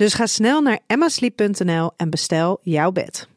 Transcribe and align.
Dus 0.00 0.14
ga 0.14 0.26
snel 0.26 0.60
naar 0.60 0.78
emmasleep.nl 0.86 1.90
en 1.96 2.10
bestel 2.10 2.58
jouw 2.62 2.92
bed. 2.92 3.28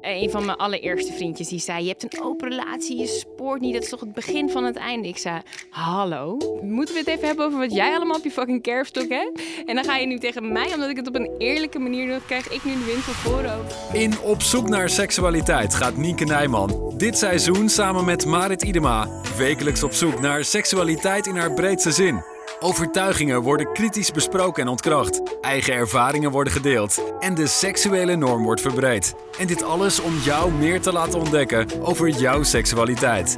Een 0.00 0.30
van 0.30 0.44
mijn 0.44 0.56
allereerste 0.56 1.12
vriendjes 1.12 1.48
die 1.48 1.58
zei: 1.58 1.82
Je 1.82 1.88
hebt 1.88 2.02
een 2.02 2.22
open 2.22 2.48
relatie, 2.48 2.98
je 2.98 3.06
spoort 3.06 3.60
niet. 3.60 3.72
Dat 3.72 3.82
is 3.82 3.88
toch 3.88 4.00
het 4.00 4.12
begin 4.12 4.50
van 4.50 4.64
het 4.64 4.76
einde? 4.76 5.08
Ik 5.08 5.18
zei: 5.18 5.40
Hallo, 5.70 6.36
moeten 6.62 6.94
we 6.94 7.00
het 7.00 7.08
even 7.08 7.26
hebben 7.26 7.46
over 7.46 7.58
wat 7.58 7.72
jij 7.72 7.94
allemaal 7.94 8.16
op 8.16 8.24
je 8.24 8.30
fucking 8.30 8.62
kerfstok 8.62 9.08
hebt? 9.08 9.40
En 9.66 9.74
dan 9.74 9.84
ga 9.84 9.96
je 9.96 10.06
nu 10.06 10.18
tegen 10.18 10.52
mij, 10.52 10.74
omdat 10.74 10.90
ik 10.90 10.96
het 10.96 11.08
op 11.08 11.14
een 11.14 11.30
eerlijke 11.38 11.78
manier 11.78 12.06
doe, 12.06 12.20
krijg 12.26 12.48
ik 12.48 12.64
nu 12.64 12.72
de 12.72 12.84
wind 12.84 13.02
van 13.02 13.14
voren. 13.14 13.66
In 13.92 14.20
Op 14.20 14.42
zoek 14.42 14.68
naar 14.68 14.88
seksualiteit 14.88 15.74
gaat 15.74 15.96
Nienke 15.96 16.24
Nijman 16.24 16.94
dit 16.96 17.18
seizoen 17.18 17.68
samen 17.68 18.04
met 18.04 18.26
Marit 18.26 18.62
Idema 18.62 19.08
wekelijks 19.36 19.82
op 19.82 19.92
zoek 19.92 20.20
naar 20.20 20.44
seksualiteit 20.44 21.26
in 21.26 21.36
haar 21.36 21.54
breedste 21.54 21.92
zin. 21.92 22.36
Overtuigingen 22.60 23.42
worden 23.42 23.72
kritisch 23.72 24.10
besproken 24.10 24.62
en 24.62 24.68
ontkracht. 24.68 25.22
Eigen 25.40 25.74
ervaringen 25.74 26.30
worden 26.30 26.52
gedeeld. 26.52 27.02
En 27.20 27.34
de 27.34 27.46
seksuele 27.46 28.16
norm 28.16 28.42
wordt 28.42 28.60
verbreed. 28.60 29.14
En 29.38 29.46
dit 29.46 29.62
alles 29.62 30.00
om 30.00 30.16
jou 30.16 30.52
meer 30.52 30.80
te 30.80 30.92
laten 30.92 31.20
ontdekken 31.20 31.66
over 31.82 32.08
jouw 32.08 32.42
seksualiteit. 32.42 33.36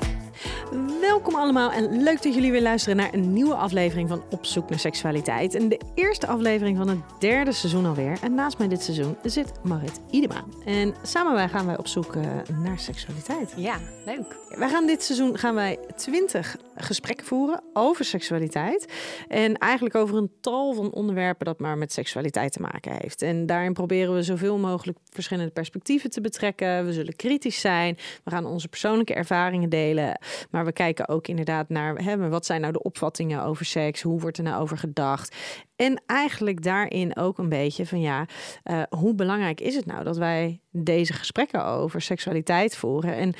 Welkom 1.00 1.34
allemaal 1.34 1.72
en 1.72 2.02
leuk 2.02 2.22
dat 2.22 2.34
jullie 2.34 2.50
weer 2.50 2.62
luisteren 2.62 2.96
naar 2.96 3.14
een 3.14 3.32
nieuwe 3.32 3.54
aflevering 3.54 4.08
van 4.08 4.22
Op 4.30 4.46
zoek 4.46 4.68
naar 4.68 4.78
seksualiteit. 4.78 5.54
En 5.54 5.68
de 5.68 5.80
eerste 5.94 6.26
aflevering 6.26 6.76
van 6.76 6.88
het 6.88 6.98
derde 7.18 7.52
seizoen 7.52 7.86
alweer. 7.86 8.18
En 8.22 8.34
naast 8.34 8.58
mij 8.58 8.68
dit 8.68 8.82
seizoen 8.82 9.16
zit 9.22 9.52
Marit 9.62 10.00
Idema. 10.10 10.44
En 10.64 10.94
samen 11.02 11.32
wij 11.34 11.48
gaan 11.48 11.66
wij 11.66 11.78
op 11.78 11.86
zoek 11.86 12.16
eh, 12.16 12.22
naar 12.62 12.78
seksualiteit. 12.78 13.52
Ja, 13.56 13.78
leuk. 14.04 14.38
Wij 14.48 14.68
gaan 14.68 14.86
dit 14.86 15.02
seizoen 15.02 15.38
gaan 15.38 15.54
wij 15.54 15.78
20 15.96 16.56
gesprekken 16.76 17.26
voeren 17.26 17.62
over 17.72 18.04
seksualiteit. 18.04 18.92
En 19.28 19.58
eigenlijk 19.58 19.94
over 19.94 20.16
een 20.16 20.32
tal 20.40 20.74
van 20.74 20.92
onderwerpen 20.92 21.46
dat 21.46 21.58
maar 21.58 21.78
met 21.78 21.92
seksualiteit 21.92 22.52
te 22.52 22.60
maken 22.60 22.92
heeft. 23.00 23.22
En 23.22 23.46
daarin 23.46 23.72
proberen 23.72 24.14
we 24.14 24.22
zoveel 24.22 24.58
mogelijk 24.58 24.98
verschillende 25.10 25.50
perspectieven 25.50 26.10
te 26.10 26.20
betrekken. 26.20 26.86
We 26.86 26.92
zullen 26.92 27.16
kritisch 27.16 27.60
zijn. 27.60 27.96
We 28.24 28.30
gaan 28.30 28.46
onze 28.46 28.68
persoonlijke 28.68 29.14
ervaringen 29.14 29.68
delen. 29.68 30.18
Maar 30.50 30.64
we 30.64 30.72
kijken 30.72 30.89
ook 31.08 31.26
inderdaad 31.28 31.68
naar 31.68 31.96
hè, 31.96 32.28
wat 32.28 32.46
zijn 32.46 32.60
nou 32.60 32.72
de 32.72 32.82
opvattingen 32.82 33.42
over 33.42 33.64
seks? 33.64 34.02
Hoe 34.02 34.20
wordt 34.20 34.38
er 34.38 34.44
nou 34.44 34.62
over 34.62 34.78
gedacht? 34.78 35.36
En 35.76 36.02
eigenlijk 36.06 36.62
daarin 36.62 37.16
ook 37.16 37.38
een 37.38 37.48
beetje 37.48 37.86
van 37.86 38.00
ja, 38.00 38.26
uh, 38.64 38.82
hoe 38.88 39.14
belangrijk 39.14 39.60
is 39.60 39.74
het 39.74 39.86
nou 39.86 40.04
dat 40.04 40.16
wij 40.16 40.60
deze 40.70 41.12
gesprekken 41.12 41.64
over 41.64 42.00
seksualiteit 42.00 42.76
voeren? 42.76 43.14
En 43.14 43.34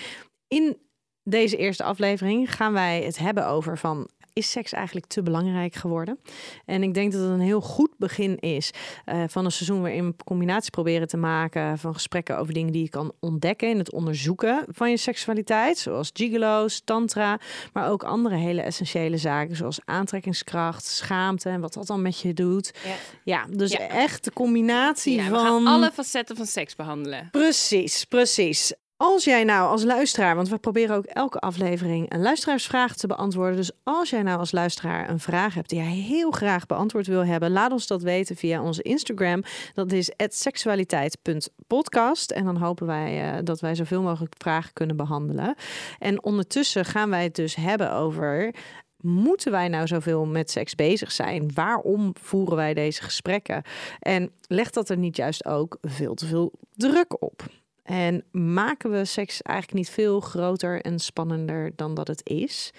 in 0.48 0.76
deze 1.22 1.56
eerste 1.56 1.84
aflevering 1.84 2.54
gaan 2.54 2.72
wij 2.72 3.02
het 3.02 3.18
hebben 3.18 3.46
over 3.46 3.78
van 3.78 4.08
is 4.41 4.50
seks 4.50 4.72
eigenlijk 4.72 5.06
te 5.06 5.22
belangrijk 5.22 5.74
geworden? 5.74 6.19
En 6.66 6.83
ik 6.83 6.94
denk 6.94 7.12
dat 7.12 7.20
het 7.20 7.30
een 7.30 7.41
heel 7.41 7.60
goed 7.60 7.91
begin 7.98 8.38
is 8.38 8.70
uh, 9.06 9.22
van 9.27 9.44
een 9.44 9.52
seizoen 9.52 9.80
waarin 9.80 10.06
we 10.06 10.24
combinatie 10.24 10.70
proberen 10.70 11.08
te 11.08 11.16
maken 11.16 11.78
van 11.78 11.94
gesprekken 11.94 12.38
over 12.38 12.55
dingen 12.55 12.72
die 12.72 12.83
je 12.83 12.88
kan 12.88 13.12
ontdekken 13.20 13.68
in 13.68 13.78
het 13.78 13.92
onderzoeken 13.92 14.64
van 14.68 14.91
je 14.91 14.96
seksualiteit, 14.96 15.78
zoals 15.78 16.11
gigolo's, 16.12 16.80
tantra, 16.84 17.39
maar 17.73 17.90
ook 17.90 18.02
andere 18.02 18.36
hele 18.36 18.62
essentiële 18.62 19.17
zaken 19.17 19.56
zoals 19.56 19.80
aantrekkingskracht, 19.84 20.84
schaamte 20.84 21.48
en 21.48 21.61
wat 21.61 21.72
dat 21.72 21.86
dan 21.86 22.02
met 22.02 22.20
je 22.20 22.34
doet. 22.34 22.72
Ja, 22.84 22.95
ja 23.24 23.46
dus 23.57 23.70
echt 23.70 24.24
de 24.24 24.33
combinatie 24.33 25.17
ja, 25.17 25.28
van 25.28 25.67
alle 25.67 25.90
facetten 25.92 26.36
van 26.36 26.46
seks 26.46 26.77
behandelen. 26.77 27.28
Precies, 27.30 28.05
precies. 28.05 28.72
Als 29.02 29.24
jij 29.24 29.44
nou 29.44 29.70
als 29.70 29.84
luisteraar, 29.84 30.34
want 30.34 30.48
we 30.48 30.58
proberen 30.58 30.96
ook 30.96 31.05
elke 31.05 31.38
aflevering 31.38 32.12
een 32.12 32.22
luisteraarsvraag 32.22 32.96
te 32.96 33.06
beantwoorden. 33.06 33.56
Dus 33.56 33.70
als 33.83 34.11
jij 34.11 34.22
nou 34.22 34.38
als 34.38 34.52
luisteraar 34.52 35.11
een 35.11 35.20
vraag 35.20 35.55
hebt 35.55 35.68
die 35.68 35.78
jij 35.78 35.90
heel 35.90 36.30
graag 36.30 36.66
beantwoord 36.66 37.06
wil 37.06 37.24
hebben, 37.24 37.50
laat 37.50 37.72
ons 37.72 37.86
dat 37.86 38.02
weten 38.02 38.36
via 38.36 38.62
onze 38.62 38.83
Instagram. 38.83 39.42
Dat 39.74 39.92
is 39.92 40.10
seksualiteit.podcast. 40.28 42.30
En 42.30 42.44
dan 42.44 42.56
hopen 42.56 42.86
wij 42.86 43.33
uh, 43.33 43.39
dat 43.44 43.60
wij 43.60 43.74
zoveel 43.74 44.02
mogelijk 44.02 44.34
vragen 44.39 44.72
kunnen 44.72 44.96
behandelen. 44.96 45.55
En 45.98 46.24
ondertussen 46.24 46.84
gaan 46.84 47.10
wij 47.10 47.22
het 47.22 47.34
dus 47.34 47.55
hebben 47.55 47.92
over 47.92 48.55
moeten 49.02 49.50
wij 49.50 49.68
nou 49.68 49.86
zoveel 49.86 50.27
met 50.27 50.50
seks 50.50 50.74
bezig 50.74 51.12
zijn? 51.12 51.50
Waarom 51.55 52.12
voeren 52.20 52.56
wij 52.56 52.74
deze 52.74 53.02
gesprekken? 53.02 53.62
En 53.98 54.30
legt 54.46 54.74
dat 54.74 54.89
er 54.89 54.96
niet 54.96 55.16
juist 55.16 55.44
ook 55.44 55.78
veel 55.83 56.14
te 56.14 56.27
veel 56.27 56.52
druk 56.77 57.22
op? 57.22 57.42
En 57.90 58.24
maken 58.30 58.90
we 58.90 59.05
seks 59.05 59.42
eigenlijk 59.42 59.78
niet 59.78 59.90
veel 59.90 60.20
groter 60.20 60.80
en 60.80 60.98
spannender 60.98 61.73
dan 61.77 61.95
dat 61.95 62.08
het 62.08 62.20
is? 62.28 62.73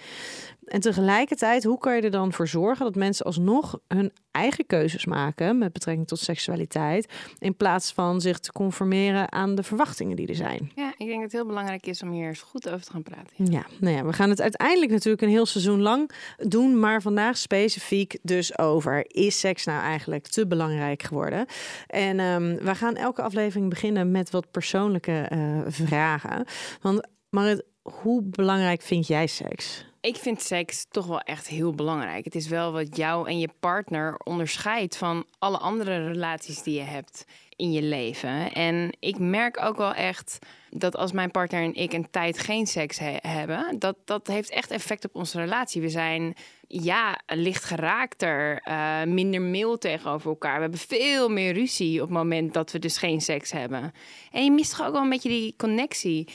En 0.72 0.80
tegelijkertijd, 0.80 1.64
hoe 1.64 1.78
kan 1.78 1.96
je 1.96 2.02
er 2.02 2.10
dan 2.10 2.32
voor 2.32 2.48
zorgen 2.48 2.84
dat 2.84 2.94
mensen 2.94 3.26
alsnog 3.26 3.78
hun 3.88 4.12
eigen 4.30 4.66
keuzes 4.66 5.04
maken 5.04 5.58
met 5.58 5.72
betrekking 5.72 6.08
tot 6.08 6.18
seksualiteit, 6.18 7.12
in 7.38 7.56
plaats 7.56 7.92
van 7.92 8.20
zich 8.20 8.38
te 8.38 8.52
conformeren 8.52 9.32
aan 9.32 9.54
de 9.54 9.62
verwachtingen 9.62 10.16
die 10.16 10.26
er 10.26 10.34
zijn? 10.34 10.72
Ja, 10.74 10.88
ik 10.96 11.06
denk 11.06 11.12
dat 11.12 11.22
het 11.22 11.32
heel 11.32 11.46
belangrijk 11.46 11.86
is 11.86 12.02
om 12.02 12.10
hier 12.10 12.28
eens 12.28 12.40
goed 12.40 12.68
over 12.68 12.84
te 12.84 12.90
gaan 12.90 13.02
praten. 13.02 13.52
Ja, 13.52 13.66
nou 13.80 13.96
ja, 13.96 14.04
we 14.04 14.12
gaan 14.12 14.30
het 14.30 14.40
uiteindelijk 14.40 14.90
natuurlijk 14.90 15.22
een 15.22 15.28
heel 15.28 15.46
seizoen 15.46 15.80
lang 15.80 16.10
doen, 16.36 16.80
maar 16.80 17.02
vandaag 17.02 17.36
specifiek 17.36 18.18
dus 18.22 18.58
over 18.58 19.04
is 19.06 19.38
seks 19.38 19.64
nou 19.64 19.82
eigenlijk 19.82 20.26
te 20.26 20.46
belangrijk 20.46 21.02
geworden? 21.02 21.46
En 21.86 22.20
um, 22.20 22.56
we 22.56 22.74
gaan 22.74 22.94
elke 22.94 23.22
aflevering 23.22 23.68
beginnen 23.68 24.10
met 24.10 24.30
wat 24.30 24.50
persoonlijke 24.50 25.28
uh, 25.32 25.60
vragen. 25.68 26.44
Want 26.80 27.08
Marit, 27.30 27.64
hoe 27.82 28.22
belangrijk 28.22 28.82
vind 28.82 29.06
jij 29.06 29.26
seks? 29.26 29.90
Ik 30.02 30.16
vind 30.16 30.42
seks 30.42 30.86
toch 30.90 31.06
wel 31.06 31.20
echt 31.20 31.48
heel 31.48 31.72
belangrijk. 31.72 32.24
Het 32.24 32.34
is 32.34 32.48
wel 32.48 32.72
wat 32.72 32.96
jou 32.96 33.28
en 33.28 33.38
je 33.38 33.48
partner 33.60 34.16
onderscheidt 34.24 34.96
van 34.96 35.26
alle 35.38 35.58
andere 35.58 36.06
relaties 36.06 36.62
die 36.62 36.74
je 36.74 36.80
hebt 36.80 37.24
in 37.56 37.72
je 37.72 37.82
leven. 37.82 38.52
En 38.52 38.96
ik 38.98 39.18
merk 39.18 39.62
ook 39.64 39.76
wel 39.76 39.94
echt 39.94 40.38
dat 40.70 40.96
als 40.96 41.12
mijn 41.12 41.30
partner 41.30 41.62
en 41.62 41.74
ik 41.74 41.92
een 41.92 42.10
tijd 42.10 42.38
geen 42.38 42.66
seks 42.66 42.98
hebben, 43.20 43.78
dat 43.78 43.96
dat 44.04 44.26
heeft 44.26 44.50
echt 44.50 44.70
effect 44.70 45.04
op 45.04 45.14
onze 45.14 45.40
relatie. 45.40 45.80
We 45.80 45.88
zijn 45.88 46.34
ja, 46.66 47.20
licht 47.26 47.64
geraakter, 47.64 48.62
uh, 48.68 49.02
minder 49.02 49.42
mail 49.42 49.78
tegenover 49.78 50.30
elkaar. 50.30 50.54
We 50.54 50.60
hebben 50.60 50.78
veel 50.78 51.28
meer 51.28 51.52
ruzie 51.52 52.02
op 52.02 52.08
het 52.08 52.16
moment 52.16 52.54
dat 52.54 52.72
we 52.72 52.78
dus 52.78 52.98
geen 52.98 53.20
seks 53.20 53.52
hebben. 53.52 53.92
En 54.32 54.44
je 54.44 54.50
mist 54.50 54.76
toch 54.76 54.86
ook 54.86 54.92
wel 54.92 55.02
een 55.02 55.08
beetje 55.08 55.28
die 55.28 55.54
connectie. 55.56 56.28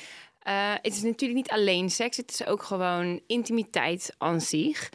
Uh, 0.47 0.73
het 0.81 0.95
is 0.95 1.01
natuurlijk 1.01 1.39
niet 1.39 1.49
alleen 1.49 1.89
seks, 1.89 2.17
het 2.17 2.31
is 2.31 2.45
ook 2.45 2.63
gewoon 2.63 3.21
intimiteit 3.27 4.15
aan 4.17 4.41
zich. 4.41 4.89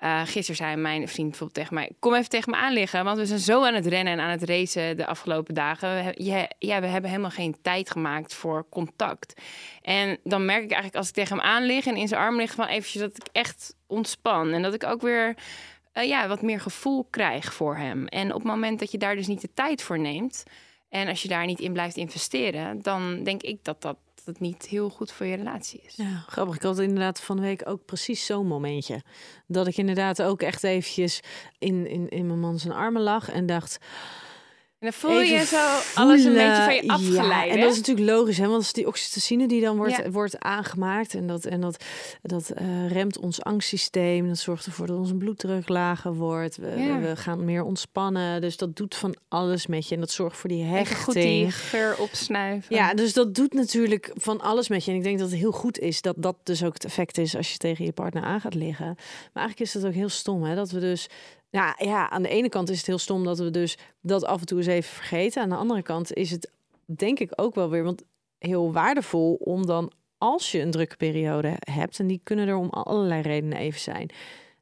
Uh, 0.00 0.20
gisteren 0.20 0.56
zei 0.56 0.76
mijn 0.76 1.08
vriend 1.08 1.28
bijvoorbeeld 1.28 1.58
tegen 1.58 1.74
mij: 1.74 1.90
Kom 1.98 2.14
even 2.14 2.28
tegen 2.28 2.50
me 2.50 2.56
aanliggen, 2.56 3.04
want 3.04 3.18
we 3.18 3.26
zijn 3.26 3.38
zo 3.38 3.64
aan 3.64 3.74
het 3.74 3.86
rennen 3.86 4.12
en 4.12 4.20
aan 4.20 4.30
het 4.30 4.42
racen 4.42 4.96
de 4.96 5.06
afgelopen 5.06 5.54
dagen. 5.54 6.04
We, 6.04 6.48
ja, 6.58 6.80
we 6.80 6.86
hebben 6.86 7.10
helemaal 7.10 7.30
geen 7.30 7.56
tijd 7.62 7.90
gemaakt 7.90 8.34
voor 8.34 8.66
contact. 8.68 9.40
En 9.82 10.18
dan 10.24 10.44
merk 10.44 10.62
ik 10.62 10.70
eigenlijk 10.70 10.96
als 10.96 11.08
ik 11.08 11.14
tegen 11.14 11.36
hem 11.36 11.46
aanlig 11.46 11.86
en 11.86 11.96
in 11.96 12.08
zijn 12.08 12.20
arm 12.20 12.36
lig, 12.36 12.54
van 12.54 12.66
eventjes 12.66 13.02
dat 13.02 13.16
ik 13.16 13.26
echt 13.32 13.74
ontspan. 13.86 14.52
En 14.52 14.62
dat 14.62 14.74
ik 14.74 14.84
ook 14.84 15.02
weer 15.02 15.36
uh, 15.94 16.04
ja, 16.04 16.28
wat 16.28 16.42
meer 16.42 16.60
gevoel 16.60 17.06
krijg 17.10 17.54
voor 17.54 17.76
hem. 17.76 18.06
En 18.06 18.28
op 18.28 18.42
het 18.42 18.50
moment 18.50 18.78
dat 18.78 18.90
je 18.90 18.98
daar 18.98 19.16
dus 19.16 19.26
niet 19.26 19.40
de 19.40 19.54
tijd 19.54 19.82
voor 19.82 19.98
neemt. 19.98 20.42
En 20.88 21.08
als 21.08 21.22
je 21.22 21.28
daar 21.28 21.46
niet 21.46 21.60
in 21.60 21.72
blijft 21.72 21.96
investeren, 21.96 22.82
dan 22.82 23.22
denk 23.22 23.42
ik 23.42 23.64
dat 23.64 23.82
dat 23.82 23.96
dat 24.24 24.34
het 24.34 24.40
niet 24.40 24.66
heel 24.66 24.90
goed 24.90 25.12
voor 25.12 25.26
je 25.26 25.36
relatie 25.36 25.80
is. 25.86 25.96
Ja, 25.96 26.24
grappig. 26.26 26.56
Ik 26.56 26.62
had 26.62 26.78
inderdaad 26.78 27.20
van 27.20 27.36
de 27.36 27.42
week 27.42 27.68
ook 27.68 27.84
precies 27.84 28.26
zo'n 28.26 28.46
momentje. 28.46 29.02
Dat 29.46 29.66
ik 29.66 29.76
inderdaad 29.76 30.22
ook 30.22 30.42
echt 30.42 30.64
eventjes 30.64 31.20
in, 31.58 31.86
in, 31.86 32.08
in 32.08 32.26
mijn 32.26 32.40
man 32.40 32.58
zijn 32.58 32.72
armen 32.74 33.02
lag 33.02 33.30
en 33.30 33.46
dacht... 33.46 33.78
En 34.82 34.88
dan 34.90 35.00
voel 35.10 35.20
je 35.20 35.44
zo 35.44 35.78
alles 35.94 36.24
een 36.24 36.32
beetje 36.32 36.62
van 36.64 36.74
je 36.74 36.88
afgeleid. 36.88 37.46
Ja, 37.46 37.54
en 37.54 37.60
dat 37.60 37.70
is 37.70 37.76
natuurlijk 37.76 38.10
logisch, 38.10 38.38
hè? 38.38 38.44
want 38.46 38.56
het 38.56 38.66
is 38.66 38.72
die 38.72 38.86
oxytocine 38.86 39.48
die 39.48 39.60
dan 39.60 39.76
wordt, 39.76 40.10
wordt 40.10 40.38
aangemaakt. 40.38 41.14
En 41.14 41.26
dat, 41.26 41.44
en 41.44 41.60
dat, 41.60 41.84
dat 42.22 42.52
uh, 42.60 42.90
remt 42.90 43.18
ons 43.18 43.42
angstsysteem. 43.42 44.28
Dat 44.28 44.38
zorgt 44.38 44.66
ervoor 44.66 44.86
dat 44.86 44.98
onze 44.98 45.14
bloeddruk 45.14 45.68
lager 45.68 46.14
wordt. 46.14 46.56
We, 46.56 46.98
we, 47.00 47.16
gaan 47.16 47.44
meer 47.44 47.62
ontspannen. 47.62 48.40
Dus 48.40 48.56
dat 48.56 48.76
doet 48.76 48.94
van 48.94 49.16
alles 49.28 49.66
met 49.66 49.88
je. 49.88 49.94
En 49.94 50.00
dat 50.00 50.10
zorgt 50.10 50.36
voor 50.36 50.48
die 50.48 50.64
hechting. 50.64 50.98
goed 50.98 51.14
die 51.14 51.50
geur 51.50 51.98
opsnuiven. 51.98 52.76
Ja, 52.76 52.94
dus 52.94 53.12
dat 53.12 53.34
doet 53.34 53.52
natuurlijk 53.52 54.10
van 54.14 54.40
alles 54.40 54.68
met 54.68 54.84
je. 54.84 54.90
En 54.90 54.96
ik 54.96 55.02
denk 55.02 55.18
dat 55.18 55.30
het 55.30 55.38
heel 55.38 55.52
goed 55.52 55.78
is 55.78 56.00
dat 56.00 56.14
dat 56.18 56.36
dus 56.42 56.64
ook 56.64 56.74
het 56.74 56.84
effect 56.84 57.18
is 57.18 57.36
als 57.36 57.52
je 57.52 57.58
tegen 57.58 57.84
je 57.84 57.92
partner 57.92 58.22
aan 58.22 58.40
gaat 58.40 58.54
liggen. 58.54 58.86
Maar 59.32 59.42
eigenlijk 59.42 59.60
is 59.60 59.72
dat 59.72 59.86
ook 59.86 59.94
heel 59.94 60.08
stom, 60.08 60.42
hè? 60.42 60.54
Dat 60.54 60.70
we 60.70 60.80
dus 60.80 61.08
Ja, 61.52 61.76
ja, 61.78 62.10
aan 62.10 62.22
de 62.22 62.28
ene 62.28 62.48
kant 62.48 62.70
is 62.70 62.76
het 62.76 62.86
heel 62.86 62.98
stom 62.98 63.24
dat 63.24 63.38
we 63.38 63.50
dus 63.50 63.78
dat 64.00 64.24
af 64.24 64.40
en 64.40 64.46
toe 64.46 64.58
eens 64.58 64.66
even 64.66 64.94
vergeten. 64.94 65.42
Aan 65.42 65.48
de 65.48 65.54
andere 65.54 65.82
kant 65.82 66.12
is 66.12 66.30
het 66.30 66.50
denk 66.84 67.18
ik 67.18 67.32
ook 67.36 67.54
wel 67.54 67.70
weer 67.70 67.84
want 67.84 68.02
heel 68.38 68.72
waardevol 68.72 69.34
om 69.34 69.66
dan 69.66 69.92
als 70.18 70.52
je 70.52 70.60
een 70.60 70.70
drukke 70.70 70.96
periode 70.96 71.56
hebt, 71.58 71.98
en 71.98 72.06
die 72.06 72.20
kunnen 72.24 72.48
er 72.48 72.56
om 72.56 72.68
allerlei 72.70 73.22
redenen 73.22 73.58
even 73.58 73.80
zijn, 73.80 74.10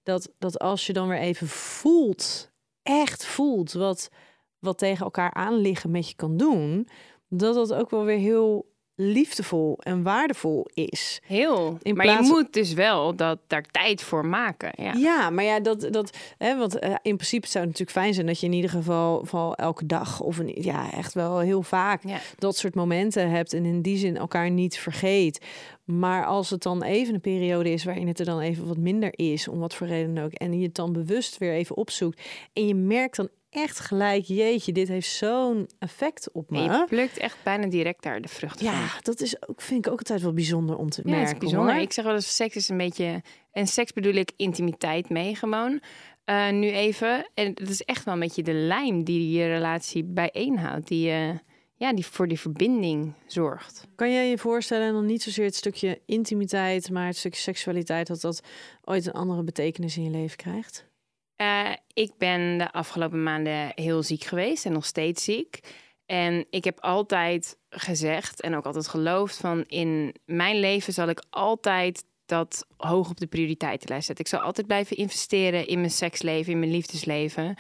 dat, 0.03 0.33
dat 0.39 0.59
als 0.59 0.87
je 0.87 0.93
dan 0.93 1.09
weer 1.09 1.19
even 1.19 1.49
voelt, 1.49 2.51
echt 2.83 3.27
voelt 3.27 3.73
wat, 3.73 4.11
wat 4.59 4.79
tegen 4.79 5.05
elkaar 5.05 5.35
aanliggen 5.35 5.91
met 5.91 6.09
je 6.09 6.15
kan 6.15 6.37
doen, 6.37 6.89
dat 7.29 7.55
dat 7.55 7.73
ook 7.73 7.91
wel 7.91 8.05
weer 8.05 8.19
heel 8.19 8.70
liefdevol 9.01 9.79
en 9.79 10.03
waardevol 10.03 10.67
is. 10.75 11.21
Heel. 11.25 11.79
In 11.83 11.97
maar 11.97 12.07
je 12.07 12.19
moet 12.21 12.53
dus 12.53 12.73
wel 12.73 13.17
dat 13.17 13.39
daar 13.47 13.65
tijd 13.71 14.03
voor 14.03 14.27
maken. 14.27 14.73
Ja, 14.77 14.93
ja 14.93 15.31
maar 15.31 15.45
ja, 15.45 15.61
dat, 15.61 15.89
dat, 15.91 16.17
hè, 16.39 16.59
want 16.59 16.83
uh, 16.83 16.95
in 17.03 17.17
principe 17.17 17.47
zou 17.47 17.65
het 17.65 17.73
natuurlijk 17.73 17.99
fijn 17.99 18.15
zijn 18.15 18.27
dat 18.27 18.41
je 18.41 18.47
in 18.47 18.53
ieder 18.53 18.71
geval, 18.71 19.19
geval 19.19 19.55
elke 19.55 19.87
dag 19.87 20.21
of 20.21 20.39
een, 20.39 20.53
ja, 20.55 20.93
echt 20.93 21.15
wel 21.15 21.39
heel 21.39 21.63
vaak 21.63 22.03
dat 22.39 22.57
soort 22.57 22.75
momenten 22.75 23.31
hebt 23.31 23.53
en 23.53 23.65
in 23.65 23.83
die 23.83 23.97
zin 23.97 24.17
elkaar 24.17 24.51
niet 24.51 24.79
vergeet. 24.79 25.45
Maar 25.85 26.27
als 26.27 26.51
het 26.51 26.63
dan 26.63 26.83
even 26.83 27.15
een 27.15 27.21
periode 27.21 27.71
is 27.71 27.85
waarin 27.85 28.09
het 28.09 28.19
er 28.19 28.25
dan 28.25 28.41
even 28.41 28.67
wat 28.67 28.77
minder 28.77 29.11
is, 29.19 29.49
om 29.49 29.59
wat 29.59 29.75
voor 29.75 29.87
reden 29.87 30.19
ook, 30.19 30.33
en 30.33 30.59
je 30.59 30.67
het 30.67 30.75
dan 30.75 30.93
bewust 30.93 31.39
weer 31.39 31.53
even 31.53 31.77
opzoekt 31.77 32.21
en 32.53 32.67
je 32.67 32.75
merkt 32.75 33.17
dan 33.17 33.29
echt 33.51 33.81
gelijk, 33.81 34.25
jeetje, 34.25 34.73
dit 34.73 34.89
heeft 34.89 35.09
zo'n 35.09 35.69
effect 35.79 36.33
op 36.33 36.51
me. 36.51 36.63
je 36.63 36.85
plukt 36.89 37.19
echt 37.19 37.37
bijna 37.43 37.67
direct 37.67 38.03
daar 38.03 38.21
de 38.21 38.29
vruchten 38.29 38.67
ja, 38.67 38.87
van. 38.87 39.01
dat 39.03 39.21
is 39.21 39.49
ook, 39.49 39.61
vind 39.61 39.87
ik 39.87 39.93
ook 39.93 39.99
altijd 39.99 40.23
wel 40.23 40.33
bijzonder 40.33 40.77
om 40.77 40.91
te 40.91 41.03
merken. 41.05 41.33
Ja, 41.33 41.39
bijzonder. 41.39 41.77
Ik 41.77 41.93
zeg 41.93 42.05
wel 42.05 42.15
eens, 42.15 42.37
seks 42.37 42.57
is 42.57 42.69
een 42.69 42.77
beetje... 42.77 43.23
En 43.53 43.67
seks 43.67 43.93
bedoel 43.93 44.15
ik 44.15 44.33
intimiteit 44.37 45.09
mee 45.09 45.35
gewoon. 45.35 45.81
Uh, 46.27 46.51
nu 46.51 46.71
even. 46.71 47.31
En 47.35 47.55
dat 47.55 47.69
is 47.69 47.83
echt 47.83 48.05
wel 48.05 48.15
een 48.15 48.21
beetje 48.21 48.43
de 48.43 48.53
lijm 48.53 49.05
die 49.05 49.31
je 49.39 49.47
relatie 49.47 50.05
bijeenhoudt. 50.05 50.89
Die, 50.89 51.09
uh, 51.09 51.31
ja, 51.75 51.93
die 51.93 52.07
voor 52.07 52.29
die 52.29 52.41
verbinding 52.41 53.13
zorgt. 53.27 53.87
Kan 53.95 54.13
jij 54.13 54.29
je 54.29 54.39
voorstellen, 54.39 54.87
en 54.87 54.93
dan 54.93 55.07
niet 55.07 55.23
zozeer 55.23 55.45
het 55.45 55.55
stukje 55.55 56.01
intimiteit... 56.07 56.91
maar 56.91 57.07
het 57.07 57.17
stukje 57.17 57.41
seksualiteit, 57.41 58.07
dat 58.07 58.21
dat 58.21 58.43
ooit 58.85 59.07
een 59.07 59.13
andere 59.13 59.43
betekenis 59.43 59.97
in 59.97 60.05
je 60.05 60.11
leven 60.11 60.37
krijgt? 60.37 60.90
Uh, 61.41 61.71
ik 61.93 62.13
ben 62.19 62.59
de 62.59 62.73
afgelopen 62.73 63.23
maanden 63.23 63.73
heel 63.75 64.03
ziek 64.03 64.25
geweest 64.25 64.65
en 64.65 64.73
nog 64.73 64.85
steeds 64.87 65.25
ziek. 65.25 65.61
En 66.07 66.47
ik 66.51 66.65
heb 66.65 66.81
altijd 66.81 67.59
gezegd 67.69 68.41
en 68.41 68.57
ook 68.57 68.65
altijd 68.65 68.89
geloofd 68.89 69.37
van 69.37 69.65
in 69.67 70.15
mijn 70.25 70.61
leven 70.61 70.93
zal 70.93 71.09
ik 71.09 71.23
altijd 71.31 72.05
dat 72.27 72.67
hoog 72.77 73.11
op 73.11 73.21
de 73.21 73.27
prioriteitenlijst 73.27 74.07
zetten. 74.07 74.25
Ik 74.25 74.31
zal 74.31 74.41
altijd 74.41 74.67
blijven 74.67 74.97
investeren 74.97 75.67
in 75.67 75.79
mijn 75.79 75.91
seksleven, 75.91 76.53
in 76.53 76.59
mijn 76.59 76.71
liefdesleven. 76.71 77.55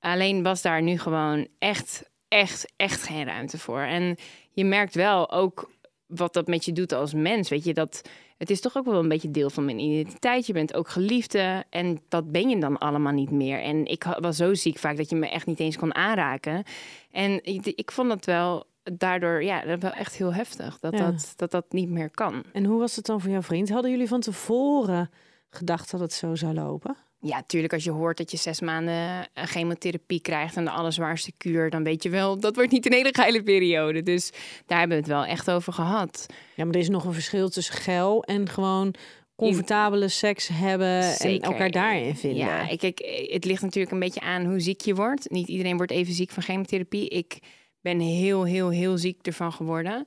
Alleen 0.00 0.42
was 0.42 0.62
daar 0.62 0.82
nu 0.82 0.98
gewoon 0.98 1.48
echt, 1.58 2.10
echt, 2.28 2.72
echt 2.76 3.02
geen 3.02 3.24
ruimte 3.24 3.58
voor. 3.58 3.80
En 3.80 4.16
je 4.50 4.64
merkt 4.64 4.94
wel 4.94 5.30
ook 5.30 5.70
wat 6.06 6.32
dat 6.32 6.46
met 6.46 6.64
je 6.64 6.72
doet 6.72 6.92
als 6.92 7.14
mens. 7.14 7.48
Weet 7.48 7.64
je, 7.64 7.74
dat 7.74 8.02
het 8.38 8.50
is 8.50 8.60
toch 8.60 8.76
ook 8.76 8.84
wel 8.84 8.98
een 8.98 9.08
beetje 9.08 9.30
deel 9.30 9.50
van 9.50 9.64
mijn 9.64 9.78
identiteit. 9.78 10.46
Je 10.46 10.52
bent 10.52 10.74
ook 10.74 10.88
geliefde 10.88 11.64
en 11.70 12.00
dat 12.08 12.32
ben 12.32 12.48
je 12.48 12.60
dan 12.60 12.78
allemaal 12.78 13.12
niet 13.12 13.30
meer. 13.30 13.62
En 13.62 13.86
ik 13.86 14.04
was 14.20 14.36
zo 14.36 14.54
ziek 14.54 14.78
vaak 14.78 14.96
dat 14.96 15.10
je 15.10 15.16
me 15.16 15.28
echt 15.28 15.46
niet 15.46 15.60
eens 15.60 15.76
kon 15.76 15.94
aanraken. 15.94 16.64
En 17.10 17.44
ik, 17.44 17.66
ik 17.66 17.92
vond 17.92 18.08
dat 18.08 18.24
wel 18.24 18.66
daardoor 18.82 19.42
ja, 19.42 19.78
wel 19.78 19.90
echt 19.90 20.16
heel 20.16 20.34
heftig 20.34 20.78
dat, 20.78 20.96
dat, 20.96 21.32
dat 21.36 21.50
dat 21.50 21.64
niet 21.68 21.88
meer 21.88 22.10
kan. 22.10 22.44
En 22.52 22.64
hoe 22.64 22.78
was 22.78 22.96
het 22.96 23.06
dan 23.06 23.20
voor 23.20 23.30
jouw 23.30 23.42
vriend? 23.42 23.68
Hadden 23.68 23.90
jullie 23.90 24.08
van 24.08 24.20
tevoren 24.20 25.10
gedacht 25.50 25.90
dat 25.90 26.00
het 26.00 26.12
zo 26.12 26.34
zou 26.34 26.54
lopen? 26.54 26.96
Ja, 27.20 27.42
tuurlijk, 27.46 27.72
als 27.72 27.84
je 27.84 27.90
hoort 27.90 28.16
dat 28.16 28.30
je 28.30 28.36
zes 28.36 28.60
maanden 28.60 29.28
eh, 29.32 29.44
chemotherapie 29.44 30.20
krijgt 30.20 30.56
en 30.56 30.64
de 30.64 30.70
allerzwaarste 30.70 31.32
kuur, 31.36 31.70
dan 31.70 31.84
weet 31.84 32.02
je 32.02 32.08
wel, 32.08 32.40
dat 32.40 32.54
wordt 32.54 32.70
niet 32.70 32.86
een 32.86 32.92
hele 32.92 33.14
geile 33.14 33.42
periode. 33.42 34.02
Dus 34.02 34.32
daar 34.66 34.78
hebben 34.78 34.96
we 34.96 35.02
het 35.02 35.12
wel 35.12 35.24
echt 35.24 35.50
over 35.50 35.72
gehad. 35.72 36.26
Ja, 36.54 36.64
maar 36.64 36.74
er 36.74 36.80
is 36.80 36.88
nog 36.88 37.04
een 37.04 37.12
verschil 37.12 37.48
tussen 37.48 37.74
geil 37.74 38.24
en 38.24 38.48
gewoon 38.48 38.94
comfortabele 39.36 40.08
seks 40.08 40.48
hebben 40.48 41.18
en 41.18 41.40
elkaar 41.40 41.70
daarin 41.70 42.16
vinden. 42.16 42.38
Ja, 42.38 42.66
kijk, 42.76 43.26
het 43.30 43.44
ligt 43.44 43.62
natuurlijk 43.62 43.92
een 43.92 43.98
beetje 43.98 44.20
aan 44.20 44.44
hoe 44.44 44.60
ziek 44.60 44.80
je 44.80 44.94
wordt. 44.94 45.30
Niet 45.30 45.48
iedereen 45.48 45.76
wordt 45.76 45.92
even 45.92 46.14
ziek 46.14 46.30
van 46.30 46.42
chemotherapie. 46.42 47.08
Ik 47.08 47.38
ben 47.80 48.00
heel, 48.00 48.44
heel, 48.44 48.70
heel 48.70 48.98
ziek 48.98 49.26
ervan 49.26 49.52
geworden 49.52 50.06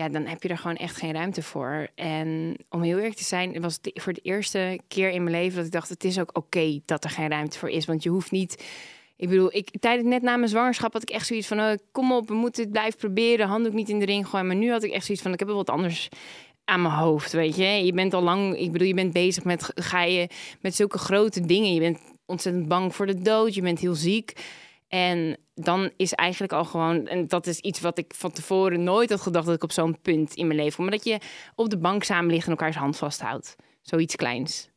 ja, 0.00 0.08
dan 0.08 0.26
heb 0.26 0.42
je 0.42 0.48
er 0.48 0.58
gewoon 0.58 0.76
echt 0.76 0.96
geen 0.96 1.12
ruimte 1.12 1.42
voor. 1.42 1.88
En 1.94 2.56
om 2.68 2.82
heel 2.82 2.96
eerlijk 2.96 3.16
te 3.16 3.24
zijn, 3.24 3.60
was 3.60 3.78
het 3.82 4.00
voor 4.02 4.12
de 4.12 4.20
eerste 4.20 4.80
keer 4.88 5.10
in 5.10 5.22
mijn 5.22 5.36
leven 5.36 5.56
dat 5.56 5.66
ik 5.66 5.72
dacht: 5.72 5.88
het 5.88 6.04
is 6.04 6.18
ook 6.18 6.36
oké 6.36 6.80
dat 6.84 7.04
er 7.04 7.10
geen 7.10 7.28
ruimte 7.28 7.58
voor 7.58 7.68
is. 7.68 7.84
Want 7.84 8.02
je 8.02 8.08
hoeft 8.08 8.30
niet. 8.30 8.64
Ik 9.16 9.28
bedoel, 9.28 9.54
ik, 9.56 9.70
tijdens 9.80 10.08
net 10.08 10.22
na 10.22 10.36
mijn 10.36 10.48
zwangerschap 10.48 10.92
had 10.92 11.02
ik 11.02 11.10
echt 11.10 11.26
zoiets 11.26 11.46
van: 11.46 11.60
oh, 11.60 11.72
kom 11.92 12.12
op, 12.12 12.28
we 12.28 12.34
moeten 12.34 12.62
het 12.62 12.72
blijven 12.72 12.98
proberen. 12.98 13.46
Handdoek 13.46 13.72
niet 13.72 13.88
in 13.88 13.98
de 13.98 14.04
ring 14.04 14.26
gooien. 14.26 14.46
Maar 14.46 14.56
nu 14.56 14.70
had 14.70 14.82
ik 14.82 14.92
echt 14.92 15.04
zoiets 15.04 15.22
van: 15.22 15.32
ik 15.32 15.38
heb 15.38 15.48
wel 15.48 15.56
wat 15.56 15.70
anders 15.70 16.08
aan 16.64 16.82
mijn 16.82 16.94
hoofd, 16.94 17.32
weet 17.32 17.56
je. 17.56 17.64
Je 17.64 17.92
bent 17.92 18.14
al 18.14 18.22
lang, 18.22 18.56
ik 18.56 18.72
bedoel, 18.72 18.86
je 18.86 18.94
bent 18.94 19.12
bezig 19.12 19.44
met, 19.44 19.72
ga 19.74 20.02
je 20.02 20.28
met 20.60 20.74
zulke 20.74 20.98
grote 20.98 21.46
dingen. 21.46 21.74
Je 21.74 21.80
bent 21.80 21.98
ontzettend 22.26 22.68
bang 22.68 22.94
voor 22.94 23.06
de 23.06 23.22
dood, 23.22 23.54
je 23.54 23.62
bent 23.62 23.78
heel 23.78 23.94
ziek. 23.94 24.32
En 24.88 25.36
dan 25.60 25.90
is 25.96 26.12
eigenlijk 26.12 26.52
al 26.52 26.64
gewoon, 26.64 27.06
en 27.06 27.28
dat 27.28 27.46
is 27.46 27.58
iets 27.58 27.80
wat 27.80 27.98
ik 27.98 28.14
van 28.14 28.32
tevoren 28.32 28.82
nooit 28.82 29.10
had 29.10 29.20
gedacht 29.20 29.46
dat 29.46 29.54
ik 29.54 29.62
op 29.62 29.72
zo'n 29.72 30.00
punt 30.00 30.34
in 30.34 30.46
mijn 30.46 30.58
leven 30.58 30.74
kom, 30.74 30.84
maar 30.84 30.94
dat 30.94 31.04
je 31.04 31.20
op 31.54 31.70
de 31.70 31.78
bank 31.78 32.02
samen 32.04 32.30
ligt 32.30 32.44
en 32.44 32.50
elkaars 32.50 32.76
hand 32.76 32.96
vasthoudt. 32.96 33.56
Zoiets 33.82 34.16
kleins. 34.16 34.70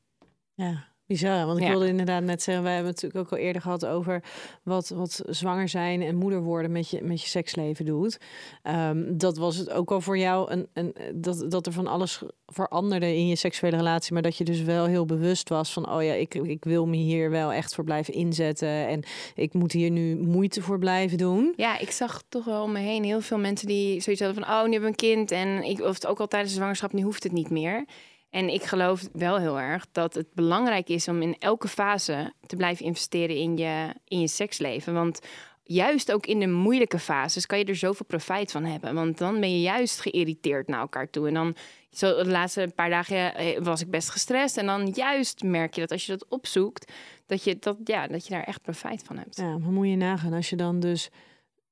Ja. 0.53 0.92
Bizar, 1.05 1.45
want 1.45 1.59
ik 1.59 1.67
wilde 1.67 1.87
inderdaad 1.87 2.23
net 2.23 2.41
zeggen, 2.41 2.63
wij 2.63 2.73
hebben 2.73 2.91
het 2.91 3.01
natuurlijk 3.01 3.31
ook 3.31 3.39
al 3.39 3.45
eerder 3.45 3.61
gehad 3.61 3.85
over 3.85 4.23
wat, 4.63 4.89
wat 4.89 5.21
zwanger 5.25 5.69
zijn 5.69 6.01
en 6.01 6.15
moeder 6.15 6.41
worden 6.41 6.71
met 6.71 6.89
je, 6.89 7.01
met 7.01 7.21
je 7.21 7.27
seksleven 7.27 7.85
doet. 7.85 8.17
Um, 8.63 9.17
dat 9.17 9.37
was 9.37 9.55
het 9.55 9.71
ook 9.71 9.91
al 9.91 10.01
voor 10.01 10.17
jou, 10.17 10.51
een, 10.51 10.67
een, 10.73 10.95
dat, 11.13 11.45
dat 11.51 11.65
er 11.65 11.71
van 11.71 11.87
alles 11.87 12.21
veranderde 12.45 13.15
in 13.15 13.27
je 13.27 13.35
seksuele 13.35 13.77
relatie, 13.77 14.13
maar 14.13 14.21
dat 14.21 14.37
je 14.37 14.43
dus 14.43 14.61
wel 14.61 14.85
heel 14.85 15.05
bewust 15.05 15.49
was 15.49 15.73
van, 15.73 15.89
oh 15.89 16.03
ja, 16.03 16.13
ik, 16.13 16.35
ik 16.35 16.63
wil 16.63 16.87
me 16.87 16.95
hier 16.95 17.29
wel 17.29 17.51
echt 17.51 17.75
voor 17.75 17.83
blijven 17.83 18.13
inzetten 18.13 18.87
en 18.87 19.03
ik 19.35 19.53
moet 19.53 19.71
hier 19.71 19.89
nu 19.89 20.15
moeite 20.15 20.61
voor 20.61 20.79
blijven 20.79 21.17
doen. 21.17 21.53
Ja, 21.55 21.79
ik 21.79 21.91
zag 21.91 22.23
toch 22.29 22.45
wel 22.45 22.63
om 22.63 22.71
me 22.71 22.79
heen 22.79 23.03
heel 23.03 23.21
veel 23.21 23.37
mensen 23.37 23.67
die 23.67 24.01
zoiets 24.01 24.21
hadden 24.21 24.43
van, 24.43 24.53
oh, 24.53 24.65
nu 24.65 24.71
hebben 24.71 24.81
we 24.81 24.87
een 24.87 25.15
kind 25.15 25.31
en 25.31 25.63
ik, 25.63 25.81
of 25.81 25.93
het 25.93 26.07
ook 26.07 26.19
al 26.19 26.27
tijdens 26.27 26.51
de 26.51 26.57
zwangerschap, 26.57 26.93
nu 26.93 27.01
hoeft 27.01 27.23
het 27.23 27.31
niet 27.31 27.49
meer. 27.49 27.85
En 28.33 28.49
ik 28.49 28.63
geloof 28.63 29.07
wel 29.11 29.37
heel 29.37 29.59
erg 29.59 29.85
dat 29.91 30.13
het 30.13 30.33
belangrijk 30.33 30.89
is 30.89 31.07
om 31.07 31.21
in 31.21 31.35
elke 31.39 31.67
fase 31.67 32.33
te 32.45 32.55
blijven 32.55 32.85
investeren 32.85 33.35
in 33.35 33.57
je, 33.57 33.93
in 34.07 34.19
je 34.19 34.27
seksleven. 34.27 34.93
Want 34.93 35.19
juist 35.63 36.11
ook 36.11 36.25
in 36.25 36.39
de 36.39 36.47
moeilijke 36.47 36.99
fases 36.99 37.45
kan 37.45 37.57
je 37.57 37.65
er 37.65 37.75
zoveel 37.75 38.05
profijt 38.05 38.51
van 38.51 38.65
hebben. 38.65 38.93
Want 38.93 39.17
dan 39.17 39.39
ben 39.39 39.51
je 39.51 39.61
juist 39.61 39.99
geïrriteerd 39.99 40.67
naar 40.67 40.79
elkaar 40.79 41.09
toe. 41.09 41.27
En 41.27 41.33
dan, 41.33 41.55
zo 41.89 42.23
de 42.23 42.29
laatste 42.29 42.71
paar 42.75 42.89
dagen 42.89 43.35
eh, 43.35 43.59
was 43.61 43.81
ik 43.81 43.89
best 43.89 44.09
gestrest. 44.09 44.57
En 44.57 44.65
dan 44.65 44.87
juist 44.87 45.43
merk 45.43 45.73
je 45.73 45.81
dat 45.81 45.91
als 45.91 46.05
je 46.05 46.11
dat 46.11 46.27
opzoekt, 46.29 46.91
dat 47.25 47.43
je, 47.43 47.57
dat, 47.59 47.77
ja, 47.83 48.07
dat 48.07 48.27
je 48.27 48.33
daar 48.33 48.43
echt 48.43 48.61
profijt 48.61 49.03
van 49.03 49.17
hebt. 49.17 49.37
Ja, 49.37 49.57
maar 49.57 49.71
moet 49.71 49.87
je 49.87 49.95
nagaan 49.95 50.33
als 50.33 50.49
je 50.49 50.55
dan 50.55 50.79
dus, 50.79 51.09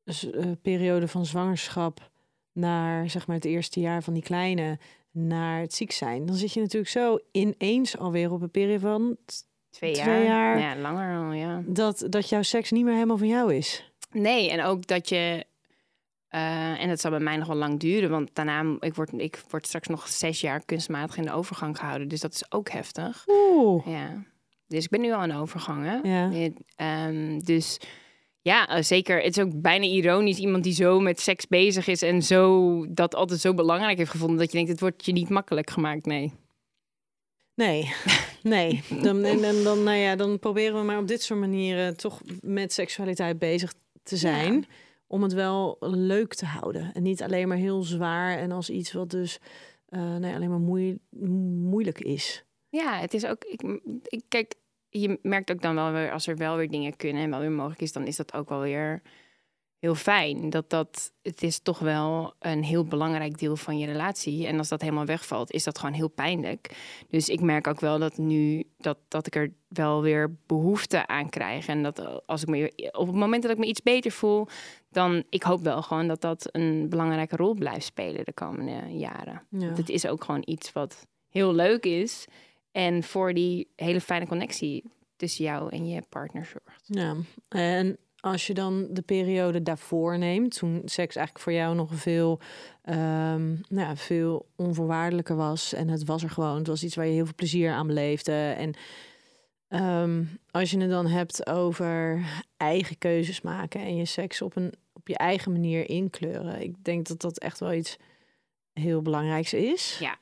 uh, 0.05 0.51
periode 0.61 1.07
van 1.07 1.25
zwangerschap 1.25 2.09
naar 2.51 3.09
zeg 3.09 3.27
maar 3.27 3.35
het 3.35 3.45
eerste 3.45 3.79
jaar 3.79 4.03
van 4.03 4.13
die 4.13 4.23
kleine 4.23 4.79
naar 5.11 5.59
het 5.59 5.73
ziek 5.73 5.91
zijn. 5.91 6.25
Dan 6.25 6.35
zit 6.35 6.53
je 6.53 6.59
natuurlijk 6.59 6.91
zo 6.91 7.19
ineens 7.31 7.97
alweer 7.97 8.31
op 8.31 8.41
een 8.41 8.51
periode 8.51 8.79
van 8.79 9.17
twee 9.69 9.95
jaar. 9.95 10.59
Ja, 10.59 10.75
langer 10.75 11.25
al, 11.25 11.31
ja. 11.31 11.61
Dat, 11.65 12.05
dat 12.09 12.29
jouw 12.29 12.41
seks 12.41 12.71
niet 12.71 12.83
meer 12.83 12.93
helemaal 12.93 13.17
van 13.17 13.27
jou 13.27 13.55
is. 13.55 13.91
Nee, 14.11 14.49
en 14.49 14.63
ook 14.63 14.87
dat 14.87 15.09
je... 15.09 15.45
Uh, 16.35 16.81
en 16.81 16.87
dat 16.87 16.99
zal 16.99 17.11
bij 17.11 17.19
mij 17.19 17.37
nog 17.37 17.47
wel 17.47 17.55
lang 17.55 17.79
duren, 17.79 18.09
want 18.09 18.29
daarna, 18.33 18.75
ik 18.79 18.95
word, 18.95 19.11
ik 19.13 19.43
word 19.49 19.67
straks 19.67 19.87
nog 19.87 20.07
zes 20.07 20.41
jaar 20.41 20.65
kunstmatig 20.65 21.17
in 21.17 21.23
de 21.23 21.31
overgang 21.31 21.77
gehouden. 21.77 22.07
Dus 22.07 22.19
dat 22.19 22.33
is 22.33 22.51
ook 22.51 22.69
heftig. 22.69 23.25
Oeh. 23.27 23.87
Ja. 23.87 24.23
Dus 24.67 24.83
ik 24.83 24.89
ben 24.89 25.01
nu 25.01 25.11
al 25.11 25.23
in 25.23 25.33
overgang, 25.33 25.85
hè? 25.85 25.95
Ja. 26.09 26.51
Um, 27.07 27.43
dus 27.43 27.79
ja, 28.41 28.67
eh, 28.67 28.83
zeker. 28.83 29.21
Het 29.21 29.37
is 29.37 29.43
ook 29.43 29.61
bijna 29.61 29.85
ironisch. 29.85 30.37
Iemand 30.37 30.63
die 30.63 30.73
zo 30.73 30.99
met 30.99 31.19
seks 31.19 31.47
bezig 31.47 31.87
is 31.87 32.01
en 32.01 32.21
zo 32.21 32.85
dat 32.89 33.15
altijd 33.15 33.39
zo 33.39 33.53
belangrijk 33.53 33.97
heeft 33.97 34.11
gevonden. 34.11 34.37
Dat 34.37 34.51
je 34.51 34.57
denkt, 34.57 34.71
het 34.71 34.79
wordt 34.79 35.05
je 35.05 35.11
niet 35.11 35.29
makkelijk 35.29 35.69
gemaakt. 35.69 36.05
Nee. 36.05 36.33
Nee, 37.55 37.93
nee. 38.43 38.83
Dan, 39.01 39.23
en, 39.23 39.43
en, 39.43 39.63
dan, 39.63 39.83
nou 39.83 39.97
ja, 39.97 40.15
dan 40.15 40.39
proberen 40.39 40.79
we 40.79 40.85
maar 40.85 40.97
op 40.97 41.07
dit 41.07 41.21
soort 41.21 41.39
manieren 41.39 41.97
toch 41.97 42.21
met 42.41 42.73
seksualiteit 42.73 43.39
bezig 43.39 43.73
te 44.03 44.17
zijn. 44.17 44.65
Om 45.07 45.23
het 45.23 45.33
wel 45.33 45.77
leuk 45.79 46.33
te 46.33 46.45
houden. 46.45 46.93
En 46.93 47.03
niet 47.03 47.23
alleen 47.23 47.47
maar 47.47 47.57
heel 47.57 47.83
zwaar 47.83 48.37
en 48.37 48.51
als 48.51 48.69
iets 48.69 48.91
wat 48.91 49.09
dus 49.09 49.39
uh, 49.89 50.15
nee, 50.15 50.35
alleen 50.35 50.49
maar 50.49 50.81
moeilijk 51.69 51.99
is. 51.99 52.43
Ja, 52.69 52.99
het 52.99 53.13
is 53.13 53.25
ook. 53.25 53.43
Ik, 53.43 53.61
ik, 54.03 54.21
kijk, 54.27 54.55
je 54.91 55.19
merkt 55.21 55.51
ook 55.51 55.61
dan 55.61 55.75
wel 55.75 55.91
weer 55.91 56.11
als 56.11 56.27
er 56.27 56.37
wel 56.37 56.55
weer 56.55 56.69
dingen 56.69 56.95
kunnen 56.95 57.23
en 57.23 57.29
wel 57.29 57.39
weer 57.39 57.51
mogelijk 57.51 57.81
is, 57.81 57.91
dan 57.91 58.07
is 58.07 58.15
dat 58.15 58.33
ook 58.33 58.49
wel 58.49 58.59
weer 58.59 59.01
heel 59.81 59.95
fijn. 59.95 60.49
Dat 60.49 60.69
dat, 60.69 61.11
het 61.21 61.43
is 61.43 61.59
toch 61.59 61.79
wel 61.79 62.33
een 62.39 62.63
heel 62.63 62.85
belangrijk 62.85 63.39
deel 63.39 63.55
van 63.55 63.77
je 63.77 63.85
relatie. 63.85 64.47
En 64.47 64.57
als 64.57 64.67
dat 64.67 64.81
helemaal 64.81 65.05
wegvalt, 65.05 65.51
is 65.51 65.63
dat 65.63 65.79
gewoon 65.79 65.95
heel 65.95 66.09
pijnlijk. 66.09 66.75
Dus 67.09 67.29
ik 67.29 67.41
merk 67.41 67.67
ook 67.67 67.79
wel 67.79 67.99
dat 67.99 68.17
nu, 68.17 68.63
dat, 68.77 68.97
dat 69.07 69.27
ik 69.27 69.35
er 69.35 69.53
wel 69.67 70.01
weer 70.01 70.35
behoefte 70.45 71.07
aan 71.07 71.29
krijg. 71.29 71.67
En 71.67 71.83
dat 71.83 72.27
als 72.27 72.41
ik 72.41 72.47
me, 72.47 72.91
op 72.91 73.07
het 73.07 73.15
moment 73.15 73.41
dat 73.41 73.51
ik 73.51 73.57
me 73.57 73.65
iets 73.65 73.81
beter 73.81 74.11
voel, 74.11 74.47
dan, 74.89 75.23
ik 75.29 75.43
hoop 75.43 75.61
wel 75.61 75.81
gewoon 75.81 76.07
dat 76.07 76.21
dat 76.21 76.49
een 76.51 76.89
belangrijke 76.89 77.35
rol 77.35 77.53
blijft 77.53 77.85
spelen 77.85 78.25
de 78.25 78.33
komende 78.33 78.97
jaren. 78.97 79.47
Ja. 79.49 79.73
het 79.73 79.89
is 79.89 80.07
ook 80.07 80.23
gewoon 80.23 80.43
iets 80.45 80.71
wat 80.71 81.07
heel 81.29 81.53
leuk 81.53 81.85
is. 81.85 82.27
En 82.71 83.03
voor 83.03 83.33
die 83.33 83.67
hele 83.75 84.01
fijne 84.01 84.27
connectie 84.27 84.83
tussen 85.15 85.43
jou 85.43 85.71
en 85.71 85.87
je 85.87 86.01
partner 86.09 86.45
zorgt. 86.45 86.83
Ja, 86.85 87.15
en 87.49 87.97
als 88.21 88.47
je 88.47 88.53
dan 88.53 88.87
de 88.89 89.01
periode 89.01 89.63
daarvoor 89.63 90.17
neemt, 90.17 90.57
toen 90.57 90.81
seks 90.85 91.15
eigenlijk 91.15 91.45
voor 91.45 91.53
jou 91.53 91.75
nog 91.75 91.89
veel, 91.93 92.39
um, 92.85 93.61
nou 93.67 93.87
ja, 93.87 93.95
veel 93.95 94.49
onvoorwaardelijker 94.55 95.35
was. 95.35 95.73
En 95.73 95.87
het 95.87 96.05
was 96.05 96.23
er 96.23 96.29
gewoon. 96.29 96.57
Het 96.57 96.67
was 96.67 96.83
iets 96.83 96.95
waar 96.95 97.05
je 97.05 97.13
heel 97.13 97.25
veel 97.25 97.35
plezier 97.35 97.71
aan 97.71 97.87
beleefde. 97.87 98.31
En 98.31 98.73
ehm, 99.67 100.23
als 100.51 100.71
je 100.71 100.79
het 100.79 100.89
dan 100.89 101.07
hebt 101.07 101.47
over 101.47 102.25
eigen 102.57 102.97
keuzes 102.97 103.41
maken 103.41 103.81
en 103.81 103.95
je 103.95 104.05
seks 104.05 104.41
op, 104.41 104.55
een, 104.55 104.73
op 104.93 105.07
je 105.07 105.17
eigen 105.17 105.51
manier 105.51 105.89
inkleuren. 105.89 106.61
Ik 106.61 106.83
denk 106.83 107.07
dat 107.07 107.21
dat 107.21 107.39
echt 107.39 107.59
wel 107.59 107.73
iets 107.73 107.97
heel 108.73 109.01
belangrijks 109.01 109.53
is. 109.53 109.97
Ja. 109.99 110.17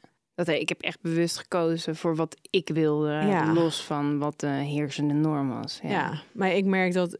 Dat, 0.45 0.47
ik 0.47 0.69
heb 0.69 0.81
echt 0.81 1.01
bewust 1.01 1.37
gekozen 1.37 1.95
voor 1.95 2.15
wat 2.15 2.37
ik 2.49 2.69
wilde, 2.69 3.09
ja. 3.11 3.53
los 3.53 3.83
van 3.83 4.17
wat 4.17 4.39
de 4.39 4.47
heersende 4.47 5.13
norm 5.13 5.49
was. 5.49 5.79
Ja. 5.83 5.89
ja, 5.89 6.21
maar 6.31 6.51
ik 6.51 6.65
merk 6.65 6.93
dat 6.93 7.17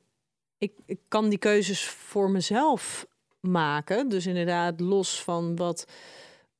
ik, 0.57 0.73
ik 0.85 0.99
kan 1.07 1.29
die 1.29 1.37
keuzes 1.37 1.85
voor 1.85 2.31
mezelf 2.31 3.07
maken. 3.39 4.09
Dus 4.09 4.25
inderdaad, 4.25 4.79
los 4.79 5.23
van 5.23 5.55
wat, 5.55 5.85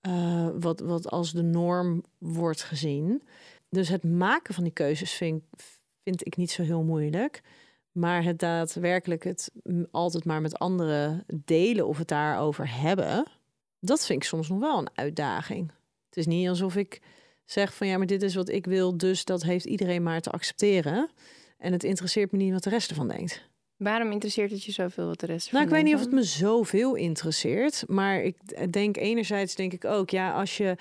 uh, 0.08 0.50
wat, 0.60 0.80
wat 0.80 1.10
als 1.10 1.32
de 1.32 1.44
norm 1.44 2.04
wordt 2.18 2.64
gezien. 2.64 3.24
Dus 3.70 3.90
het 3.90 4.04
maken 4.04 4.54
van 4.54 4.64
die 4.64 4.74
keuzes 4.74 5.14
vind, 5.14 5.44
vind 6.04 6.26
ik 6.26 6.38
niet 6.38 6.52
zo 6.52 6.64
heel 6.64 6.84
moeilijk. 6.84 7.42
Maar 7.92 8.24
het 8.24 8.40
daadwerkelijk 8.40 9.24
het 9.24 9.52
altijd 9.92 10.26
maar 10.26 10.42
met 10.42 10.60
anderen 10.60 11.26
delen 11.46 11.88
of 11.88 11.98
het 11.98 12.08
daarover 12.08 12.82
hebben, 12.82 13.26
dat 13.80 14.06
vind 14.06 14.22
ik 14.22 14.28
soms 14.28 14.50
nog 14.50 14.60
wel 14.60 14.78
een 14.78 14.90
uitdaging. 14.94 15.72
Is 16.20 16.26
niet 16.28 16.48
alsof 16.48 16.76
ik 16.76 17.02
zeg 17.46 17.74
van 17.74 17.88
ja, 17.88 17.98
maar 17.98 18.08
dit 18.08 18.22
is 18.22 18.36
wat 18.36 18.50
ik 18.50 18.66
wil, 18.66 18.98
dus 18.98 19.26
dat 19.26 19.44
heeft 19.44 19.66
iedereen 19.66 20.04
maar 20.04 20.22
te 20.22 20.30
accepteren. 20.30 21.10
En 21.58 21.72
het 21.72 21.84
interesseert 21.84 22.32
me 22.32 22.38
niet 22.38 22.54
wat 22.54 22.64
de 22.64 22.70
rest 22.70 22.90
ervan 22.90 23.08
denkt. 23.08 23.48
Waarom 23.78 24.12
interesseert 24.12 24.52
het 24.52 24.64
je 24.64 24.72
zoveel 24.72 25.06
wat 25.06 25.20
de 25.20 25.26
rest 25.26 25.52
Nou, 25.52 25.64
ik 25.66 25.72
weet 25.72 25.84
niet 25.84 25.94
of 25.94 26.00
het 26.00 26.12
me 26.12 26.24
zoveel 26.24 26.96
interesseert. 26.96 27.84
Maar 27.88 28.22
ik 28.22 28.38
denk 28.72 28.98
enerzijds 28.98 29.56
denk 29.56 29.74
ik 29.74 29.86
ook, 29.86 30.10
ja, 30.10 30.32
als 30.32 30.58
je 30.58 30.76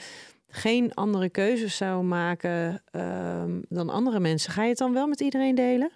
geen 0.49 0.95
andere 0.95 1.29
keuzes 1.29 1.77
zou 1.77 2.05
maken 2.05 2.83
ehm, 2.91 3.61
dan 3.69 3.89
andere 3.89 4.21
mensen, 4.21 4.53
ga 4.53 4.63
je 4.63 4.69
het 4.69 4.79
dan 4.79 4.93
wel 4.93 5.07
met 5.07 5.21
iedereen 5.21 5.55
delen? 5.55 5.93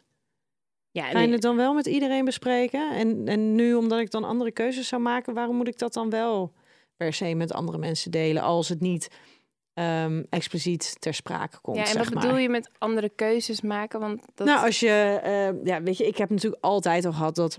Ja, 0.90 1.04
Ga 1.04 1.20
je 1.20 1.32
het 1.32 1.42
dan 1.42 1.56
wel 1.56 1.74
met 1.74 1.86
iedereen 1.86 2.24
bespreken? 2.24 2.90
En, 2.92 3.28
en 3.28 3.54
nu, 3.54 3.74
omdat 3.74 3.98
ik 3.98 4.10
dan 4.10 4.24
andere 4.24 4.50
keuzes 4.50 4.88
zou 4.88 5.02
maken, 5.02 5.34
waarom 5.34 5.56
moet 5.56 5.68
ik 5.68 5.78
dat 5.78 5.92
dan 5.92 6.10
wel 6.10 6.52
per 6.96 7.12
se 7.12 7.34
met 7.34 7.52
andere 7.52 7.78
mensen 7.78 8.10
delen 8.10 8.42
als 8.42 8.68
het 8.68 8.80
niet 8.80 9.08
um, 9.74 10.26
expliciet 10.30 10.96
ter 11.00 11.14
sprake 11.14 11.60
komt. 11.60 11.76
Ja, 11.76 11.84
en 11.84 11.98
wat 11.98 12.10
bedoel 12.10 12.36
je 12.36 12.48
met 12.48 12.70
andere 12.78 13.08
keuzes 13.08 13.60
maken? 13.60 14.00
Want 14.00 14.22
dat... 14.34 14.46
Nou, 14.46 14.64
als 14.64 14.80
je, 14.80 15.20
uh, 15.24 15.64
ja, 15.64 15.82
weet 15.82 15.96
je, 15.96 16.06
ik 16.06 16.16
heb 16.16 16.30
natuurlijk 16.30 16.64
altijd 16.64 17.04
al 17.04 17.12
gehad 17.12 17.34
dat 17.34 17.58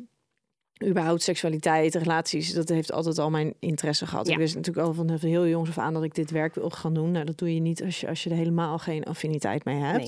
überhaupt 0.85 1.21
seksualiteit, 1.21 1.95
relaties, 1.95 2.53
dat 2.53 2.69
heeft 2.69 2.91
altijd 2.91 3.19
al 3.19 3.29
mijn 3.29 3.53
interesse 3.59 4.07
gehad. 4.07 4.27
Ja. 4.27 4.33
Ik 4.33 4.39
wist 4.39 4.55
natuurlijk 4.55 4.87
al 4.87 4.93
van 4.93 5.17
heel 5.19 5.47
jongs 5.47 5.69
af 5.69 5.77
aan 5.77 5.93
dat 5.93 6.03
ik 6.03 6.15
dit 6.15 6.31
werk 6.31 6.55
wil 6.55 6.69
gaan 6.69 6.93
doen. 6.93 7.11
Nou, 7.11 7.25
dat 7.25 7.37
doe 7.37 7.53
je 7.53 7.59
niet 7.59 7.83
als 7.83 7.99
je, 7.99 8.07
als 8.07 8.23
je 8.23 8.29
er 8.29 8.35
helemaal 8.35 8.77
geen 8.77 9.03
affiniteit 9.03 9.65
mee 9.65 9.79
hebt. 9.79 10.07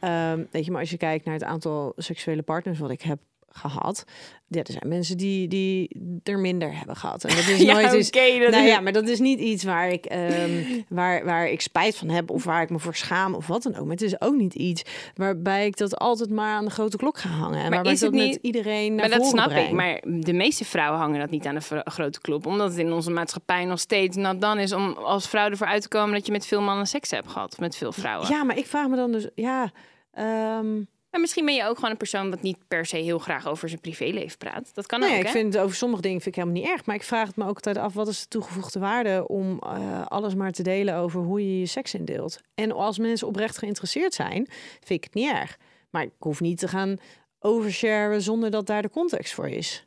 Nee, 0.00 0.32
um, 0.32 0.48
weet 0.50 0.64
je, 0.64 0.70
maar 0.70 0.80
als 0.80 0.90
je 0.90 0.96
kijkt 0.96 1.24
naar 1.24 1.34
het 1.34 1.44
aantal 1.44 1.92
seksuele 1.96 2.42
partners 2.42 2.78
wat 2.78 2.90
ik 2.90 3.02
heb 3.02 3.18
gehad. 3.52 4.04
Ja, 4.46 4.58
er 4.58 4.72
zijn 4.72 4.88
mensen 4.88 5.16
die, 5.16 5.48
die 5.48 6.00
er 6.22 6.38
minder 6.38 6.76
hebben 6.76 6.96
gehad. 6.96 7.24
En 7.24 7.36
dat 7.36 7.48
is 7.54 7.58
ja, 7.58 7.72
nooit 7.72 8.06
okay, 8.08 8.38
dat 8.38 8.50
nou 8.50 8.66
ja, 8.66 8.80
maar 8.80 8.92
dat 8.92 9.08
is 9.08 9.18
niet 9.18 9.38
iets 9.38 9.64
waar 9.64 9.90
ik, 9.90 10.12
um, 10.12 10.84
waar, 10.88 11.24
waar 11.24 11.48
ik 11.48 11.60
spijt 11.60 11.96
van 11.96 12.08
heb 12.08 12.30
of 12.30 12.44
waar 12.44 12.62
ik 12.62 12.70
me 12.70 12.78
voor 12.78 12.94
schaam 12.94 13.34
of 13.34 13.46
wat 13.46 13.62
dan 13.62 13.76
ook. 13.76 13.82
Maar 13.82 13.94
het 13.94 14.02
is 14.02 14.20
ook 14.20 14.34
niet 14.34 14.54
iets 14.54 14.82
waarbij 15.14 15.66
ik 15.66 15.76
dat 15.76 15.98
altijd 15.98 16.30
maar 16.30 16.54
aan 16.54 16.64
de 16.64 16.70
grote 16.70 16.96
klok 16.96 17.18
ga 17.18 17.28
hangen. 17.28 17.64
En 17.64 17.70
maar 17.70 17.86
is 17.86 18.00
het 18.00 18.12
niet... 18.12 18.32
met 18.32 18.42
iedereen 18.42 18.94
naar 18.94 19.08
Maar 19.08 19.18
dat 19.18 19.28
snap 19.28 19.48
breng. 19.48 19.68
ik. 19.68 19.72
Maar 19.72 20.00
de 20.06 20.32
meeste 20.32 20.64
vrouwen 20.64 21.00
hangen 21.00 21.20
dat 21.20 21.30
niet 21.30 21.46
aan 21.46 21.54
de 21.54 21.82
grote 21.84 22.20
klok. 22.20 22.46
Omdat 22.46 22.68
het 22.68 22.78
in 22.78 22.92
onze 22.92 23.10
maatschappij 23.10 23.64
nog 23.64 23.78
steeds 23.78 24.16
nat 24.16 24.40
dan 24.40 24.58
is 24.58 24.72
om 24.72 24.92
als 24.92 25.28
vrouw 25.28 25.50
ervoor 25.50 25.66
uit 25.66 25.82
te 25.82 25.88
komen 25.88 26.14
dat 26.14 26.26
je 26.26 26.32
met 26.32 26.46
veel 26.46 26.62
mannen 26.62 26.86
seks 26.86 27.10
hebt 27.10 27.28
gehad. 27.28 27.58
Met 27.58 27.76
veel 27.76 27.92
vrouwen. 27.92 28.28
Ja, 28.28 28.44
maar 28.44 28.58
ik 28.58 28.66
vraag 28.66 28.88
me 28.88 28.96
dan 28.96 29.12
dus, 29.12 29.28
ja... 29.34 29.72
Um, 30.58 30.88
maar 31.12 31.20
misschien 31.20 31.44
ben 31.44 31.54
je 31.54 31.64
ook 31.64 31.74
gewoon 31.74 31.90
een 31.90 31.96
persoon 31.96 32.30
dat 32.30 32.42
niet 32.42 32.68
per 32.68 32.86
se 32.86 32.96
heel 32.96 33.18
graag 33.18 33.48
over 33.48 33.68
zijn 33.68 33.80
privéleven 33.80 34.38
praat. 34.38 34.74
Dat 34.74 34.86
kan 34.86 35.00
nee, 35.00 35.18
ook. 35.18 35.24
Ik 35.24 35.28
vind 35.28 35.58
over 35.58 35.76
sommige 35.76 36.02
dingen 36.02 36.20
vind 36.20 36.36
ik 36.36 36.42
helemaal 36.42 36.62
niet 36.62 36.72
erg. 36.72 36.86
Maar 36.86 36.94
ik 36.94 37.02
vraag 37.02 37.26
het 37.26 37.36
me 37.36 37.46
ook 37.46 37.54
altijd 37.54 37.76
af: 37.76 37.94
wat 37.94 38.08
is 38.08 38.20
de 38.20 38.28
toegevoegde 38.28 38.78
waarde 38.78 39.28
om 39.28 39.60
uh, 39.66 40.06
alles 40.06 40.34
maar 40.34 40.52
te 40.52 40.62
delen 40.62 40.94
over 40.94 41.20
hoe 41.20 41.40
je 41.40 41.58
je 41.58 41.66
seks 41.66 41.94
indeelt? 41.94 42.40
En 42.54 42.72
als 42.72 42.98
mensen 42.98 43.26
oprecht 43.26 43.58
geïnteresseerd 43.58 44.14
zijn, 44.14 44.46
vind 44.80 44.90
ik 44.90 45.04
het 45.04 45.14
niet 45.14 45.30
erg. 45.30 45.58
Maar 45.90 46.02
ik 46.02 46.12
hoef 46.18 46.40
niet 46.40 46.58
te 46.58 46.68
gaan 46.68 46.98
oversharen 47.38 48.22
zonder 48.22 48.50
dat 48.50 48.66
daar 48.66 48.82
de 48.82 48.90
context 48.90 49.34
voor 49.34 49.48
is. 49.48 49.86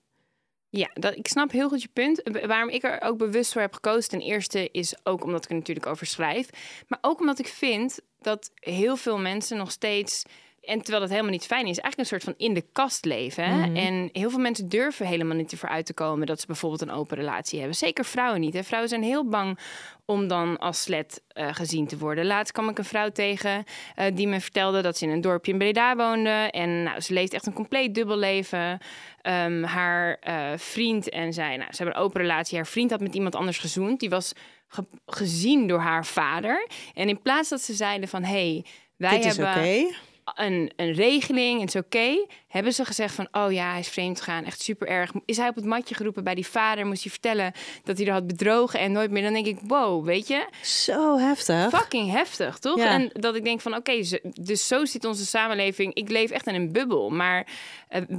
Ja, 0.70 0.90
dat, 0.94 1.16
ik 1.16 1.28
snap 1.28 1.52
heel 1.52 1.70
goed 1.70 1.82
je 1.82 1.90
punt. 1.94 2.22
Waarom 2.46 2.70
ik 2.70 2.84
er 2.84 3.02
ook 3.02 3.18
bewust 3.18 3.52
voor 3.52 3.62
heb 3.62 3.74
gekozen, 3.74 4.10
ten 4.10 4.22
eerste 4.22 4.70
is 4.72 4.96
ook 5.04 5.24
omdat 5.24 5.44
ik 5.44 5.50
er 5.50 5.56
natuurlijk 5.56 5.86
over 5.86 6.06
schrijf. 6.06 6.50
Maar 6.88 7.00
ook 7.02 7.20
omdat 7.20 7.40
ik 7.40 7.48
vind 7.48 8.00
dat 8.20 8.52
heel 8.56 8.96
veel 8.96 9.18
mensen 9.18 9.58
nog 9.58 9.72
steeds 9.72 10.24
en 10.66 10.78
terwijl 10.82 11.00
dat 11.00 11.10
helemaal 11.10 11.32
niet 11.32 11.46
fijn 11.46 11.68
is, 11.68 11.80
eigenlijk 11.80 11.98
een 11.98 12.20
soort 12.20 12.24
van 12.24 12.34
in 12.48 12.54
de 12.54 12.66
kast 12.72 13.06
leven. 13.06 13.60
Mhm. 13.60 13.76
En 13.76 14.10
heel 14.12 14.30
veel 14.30 14.40
mensen 14.40 14.70
durven 14.70 15.06
helemaal 15.06 15.36
niet 15.36 15.52
ervoor 15.52 15.70
uit 15.70 15.86
te 15.86 15.94
komen 15.94 16.28
dat 16.28 16.40
ze 16.40 16.48
bijvoorbeeld 16.48 16.82
een 16.82 16.92
open 16.92 17.18
relatie 17.18 17.60
hebben. 17.60 17.78
Zeker 17.78 18.06
vrouwen 18.06 18.42
niet. 18.42 18.54
Hè. 18.54 18.64
Vrouwen 18.64 18.90
zijn 18.90 19.04
heel 19.04 19.28
bang 19.28 19.60
om 20.06 20.28
dan 20.28 20.58
als 20.58 20.82
slet 20.82 21.22
uh, 21.34 21.48
gezien 21.52 21.88
te 21.88 21.98
worden. 21.98 22.26
Laatst 22.26 22.54
kwam 22.54 22.70
ik 22.70 22.78
een 22.78 22.86
vrouw 22.86 23.10
tegen 23.10 23.64
uh, 23.96 24.06
die 24.14 24.28
me 24.28 24.42
vertelde 24.42 24.82
dat 24.82 24.98
ze 24.98 25.06
in 25.06 25.12
een 25.12 25.22
dorpje 25.22 25.52
in 25.52 25.58
Breda 25.58 25.96
woonde. 25.96 26.30
En 26.30 26.84
nou, 26.84 27.00
ze 27.00 27.14
leeft 27.14 27.34
echt 27.34 27.46
een 27.46 27.54
compleet 27.54 27.96
dubbel 27.96 28.18
leven. 28.18 28.80
Um, 29.24 29.64
haar 29.64 30.20
uh, 30.28 30.52
vriend 30.56 31.10
en 31.10 31.34
zij, 31.34 31.58
nou, 31.58 31.72
ze 31.72 31.84
hebben 31.84 31.96
een 31.96 32.06
open 32.08 32.22
relatie. 32.22 32.58
Haar 32.58 32.68
vriend 32.68 32.92
had 32.92 33.00
met 33.00 33.16
iemand 33.16 33.36
anders 33.36 33.58
gezoend. 33.58 34.00
Die 34.00 34.10
was 34.10 34.34
ge 34.68 34.86
gezien 35.06 35.68
door 35.68 35.80
haar 35.80 36.06
vader. 36.06 36.68
En 36.94 37.10
in 37.10 37.22
plaats 37.22 37.50
dat 37.50 37.62
ze 37.62 37.74
zeiden 37.74 38.10
van... 38.10 38.24
hey, 38.24 38.66
wij 38.98 39.22
Dit 39.22 39.26
hebben... 39.26 39.64
Is 39.64 39.96
een, 40.34 40.72
een 40.76 40.94
regeling, 40.94 41.60
het 41.60 41.76
is 41.76 41.82
oké. 41.82 42.26
Hebben 42.56 42.74
ze 42.74 42.86
gezegd 42.86 43.14
van, 43.14 43.28
oh 43.32 43.52
ja, 43.52 43.70
hij 43.70 43.80
is 43.80 43.88
vreemd 43.88 44.22
gegaan, 44.22 44.46
echt 44.46 44.62
super 44.62 44.88
erg. 44.88 45.12
Is 45.26 45.38
hij 45.38 45.48
op 45.48 45.56
het 45.56 45.66
matje 45.66 45.96
geroepen 45.96 46.24
bij 46.24 46.36
die 46.36 46.48
vader, 46.48 46.86
moest 46.86 47.04
hij 47.04 47.12
vertellen 47.12 47.52
dat 47.84 47.98
hij 47.98 48.08
er 48.08 48.14
had 48.14 48.28
bedrogen 48.28 48.80
en 48.80 48.92
nooit 48.92 49.12
meer. 49.12 49.24
Dan 49.24 49.34
denk 49.34 49.46
ik, 49.46 49.58
wow, 49.68 50.06
weet 50.06 50.28
je? 50.28 50.48
Zo 50.62 51.18
heftig. 51.18 51.70
Fucking 51.70 52.12
heftig, 52.12 52.58
toch? 52.58 52.80
En 52.80 53.10
dat 53.14 53.36
ik 53.36 53.44
denk 53.44 53.62
van, 53.62 53.76
oké, 53.76 54.04
dus 54.42 54.68
zo 54.68 54.86
zit 54.86 55.06
onze 55.06 55.26
samenleving. 55.26 55.94
Ik 55.94 56.10
leef 56.10 56.32
echt 56.32 56.48
in 56.48 56.56
een 56.56 56.72
bubbel, 56.72 57.10
maar 57.10 57.48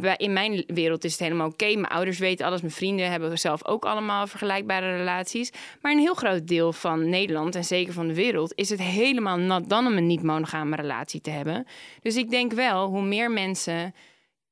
uh, 0.01 0.13
in 0.17 0.33
mijn 0.33 0.65
wereld 0.67 1.05
is 1.05 1.13
het 1.13 1.21
helemaal 1.21 1.47
oké. 1.47 1.67
Mijn 1.67 1.87
ouders 1.87 2.19
weten 2.19 2.47
alles, 2.47 2.61
mijn 2.61 2.73
vrienden 2.73 3.11
hebben 3.11 3.39
zelf 3.39 3.67
ook 3.67 3.85
allemaal 3.85 4.27
vergelijkbare 4.27 4.97
relaties. 4.97 5.51
Maar 5.81 5.93
een 5.93 5.99
heel 5.99 6.15
groot 6.15 6.49
deel 6.49 6.73
van 6.73 7.09
Nederland 7.09 7.55
en 7.55 7.65
zeker 7.65 7.93
van 7.93 8.07
de 8.07 8.15
wereld 8.15 8.53
is 8.55 8.71
het 8.71 8.81
helemaal 8.83 9.37
nat 9.37 9.69
dan 9.69 9.87
om 9.87 9.97
een 9.97 10.07
niet-monogame 10.07 10.77
relatie 10.77 11.21
te 11.21 11.31
hebben. 11.31 11.67
Dus 12.03 12.17
ik 12.17 12.31
denk 12.31 12.53
wel, 12.53 12.87
hoe 12.87 13.03
meer 13.03 13.31
mensen 13.31 13.95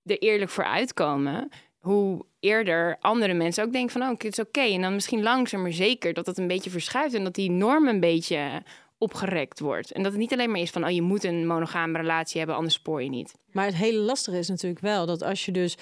er 0.05 0.19
eerlijk 0.19 0.51
voor 0.51 0.65
uitkomen, 0.65 1.49
hoe 1.79 2.25
eerder 2.41 2.97
andere 3.01 3.35
mensen 3.35 3.65
ook 3.65 3.73
denken 3.73 3.93
van, 3.93 4.03
oh, 4.03 4.09
het 4.09 4.25
is 4.25 4.39
oké. 4.39 4.61
En 4.61 4.81
dan 4.81 4.95
misschien 4.95 5.23
langzaam 5.23 5.63
maar 5.63 5.73
zeker 5.73 6.13
dat 6.13 6.25
dat 6.25 6.39
een 6.39 6.47
beetje 6.47 6.71
verschuift 6.71 7.15
en 7.15 7.25
dat 7.25 7.35
die 7.35 7.51
norm 7.51 7.89
een 7.89 8.01
beetje 8.01 8.63
opgerekt 8.99 9.61
wordt. 9.61 9.93
En 9.93 10.03
dat 10.03 10.13
het 10.13 10.21
niet 10.21 10.33
alleen 10.33 10.51
maar 10.51 10.61
is 10.61 10.71
van, 10.71 10.85
oh, 10.85 10.91
je 10.91 11.03
moet 11.03 11.25
een 11.25 11.47
monogame 11.47 11.99
relatie 11.99 12.39
hebben, 12.39 12.57
anders 12.57 12.75
spoor 12.75 13.03
je 13.03 13.09
niet. 13.09 13.35
Maar 13.53 13.67
het 13.67 13.75
hele 13.75 13.99
lastige 13.99 14.39
is 14.39 14.49
natuurlijk 14.49 14.81
wel 14.81 15.07
dat 15.07 15.23
als 15.23 15.45
je 15.45 15.53
dus 15.53 15.77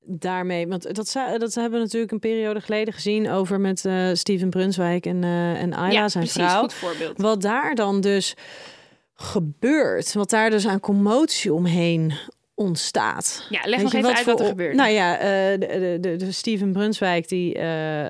daarmee, 0.00 0.68
want 0.68 0.82
dat, 0.94 1.12
dat 1.38 1.54
hebben 1.54 1.78
we 1.78 1.84
natuurlijk 1.84 2.12
een 2.12 2.18
periode 2.18 2.60
geleden 2.60 2.94
gezien 2.94 3.30
over 3.30 3.60
met 3.60 3.84
uh, 3.84 4.08
Steven 4.12 4.50
Brunswijk 4.50 5.06
en, 5.06 5.22
uh, 5.22 5.62
en 5.62 5.72
Ayla, 5.72 5.92
ja, 5.92 6.08
zijn 6.08 6.24
precies, 6.24 6.42
vrouw. 6.42 6.60
Goed 6.60 6.74
voorbeeld. 6.74 7.20
Wat 7.20 7.42
daar 7.42 7.74
dan 7.74 8.00
dus 8.00 8.34
gebeurt, 9.14 10.12
wat 10.12 10.30
daar 10.30 10.50
dus 10.50 10.66
aan 10.66 10.80
commotie 10.80 11.52
omheen 11.52 12.12
ontstaat. 12.58 13.46
Ja, 13.50 13.60
leg 13.64 13.82
nog 13.82 13.92
even 13.94 14.14
uit 14.16 14.24
wat 14.26 14.40
er 14.40 14.46
gebeurt. 14.46 14.74
Nou 14.74 14.90
ja, 14.90 15.18
eh, 15.18 15.58
de, 16.00 16.14
de, 16.18 16.32
Steven 16.32 16.72
Brunswijk, 16.72 17.28
die, 17.28 17.54
eh, 17.54 17.64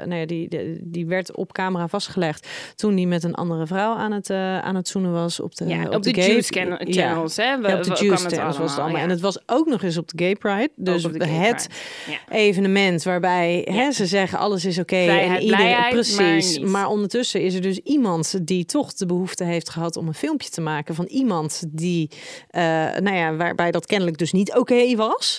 nou 0.07 0.15
ja, 0.15 0.27
die, 0.27 0.49
de- 0.49 0.79
die 0.83 1.07
werd 1.07 1.37
op 1.37 1.53
camera 1.53 1.89
vastgelegd 1.89 2.49
toen 2.75 2.97
hij 2.97 3.07
met 3.07 3.25
een 3.25 3.35
andere 3.35 3.67
vrouw 3.67 3.95
aan 3.95 4.13
het, 4.13 4.31
eh, 4.31 4.59
aan 4.59 4.75
het 4.75 4.89
zoenen 4.89 5.13
was 5.13 5.41
op 5.41 5.55
de, 5.57 5.67
ja, 5.67 5.89
op, 5.89 6.03
de, 6.03 6.15
gay- 6.15 6.27
Juice 6.27 6.53
channel- 6.53 6.79
Ja. 6.87 6.93
channels, 7.09 7.37
hè? 7.37 7.61
We, 7.61 7.69
Ja, 7.69 7.77
op 7.77 7.83
de 7.83 8.05
Juice 8.05 8.29
channels 8.29 8.59
was 8.59 8.71
het 8.71 8.79
allemaal. 8.81 8.97
ja. 8.99 9.03
En 9.05 9.11
het 9.11 9.21
was 9.21 9.39
ook 9.47 9.67
nog 9.67 9.83
eens 9.83 9.97
op 9.97 10.09
de 10.09 10.25
Gay 10.25 10.35
Pride. 10.37 10.71
Dus 10.77 11.03
Gay 11.05 11.29
het 11.29 11.69
Pride. 12.07 12.19
Evenement 12.39 13.03
waarbij 13.03 13.69
hè, 13.71 13.93
ze 13.93 14.07
zeggen 14.07 14.39
alles 14.39 14.65
is 14.65 14.79
oké. 14.79 14.97
En 14.97 15.41
iedereen, 15.43 15.89
precies. 15.91 16.59
maar 16.59 16.89
ondertussen 16.89 17.41
is 17.41 17.55
er 17.55 17.61
dus 17.63 17.79
iemand 17.79 18.47
die 18.47 18.65
toch 18.65 18.93
de 18.95 19.07
behoefte 19.07 19.45
heeft 19.45 19.71
gehad 19.71 19.97
om 19.97 20.07
een 20.07 20.15
filmpje 20.15 20.49
te 20.51 20.61
maken 20.61 20.95
van 20.95 21.05
iemand 21.05 21.65
die, 21.69 22.11
nou 23.01 23.15
ja, 23.15 23.35
waarbij 23.37 23.71
dat 23.71 23.87
kennelijk 23.87 24.19
dus 24.19 24.33
niet 24.37 24.55
oké 24.55 24.97
was. 24.97 25.39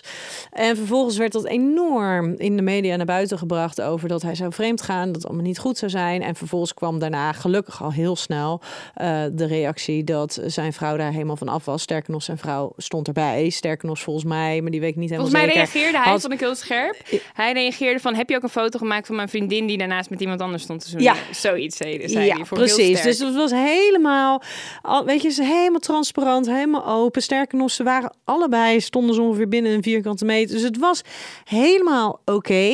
En 0.51 0.75
vervolgens 0.75 1.17
werd 1.17 1.31
dat 1.31 1.45
enorm 1.45 2.35
in 2.37 2.55
de 2.55 2.61
media 2.61 2.95
naar 2.95 3.05
buiten 3.05 3.37
gebracht 3.37 3.81
over 3.81 4.07
dat 4.07 4.21
hij 4.21 4.35
zou 4.35 4.53
vreemd 4.53 4.81
gaan, 4.81 5.05
dat 5.05 5.15
het 5.15 5.25
allemaal 5.25 5.45
niet 5.45 5.59
goed 5.59 5.77
zou 5.77 5.91
zijn. 5.91 6.21
En 6.21 6.35
vervolgens 6.35 6.73
kwam 6.73 6.99
daarna 6.99 7.31
gelukkig 7.31 7.83
al 7.83 7.91
heel 7.91 8.15
snel 8.15 8.61
eh, 8.93 9.23
de 9.31 9.45
reactie 9.45 10.03
dat 10.03 10.39
zijn 10.45 10.73
vrouw 10.73 10.97
daar 10.97 11.11
helemaal 11.11 11.35
van 11.35 11.47
af 11.47 11.65
was. 11.65 11.81
Sterker 11.81 12.11
nog, 12.11 12.23
zijn 12.23 12.37
vrouw 12.37 12.73
stond 12.77 13.07
erbij. 13.07 13.49
Sterker 13.49 13.87
nog, 13.87 13.99
volgens 13.99 14.25
mij, 14.25 14.61
maar 14.61 14.71
die 14.71 14.79
weet 14.79 14.89
ik 14.89 14.95
niet 14.95 15.09
helemaal 15.09 15.31
Volgens 15.31 15.53
mij 15.55 15.63
zeker. 15.63 15.73
reageerde 15.73 16.09
hij, 16.09 16.19
vond 16.19 16.33
ik 16.33 16.39
heel 16.39 16.55
scherp. 16.55 16.95
Hij 17.33 17.53
reageerde 17.53 17.99
van, 17.99 18.15
heb 18.15 18.29
je 18.29 18.35
ook 18.35 18.43
een 18.43 18.49
foto 18.49 18.79
gemaakt 18.79 19.07
van 19.07 19.15
mijn 19.15 19.29
vriendin 19.29 19.67
die 19.67 19.77
daarnaast 19.77 20.09
met 20.09 20.21
iemand 20.21 20.41
anders 20.41 20.63
stond 20.63 20.81
te 20.83 20.89
zoenen? 20.89 21.13
Ja. 21.13 21.33
Zoiets 21.33 21.77
zei, 21.77 22.09
zei 22.09 22.25
ja, 22.25 22.35
hij. 22.35 22.45
Heel 22.49 22.57
precies. 22.57 23.01
Dus 23.01 23.19
het 23.19 23.35
was 23.35 23.51
helemaal, 23.51 24.41
al, 24.81 25.05
weet 25.05 25.21
je, 25.21 25.29
ze 25.29 25.43
helemaal 25.43 25.79
transparant, 25.79 26.45
helemaal 26.45 26.85
open. 26.87 27.21
Sterker 27.21 27.57
nog, 27.57 27.71
ze 27.71 27.83
waren 27.83 28.15
allebei, 28.23 28.79
stonden 28.87 29.15
ze 29.15 29.21
ongeveer 29.21 29.47
binnen 29.47 29.71
een 29.71 29.83
vierkante 29.83 30.25
meter. 30.25 30.55
Dus 30.55 30.63
het 30.63 30.77
was 30.77 31.01
helemaal 31.43 32.21
oké. 32.25 32.73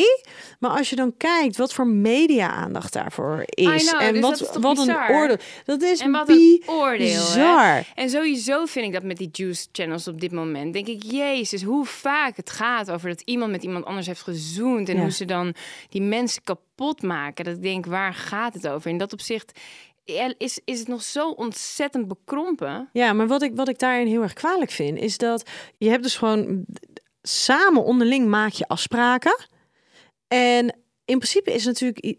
Maar 0.60 0.72
als 0.72 0.90
je 0.90 0.96
dan 0.96 1.14
kijkt 1.18 1.58
wat 1.58 1.74
voor 1.74 1.88
media-aandacht 1.88 2.94
daarvoor 2.94 3.44
is. 3.46 3.90
know, 3.90 4.02
en 4.02 4.14
dus 4.14 4.22
wat, 4.22 4.58
wat 4.60 4.78
een 4.78 4.96
oordeel. 5.10 5.38
Dat 5.66 5.82
is 5.82 6.00
En 6.00 6.12
wat 6.12 6.30
een 6.30 6.64
oordeel, 6.66 7.26
hè? 7.32 7.82
En 7.96 8.10
sowieso 8.10 8.66
vind 8.66 8.86
ik 8.86 8.94
dat 8.94 9.04
met 9.04 9.18
die 9.18 9.30
juice 9.32 9.68
channels 9.72 10.08
op 10.08 10.22
dit 10.22 10.32
moment. 10.32 10.74
Denk 10.74 10.88
ik, 10.88 11.04
jezus, 11.04 11.64
hoe 11.64 11.86
vaak 11.86 12.38
het 12.38 12.50
gaat 12.50 12.92
over 12.92 13.10
dat 13.10 13.22
iemand 13.26 13.52
met 13.52 13.64
iemand 13.64 13.86
anders 13.86 14.08
heeft 14.08 14.22
gezoend. 14.22 14.90
En 14.90 14.96
Ja. 14.96 15.02
hoe 15.02 15.12
ze 15.12 15.26
dan 15.26 15.54
die 15.90 16.02
mensen 16.02 16.44
kapot 16.44 17.02
maken. 17.02 17.46
Dat 17.46 17.56
ik 17.56 17.62
denk, 17.62 17.86
waar 17.86 18.14
gaat 18.14 18.54
het 18.54 18.68
over? 18.68 18.90
In 18.90 18.98
dat 18.98 19.14
opzicht 19.14 19.60
is, 20.38 20.60
is 20.66 20.80
het 20.80 20.88
nog 20.88 21.04
zo 21.04 21.30
ontzettend 21.30 22.08
bekrompen. 22.08 22.90
Ja, 22.94 23.14
maar 23.14 23.28
wat 23.28 23.42
ik, 23.42 23.56
wat 23.56 23.68
ik 23.68 23.80
daarin 23.80 24.08
heel 24.08 24.22
erg 24.22 24.34
kwalijk 24.34 24.72
vind, 24.72 25.00
is 25.00 25.18
dat 25.18 25.50
je 25.78 25.90
hebt 25.90 26.04
dus 26.04 26.16
gewoon 26.16 26.66
samen 27.22 27.84
onderling 27.84 28.28
maak 28.28 28.52
je 28.52 28.68
afspraken. 28.68 29.48
En 30.28 30.66
in 31.06 31.18
principe 31.18 31.54
is 31.54 31.66
natuurlijk 31.66 32.18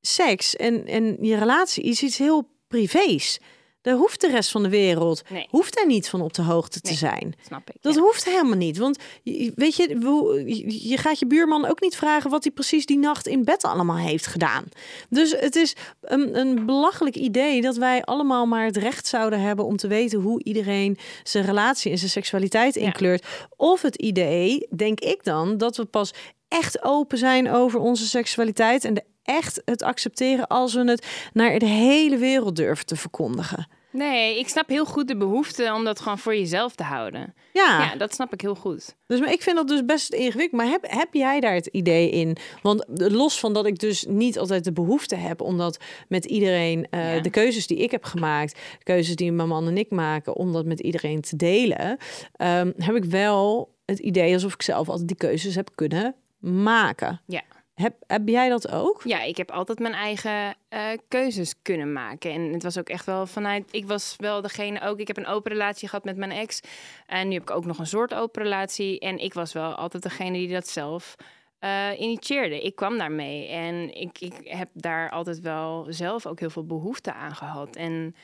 seks 0.00 0.56
en, 0.56 0.86
en 0.86 1.16
je 1.20 1.36
relatie 1.36 1.84
is 1.84 2.02
iets 2.02 2.18
heel 2.18 2.48
privés. 2.68 3.40
Daar 3.84 3.94
hoeft 3.96 4.20
de 4.20 4.28
rest 4.30 4.50
van 4.50 4.62
de 4.62 4.68
wereld 4.68 5.22
Nee. 5.30 5.46
hoeft 5.50 5.74
daar 5.76 5.86
niet 5.86 6.08
van 6.08 6.20
op 6.20 6.32
de 6.34 6.42
hoogte 6.42 6.80
te 6.80 6.94
zijn. 6.94 7.34
Snap 7.46 7.70
ik. 7.70 7.76
Dat 7.80 7.94
ja. 7.94 8.00
hoeft 8.00 8.24
helemaal 8.24 8.56
niet. 8.56 8.78
Want 8.78 8.98
je- 9.22 9.52
weet 9.54 9.76
je, 9.76 10.88
je- 10.88 10.96
gaat 10.98 11.18
je 11.18 11.26
buurman 11.26 11.66
ook 11.66 11.80
niet 11.80 11.96
vragen 11.96 12.30
wat 12.30 12.44
hij 12.44 12.52
precies 12.52 12.86
die 12.86 12.98
nacht 12.98 13.26
in 13.26 13.44
bed 13.44 13.62
allemaal 13.62 13.96
heeft 13.96 14.26
gedaan. 14.26 14.64
Dus 15.08 15.34
het 15.38 15.56
is 15.56 15.74
een, 16.00 16.38
een 16.38 16.66
belachelijk 16.66 17.16
idee 17.16 17.60
dat 17.60 17.76
wij 17.76 18.02
allemaal 18.04 18.46
maar 18.46 18.64
het 18.64 18.76
recht 18.76 19.06
zouden 19.06 19.40
hebben 19.40 19.64
om 19.64 19.76
te 19.76 19.86
weten 19.88 20.20
hoe 20.20 20.44
iedereen 20.44 20.98
zijn 21.22 21.44
relatie 21.44 21.90
en 21.90 21.98
zijn 21.98 22.10
seksualiteit 22.10 22.76
inkleurt. 22.76 23.26
Of 23.56 23.82
het 23.82 23.96
idee, 23.96 24.66
denk 24.76 25.00
ik 25.00 25.24
dan, 25.24 25.58
dat 25.58 25.76
we 25.76 25.84
pas 25.84 26.12
echt 26.48 26.82
open 26.84 27.18
zijn 27.18 27.50
over 27.50 27.80
onze 27.80 28.06
seksualiteit 28.06 28.84
en 28.84 28.94
de 28.94 29.04
echt 29.24 29.62
het 29.64 29.82
accepteren 29.82 30.46
als 30.46 30.74
we 30.74 30.84
het 30.90 31.06
naar 31.32 31.58
de 31.58 31.66
hele 31.66 32.16
wereld 32.16 32.56
durven 32.56 32.86
te 32.86 32.96
verkondigen. 32.96 33.66
Nee, 33.90 34.38
ik 34.38 34.48
snap 34.48 34.68
heel 34.68 34.84
goed 34.84 35.08
de 35.08 35.16
behoefte 35.16 35.72
om 35.74 35.84
dat 35.84 36.00
gewoon 36.00 36.18
voor 36.18 36.36
jezelf 36.36 36.74
te 36.74 36.82
houden. 36.82 37.34
Ja. 37.52 37.80
Ja, 37.80 37.96
dat 37.96 38.14
snap 38.14 38.32
ik 38.32 38.40
heel 38.40 38.54
goed. 38.54 38.94
Dus 39.06 39.20
maar 39.20 39.32
ik 39.32 39.42
vind 39.42 39.56
dat 39.56 39.68
dus 39.68 39.84
best 39.84 40.12
ingewikkeld. 40.12 40.60
Maar 40.62 40.70
heb, 40.70 40.84
heb 40.88 41.08
jij 41.14 41.40
daar 41.40 41.54
het 41.54 41.66
idee 41.66 42.10
in? 42.10 42.36
Want 42.62 42.84
los 42.88 43.38
van 43.40 43.52
dat 43.52 43.66
ik 43.66 43.78
dus 43.78 44.04
niet 44.08 44.38
altijd 44.38 44.64
de 44.64 44.72
behoefte 44.72 45.14
heb 45.16 45.40
om 45.40 45.58
dat 45.58 45.78
met 46.08 46.24
iedereen, 46.24 46.86
eh, 46.90 47.14
Ja. 47.14 47.20
de 47.20 47.30
keuzes 47.30 47.66
die 47.66 47.78
ik 47.78 47.90
heb 47.90 48.04
gemaakt, 48.04 48.58
keuzes 48.82 49.16
die 49.16 49.32
mijn 49.32 49.48
man 49.48 49.66
en 49.66 49.78
ik 49.78 49.90
maken, 49.90 50.36
om 50.36 50.52
dat 50.52 50.64
met 50.64 50.80
iedereen 50.80 51.20
te 51.20 51.36
delen, 51.36 51.96
ehm, 52.36 52.72
heb 52.76 52.94
ik 52.94 53.04
wel 53.04 53.74
het 53.84 53.98
idee 53.98 54.32
alsof 54.34 54.54
ik 54.54 54.62
zelf 54.62 54.88
altijd 54.88 55.08
die 55.08 55.16
keuzes 55.16 55.54
heb 55.54 55.70
kunnen 55.74 56.14
maken. 56.38 57.20
Ja. 57.26 57.42
Heb, 57.74 57.94
heb 58.06 58.28
jij 58.28 58.48
dat 58.48 58.70
ook? 58.70 59.02
Ja, 59.04 59.22
ik 59.22 59.36
heb 59.36 59.50
altijd 59.50 59.78
mijn 59.78 59.94
eigen 59.94 60.56
eh, 60.68 60.88
keuzes 61.08 61.54
kunnen 61.62 61.92
maken. 61.92 62.32
En 62.32 62.52
het 62.52 62.62
was 62.62 62.78
ook 62.78 62.88
echt 62.88 63.06
wel 63.06 63.26
vanuit. 63.26 63.68
Ik 63.70 63.86
was 63.86 64.14
wel 64.18 64.40
degene 64.40 64.80
ook. 64.80 64.98
Ik 64.98 65.06
heb 65.06 65.16
een 65.16 65.26
open 65.26 65.52
relatie 65.52 65.88
gehad 65.88 66.04
met 66.04 66.16
mijn 66.16 66.30
ex. 66.30 66.60
En 67.06 67.28
nu 67.28 67.34
heb 67.34 67.42
ik 67.42 67.50
ook 67.50 67.64
nog 67.64 67.78
een 67.78 67.86
soort 67.86 68.14
open 68.14 68.42
relatie. 68.42 69.00
En 69.00 69.18
ik 69.18 69.34
was 69.34 69.52
wel 69.52 69.74
altijd 69.74 70.02
degene 70.02 70.38
die 70.38 70.52
dat 70.52 70.68
zelf 70.68 71.14
eh, 71.58 71.90
initieerde. 71.98 72.60
Ik 72.60 72.74
kwam 72.74 72.98
daarmee. 72.98 73.48
En 73.48 73.94
ik, 73.94 74.18
ik 74.18 74.34
heb 74.42 74.68
daar 74.72 75.10
altijd 75.10 75.40
wel 75.40 75.86
zelf 75.88 76.26
ook 76.26 76.40
heel 76.40 76.50
veel 76.50 76.66
behoefte 76.66 77.12
aan 77.12 77.34
gehad. 77.34 77.76
En 77.76 78.14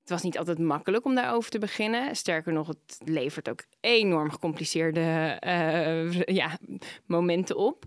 het 0.00 0.10
was 0.10 0.22
niet 0.22 0.38
altijd 0.38 0.58
makkelijk 0.58 1.04
om 1.04 1.14
daarover 1.14 1.50
te 1.50 1.58
beginnen. 1.58 2.16
Sterker 2.16 2.52
nog, 2.52 2.66
het 2.66 2.98
levert 3.04 3.48
ook 3.48 3.64
enorm 3.80 4.30
gecompliceerde 4.30 5.36
eh, 5.40 6.12
ja, 6.40 6.58
momenten 7.06 7.56
op. 7.56 7.84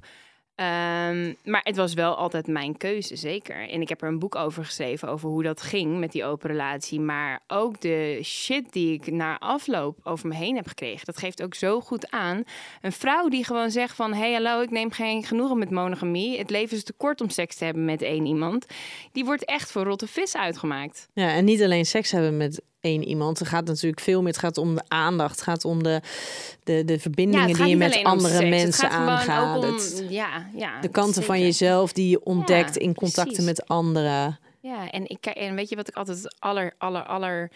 Ehm, 0.56 1.34
maar 1.44 1.62
het 1.64 1.76
was 1.76 1.94
wel 1.94 2.16
altijd 2.16 2.48
mijn 2.48 2.78
keuze, 2.78 3.16
zeker. 3.16 3.70
En 3.70 3.82
ik 3.82 3.90
heb 3.90 4.02
er 4.02 4.08
een 4.08 4.20
boek 4.20 4.36
over 4.36 4.66
geschreven, 4.66 5.08
over 5.08 5.30
hoe 5.30 5.44
dat 5.44 5.62
ging 5.62 6.00
met 6.00 6.12
die 6.12 6.26
open 6.26 6.50
relatie. 6.50 7.00
Maar 7.00 7.40
ook 7.48 7.82
de 7.82 8.20
shit 8.24 8.74
die 8.74 8.94
ik 8.94 9.12
na 9.12 9.40
afloop 9.40 9.98
over 10.04 10.28
me 10.28 10.36
heen 10.36 10.56
heb 10.56 10.68
gekregen. 10.68 11.06
Dat 11.06 11.18
geeft 11.18 11.44
ook 11.44 11.54
zo 11.54 11.82
goed 11.82 12.12
aan. 12.12 12.44
Een 12.82 12.92
vrouw 12.92 13.28
die 13.28 13.46
gewoon 13.46 13.72
zegt 13.72 13.96
van... 13.96 14.14
hey, 14.14 14.34
hallo, 14.34 14.62
ik 14.62 14.72
neem 14.72 14.92
geen 14.92 15.24
genoegen 15.24 15.58
met 15.58 15.70
monogamie. 15.70 16.38
Het 16.38 16.50
leven 16.50 16.78
is 16.78 16.84
te 16.84 16.94
kort 16.94 17.22
om 17.22 17.30
seks 17.30 17.56
te 17.56 17.66
hebben 17.66 17.86
met 17.86 18.02
één 18.02 18.26
iemand. 18.26 18.66
Die 19.12 19.26
wordt 19.26 19.46
echt 19.46 19.72
voor 19.72 19.84
rotte 19.84 20.08
vis 20.08 20.36
uitgemaakt. 20.36 21.08
Ja, 21.14 21.30
en 21.30 21.46
niet 21.46 21.62
alleen 21.62 21.86
seks 21.86 22.12
hebben 22.12 22.38
met 22.38 22.62
één 22.82 23.04
iemand. 23.04 23.40
Het 23.40 23.48
gaat 23.48 23.66
natuurlijk 23.66 24.02
veel 24.02 24.20
meer. 24.22 24.32
Het 24.32 24.42
gaat 24.42 24.58
om 24.58 24.76
de 24.76 24.84
aandacht. 24.88 25.32
Het 25.36 25.42
gaat 25.42 25.66
om 25.66 25.84
de, 25.84 26.02
de, 26.64 26.86
de 26.86 27.00
verbindingen 27.00 27.54
die 27.54 27.66
je 27.68 27.78
met 27.78 28.04
andere 28.04 28.50
mensen 28.50 28.90
aangaat. 28.90 29.58
om- 29.58 29.74
Het- 29.74 30.06
ja, 30.10 30.46
ja, 30.56 30.82
de 30.82 30.88
kanten 30.88 31.24
van 31.24 31.40
jezelf 31.40 31.94
die 31.94 32.10
je 32.10 32.24
ontdekt 32.24 32.76
Ja, 32.76 32.82
in 32.82 32.96
contacten 32.96 33.24
precies. 33.34 33.46
met 33.46 33.68
anderen. 33.68 34.40
Ja, 34.60 34.92
en, 34.92 35.10
ik, 35.10 35.18
kijk- 35.20 35.36
en 35.38 35.56
weet 35.56 35.70
je 35.70 35.76
wat 35.76 35.88
ik 35.88 35.96
altijd 35.96 36.24
het 36.24 36.36
aller, 36.40 36.74
aller, 36.78 37.04
aller 37.04 37.52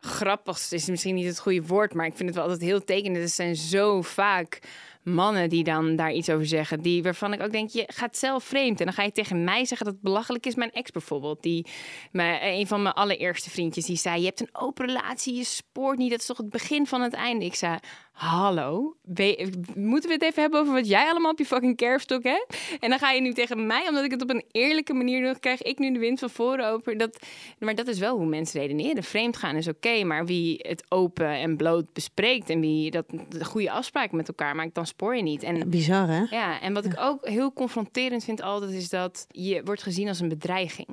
grappigste 0.00 0.74
is 0.74 0.86
misschien 0.86 1.14
niet 1.14 1.26
het 1.26 1.38
goede 1.38 1.66
woord, 1.66 1.94
maar 1.94 2.06
ik 2.06 2.16
vind 2.16 2.28
het 2.28 2.38
wel 2.38 2.44
altijd 2.46 2.62
heel 2.62 2.84
tekenend. 2.84 3.22
Er 3.22 3.28
zijn 3.28 3.56
zo 3.56 4.02
vaak 4.02 4.60
mannen 5.02 5.48
die 5.48 5.64
dan 5.64 5.96
daar 5.96 6.12
iets 6.12 6.30
over 6.30 6.46
zeggen, 6.46 6.80
die 6.80 7.02
waarvan 7.02 7.32
ik 7.32 7.42
ook 7.42 7.52
denk, 7.52 7.70
je 7.70 7.84
gaat 7.86 8.16
zelf 8.16 8.44
vreemd. 8.44 8.78
En 8.78 8.84
dan 8.84 8.94
ga 8.94 9.02
je 9.02 9.12
tegen 9.12 9.44
mij 9.44 9.64
zeggen 9.64 9.86
dat 9.86 9.94
het 9.94 10.02
belachelijk 10.02 10.46
is. 10.46 10.54
Mijn 10.54 10.72
ex 10.72 10.90
bijvoorbeeld, 10.90 11.42
die, 11.42 11.66
mijn, 12.12 12.44
een 12.44 12.66
van 12.66 12.82
mijn 12.82 12.94
allereerste 12.94 13.50
vriendjes, 13.50 13.84
die 13.84 13.96
zei, 13.96 14.20
je 14.20 14.26
hebt 14.26 14.40
een 14.40 14.48
open 14.52 14.86
relatie, 14.86 15.34
je 15.34 15.44
spoort 15.44 15.98
niet, 15.98 16.10
dat 16.10 16.20
is 16.20 16.26
toch 16.26 16.36
het 16.36 16.50
begin 16.50 16.86
van 16.86 17.00
het 17.00 17.12
einde. 17.12 17.44
Ik 17.44 17.54
zei, 17.54 17.78
hallo, 18.18 18.96
we- 19.02 19.50
moeten 19.74 20.08
we 20.08 20.14
het 20.14 20.22
even 20.22 20.42
hebben 20.42 20.60
over 20.60 20.72
wat 20.72 20.88
jij 20.88 21.08
allemaal 21.10 21.30
op 21.30 21.38
je 21.38 21.44
fucking 21.44 21.76
kerfstok 21.76 22.22
hebt? 22.22 22.56
En 22.80 22.90
dan 22.90 22.98
ga 22.98 23.10
je 23.10 23.20
nu 23.20 23.32
tegen 23.32 23.66
mij, 23.66 23.88
omdat 23.88 24.04
ik 24.04 24.10
het 24.10 24.22
op 24.22 24.30
een 24.30 24.44
eerlijke 24.50 24.92
manier 24.94 25.22
doe, 25.22 25.38
krijg 25.40 25.62
ik 25.62 25.78
nu 25.78 25.92
de 25.92 25.98
wind 25.98 26.18
van 26.18 26.30
voren 26.30 26.66
over. 26.68 26.98
Dat, 26.98 27.18
maar 27.58 27.74
dat 27.74 27.86
is 27.86 27.98
wel 27.98 28.16
hoe 28.16 28.26
mensen 28.26 28.60
redeneren. 28.60 29.02
Vreemd 29.02 29.36
gaan 29.36 29.56
is 29.56 29.68
oké, 29.68 30.04
maar 30.04 30.26
wie 30.26 30.58
het 30.68 30.84
open 30.88 31.26
en 31.28 31.56
bloot 31.56 31.92
bespreekt 31.92 32.50
en 32.50 32.60
wie 32.60 32.90
dat 32.90 33.04
de 33.28 33.44
goede 33.44 33.70
afspraken 33.70 34.16
met 34.16 34.28
elkaar 34.28 34.56
maakt, 34.56 34.74
dan 34.74 34.86
spoor 34.86 35.16
je 35.16 35.22
niet. 35.22 35.42
En 35.42 35.70
Bizar, 35.70 36.08
hè? 36.08 36.22
ja, 36.30 36.60
en 36.60 36.72
wat 36.74 36.84
ik 36.84 36.94
ook 37.00 37.26
heel 37.28 37.52
confronterend 37.52 38.24
vind 38.24 38.42
altijd, 38.42 38.72
is 38.72 38.88
dat 38.88 39.26
je 39.28 39.60
wordt 39.64 39.82
gezien 39.82 40.08
als 40.08 40.20
een 40.20 40.28
bedreiging 40.28 40.88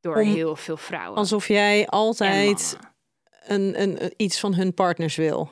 door 0.00 0.16
Om- 0.16 0.32
heel 0.32 0.56
veel 0.56 0.76
vrouwen. 0.76 1.18
Alsof 1.18 1.48
jij 1.48 1.86
altijd 1.88 2.78
een, 3.46 3.82
een, 3.82 4.12
iets 4.16 4.40
van 4.40 4.54
hun 4.54 4.74
partners 4.74 5.16
wil. 5.16 5.50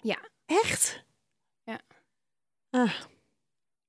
Ja. 0.00 0.18
Echt? 0.46 1.04
Ja. 1.64 1.80
Ah, 2.70 2.92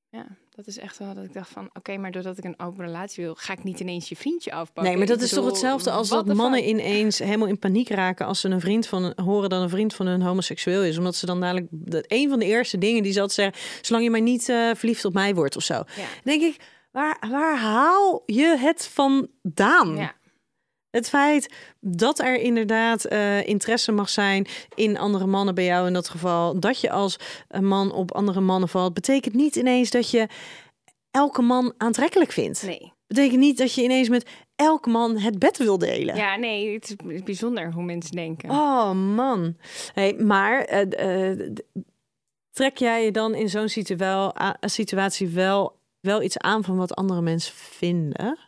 Ja, 0.10 0.26
dat 0.50 0.68
is 0.68 0.78
echt 0.78 0.98
wel 0.98 1.14
dat 1.14 1.24
ik 1.24 1.34
dacht 1.34 1.50
van, 1.50 1.70
oké, 1.74 1.98
maar 1.98 2.12
doordat 2.12 2.38
ik 2.38 2.44
een 2.44 2.60
open 2.60 2.86
relatie 2.86 3.24
wil, 3.24 3.36
ga 3.36 3.54
ik 3.54 3.64
niet 3.64 3.80
ineens 3.80 4.10
je 4.10 4.16
vriendje 4.16 4.52
afpakken. 4.52 4.84
nee, 4.84 4.98
maar 4.98 5.06
dat 5.08 5.18
Ik 5.18 5.24
is 5.24 5.30
toch 5.30 5.46
hetzelfde 5.46 5.92
als 5.92 6.10
dat 6.10 6.26
mannen 6.34 6.60
fuck? 6.60 6.70
ineens 6.70 7.20
helemaal 7.20 7.48
in 7.48 7.60
paniek 7.60 7.90
raken 7.90 8.26
als 8.26 8.40
ze 8.40 8.50
een 8.50 8.60
vriend 8.60 8.88
van 8.88 9.14
horen 9.16 9.50
dat 9.50 9.62
een 9.62 9.70
vriend 9.70 9.94
van 9.94 10.06
hun 10.06 10.22
homoseksueel 10.22 10.84
is, 10.84 10.98
omdat 10.98 11.16
ze 11.16 11.26
dan 11.26 11.40
dadelijk 11.42 11.68
dat 11.72 12.06
een 12.08 12.30
van 12.30 12.40
de 12.40 12.46
eerste 12.46 12.78
dingen 12.78 13.04
die 13.04 13.12
ze 13.12 13.22
altijd 13.22 13.54
zeggen, 13.54 13.82
zolang 13.86 14.06
je 14.06 14.12
maar 14.12 14.22
niet 14.22 14.50
eh, 14.50 14.70
verliefd 14.76 15.06
op 15.06 15.14
mij 15.14 15.36
wordt 15.36 15.56
of 15.56 15.64
zo. 15.64 15.74
Ja. 15.74 15.84
Dan 15.96 16.06
denk 16.24 16.42
ik, 16.42 16.62
waar, 16.92 17.18
waar 17.30 17.58
haal 17.58 18.24
je 18.26 18.56
het 18.60 18.88
vandaan? 18.88 19.96
Ja. 19.96 20.16
Het 20.98 21.10
feit 21.10 21.54
dat 21.80 22.20
er 22.20 22.40
inderdaad 22.40 23.06
eh, 23.06 23.48
interesse 23.48 23.92
mag 23.92 24.10
zijn 24.10 24.48
in 24.76 24.98
andere 24.98 25.26
mannen 25.26 25.56
bij 25.56 25.66
jou 25.66 25.88
in 25.88 25.94
dat 25.94 26.10
geval, 26.10 26.60
dat 26.60 26.82
je 26.82 26.92
als 26.92 27.20
een 27.48 27.66
man 27.68 27.92
op 27.92 28.14
andere 28.14 28.40
mannen 28.40 28.70
valt, 28.70 28.94
betekent 28.94 29.34
niet 29.34 29.56
ineens 29.56 29.90
dat 29.90 30.12
je 30.12 30.28
elke 31.12 31.42
man 31.42 31.74
aantrekkelijk 31.78 32.32
vindt. 32.32 32.64
Nee. 32.64 32.94
Betekent 33.08 33.40
niet 33.40 33.58
dat 33.58 33.74
je 33.74 33.84
ineens 33.84 34.10
met 34.10 34.30
elke 34.56 34.90
man 34.90 35.18
het 35.18 35.40
bed 35.40 35.58
wil 35.58 35.78
delen. 35.78 36.16
Ja, 36.16 36.36
nee, 36.36 36.74
het 36.74 36.96
is 37.08 37.24
bijzonder 37.24 37.74
hoe 37.74 37.84
mensen 37.84 38.16
denken. 38.16 38.50
Oh 38.50 38.92
man. 38.92 39.58
Hey, 39.94 40.14
maar 40.14 40.62
eh, 40.62 41.30
eh, 41.30 41.54
trek 42.52 42.78
jij 42.78 43.06
je 43.06 43.12
dan 43.12 43.36
in 43.36 43.50
zo'n 43.50 43.70
situa 43.70 44.56
situatie 44.60 45.28
wel, 45.28 45.80
wel 46.00 46.22
iets 46.22 46.38
aan 46.38 46.64
van 46.64 46.78
wat 46.78 46.96
andere 46.96 47.22
mensen 47.22 47.54
vinden? 47.56 48.47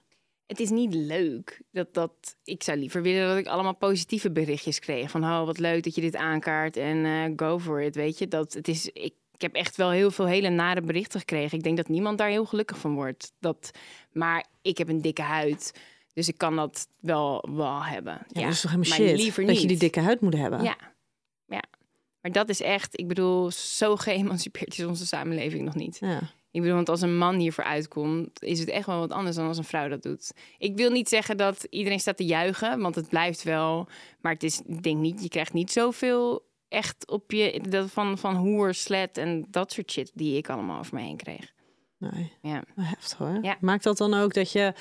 Het 0.49 0.59
is 0.59 0.69
niet 0.69 0.93
leuk. 0.93 1.62
Dat, 1.71 1.93
dat, 1.93 2.12
ik 2.43 2.63
zou 2.63 2.77
liever 2.77 3.01
willen 3.01 3.27
dat 3.27 3.38
ik 3.38 3.47
allemaal 3.47 3.75
positieve 3.75 4.31
berichtjes 4.31 4.79
kreeg. 4.79 5.12
Van, 5.12 5.23
oh, 5.23 5.45
wat 5.45 5.59
leuk 5.59 5.83
dat 5.83 5.95
je 5.95 6.01
dit 6.01 6.15
aankaart 6.15 6.77
en 6.77 7.05
eh, 7.05 7.33
go 7.35 7.59
for 7.59 7.81
it, 7.81 7.95
weet 7.95 8.17
je. 8.17 8.27
Dat, 8.27 8.53
het 8.53 8.67
is, 8.67 8.89
ik, 8.93 9.13
ik 9.31 9.41
heb 9.41 9.53
echt 9.53 9.75
wel 9.75 9.89
heel 9.89 10.12
veel 10.12 10.25
hele 10.25 10.49
nare 10.49 10.81
berichten 10.81 11.19
gekregen. 11.19 11.57
Ik 11.57 11.63
denk 11.63 11.77
dat 11.77 11.88
niemand 11.88 12.17
daar 12.17 12.29
heel 12.29 12.45
gelukkig 12.45 12.77
van 12.77 12.93
wordt. 12.93 13.31
Dat, 13.39 13.71
maar 14.12 14.45
ik 14.62 14.77
heb 14.77 14.89
een 14.89 15.01
dikke 15.01 15.21
huid, 15.21 15.79
dus 16.13 16.27
ik 16.27 16.38
kan 16.38 16.55
dat 16.55 16.88
wel, 16.99 17.45
wel 17.51 17.83
hebben. 17.83 18.25
Ja, 18.27 18.41
dat 18.41 18.51
is 18.51 18.62
toch 18.62 18.71
helemaal 18.71 18.93
shit 18.97 19.17
liever 19.17 19.45
dat 19.45 19.55
je 19.55 19.59
niet. 19.59 19.69
die 19.69 19.79
dikke 19.79 19.99
huid 19.99 20.21
moet 20.21 20.35
hebben. 20.35 20.63
Ja, 20.63 20.77
ja. 21.45 21.63
Maar 22.21 22.31
dat 22.31 22.49
is 22.49 22.62
echt, 22.62 22.99
ik 22.99 23.07
bedoel, 23.07 23.51
zo 23.51 23.95
geëmancipeerd 23.95 24.77
is 24.77 24.85
onze 24.85 25.07
samenleving 25.07 25.65
nog 25.65 25.75
niet. 25.75 25.97
Ja. 25.99 26.21
Ik 26.51 26.62
bedoel, 26.62 26.75
want 26.75 26.89
als 26.89 27.01
een 27.01 27.17
man 27.17 27.35
hiervoor 27.35 27.63
uitkomt, 27.63 28.43
is 28.43 28.59
het 28.59 28.69
echt 28.69 28.85
wel 28.85 28.99
wat 28.99 29.12
anders 29.12 29.35
dan 29.35 29.47
als 29.47 29.57
een 29.57 29.63
vrouw 29.63 29.88
dat 29.88 30.03
doet. 30.03 30.33
Ik 30.57 30.77
wil 30.77 30.91
niet 30.91 31.09
zeggen 31.09 31.38
dat 31.38 31.67
iedereen 31.69 31.99
staat 31.99 32.17
te 32.17 32.25
juichen, 32.25 32.81
want 32.81 32.95
het 32.95 33.09
blijft 33.09 33.43
wel. 33.43 33.88
Maar 34.21 34.33
het 34.33 34.43
is, 34.43 34.62
ik 34.67 34.83
denk 34.83 34.99
niet, 34.99 35.23
je 35.23 35.29
krijgt 35.29 35.53
niet 35.53 35.71
zoveel 35.71 36.47
echt 36.67 37.07
op 37.07 37.31
je 37.31 37.62
dat 37.69 37.91
van, 37.91 38.17
van 38.17 38.35
hoer, 38.35 38.73
slet 38.73 39.17
en 39.17 39.45
dat 39.49 39.71
soort 39.71 39.91
shit 39.91 40.12
die 40.13 40.38
ik 40.38 40.49
allemaal 40.49 40.79
over 40.79 40.95
me 40.95 41.01
heen 41.01 41.17
kreeg. 41.17 41.53
Nee, 41.97 42.31
Ja, 42.41 42.63
heftig 42.75 43.17
hoor. 43.17 43.39
Ja. 43.41 43.57
Maakt 43.59 43.83
dat 43.83 43.97
dan 43.97 44.13
ook 44.13 44.33
dat 44.33 44.51
je 44.51 44.73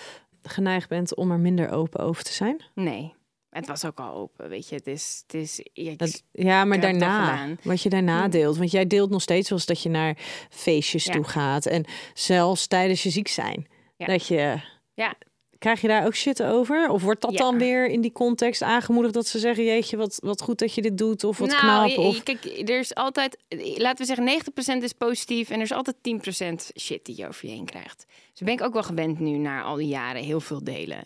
geneigd 0.43 0.89
bent 0.89 1.15
om 1.15 1.31
er 1.31 1.39
minder 1.39 1.71
open 1.71 2.01
over 2.01 2.25
te 2.25 2.33
zijn? 2.33 2.63
nee. 2.75 3.17
Het 3.51 3.67
was 3.67 3.85
ook 3.85 3.99
al 3.99 4.15
open, 4.15 4.49
weet 4.49 4.69
je. 4.69 4.75
Het 4.75 4.87
is, 4.87 5.23
het 5.27 5.35
is 5.35 5.61
ja, 5.73 5.93
Dat- 5.97 6.23
ja, 6.33 6.65
maar 6.65 6.81
daarna, 6.81 7.49
wat 7.63 7.83
je 7.83 7.89
daarna 7.89 8.25
Hm. 8.25 8.31
deelt. 8.31 8.57
Want 8.57 8.71
jij 8.71 8.87
deelt 8.87 9.11
nog 9.11 9.23
steeds 9.23 9.49
wel 9.49 9.59
eens 9.59 9.67
dat 9.67 9.83
je 9.83 9.89
naar 9.89 10.17
feestjes 10.51 11.05
Ja. 11.05 11.13
toe 11.13 11.25
gaat. 11.25 11.67
En 11.67 11.85
zelfs 12.15 12.67
tijdens 12.67 13.03
je 13.03 13.11
ziek 13.11 13.29
zijn. 13.29 13.67
Ja. 13.97 14.07
Dat 14.07 14.27
je... 14.27 14.61
Ja. 14.95 15.15
Krijg 15.59 15.81
je 15.81 15.89
daar 15.89 16.07
ook 16.07 16.15
shit 16.15 16.43
over? 16.43 16.89
Of 16.91 17.03
wordt 17.03 17.21
dat 17.21 17.33
Ja. 17.33 17.39
dan 17.39 17.59
weer 17.59 17.87
in 17.89 18.01
die 18.01 18.13
context 18.13 18.63
aangemoedigd 18.63 19.15
dat 19.15 19.27
ze 19.27 19.39
zeggen... 19.39 19.65
jeetje, 19.65 19.97
wat, 19.97 20.19
wat 20.25 20.43
goed 20.43 20.59
dat 20.59 20.75
je 20.75 20.83
dit 20.83 20.99
doet 20.99 21.25
of 21.25 21.39
wat 21.39 21.49
nou, 21.51 21.93
knap? 21.93 22.05
Of... 22.07 22.23
kijk, 22.23 22.45
er 22.45 22.79
is 22.79 22.95
altijd, 22.95 23.39
laten 23.77 24.07
we 24.07 24.15
zeggen, 24.15 24.25
90% 24.81 24.83
is 24.83 24.93
positief 24.93 25.51
en 25.51 25.57
er 25.57 25.63
is 25.63 25.73
altijd 25.73 25.97
10% 26.03 26.81
shit 26.81 27.05
die 27.05 27.17
je 27.17 27.29
over 27.29 27.47
je 27.49 27.55
heen 27.55 27.65
krijgt. 27.65 28.07
Dus 28.33 28.41
ben 28.41 28.53
ik 28.55 28.63
ook 28.63 28.73
wel 28.73 28.83
gewend 28.83 29.19
nu 29.19 29.31
na 29.37 29.63
al 29.63 29.77
die 29.77 29.89
jaren 29.89 30.23
heel 30.23 30.41
veel 30.41 30.65
delen. 30.65 31.05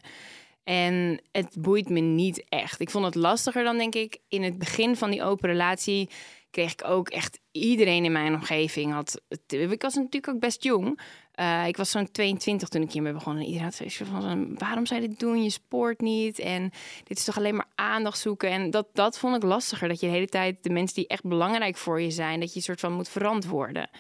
En 0.65 1.21
het 1.33 1.55
boeit 1.59 1.89
me 1.89 2.01
niet 2.01 2.45
echt. 2.49 2.81
Ik 2.81 2.91
vond 2.91 3.05
het 3.05 3.15
lastiger 3.15 3.65
dan 3.65 3.79
denk 3.79 3.95
ik 3.95 4.19
in 4.29 4.43
het 4.43 4.59
begin 4.59 4.97
van 4.97 5.11
die 5.11 5.23
open 5.23 5.49
relatie 5.49 6.09
kreeg 6.53 6.73
ik 6.73 6.85
ook 6.85 7.09
echt 7.09 7.41
iedereen 7.53 8.05
in 8.05 8.13
mijn 8.13 8.35
omgeving 8.35 8.93
had. 8.93 9.21
Ik 9.47 9.83
was 9.83 9.95
natuurlijk 9.95 10.29
ook 10.29 10.41
best 10.41 10.63
jong. 10.63 11.01
Eh, 11.33 11.67
ik 11.67 11.77
was 11.77 11.91
zo'n 11.91 12.11
22 12.11 12.69
toen 12.69 12.83
ik 12.83 12.93
hiermee 12.93 13.13
begon. 13.13 13.37
En 13.37 13.43
iedereen 13.43 13.65
had 13.65 13.75
zoiets 13.75 13.97
van: 13.97 14.55
waarom 14.59 14.87
zou 14.87 15.03
je 15.03 15.09
dit 15.09 15.19
doen? 15.19 15.43
Je 15.43 15.51
sport 15.51 16.01
niet. 16.01 16.39
En 16.39 16.71
dit 17.05 17.19
is 17.19 17.25
toch 17.25 17.37
alleen 17.37 17.57
maar 17.57 17.69
aandacht 17.75 18.19
zoeken. 18.19 18.51
En 18.51 18.71
dat, 18.71 18.87
dat 18.93 19.19
vond 19.19 19.37
ik 19.37 19.43
lastiger. 19.43 19.89
Dat 19.89 20.01
je 20.01 20.07
de 20.07 20.13
hele 20.13 20.27
tijd 20.27 20.63
de 20.63 20.71
mensen 20.71 20.95
die 20.95 21.07
echt 21.07 21.25
belangrijk 21.25 21.77
voor 21.77 22.01
je 22.01 22.11
zijn, 22.11 22.41
dat 22.41 22.51
je 22.51 22.57
een 22.57 22.63
soort 22.63 22.81
van 22.81 22.93
moet 22.93 23.09
verantwoorden. 23.09 23.91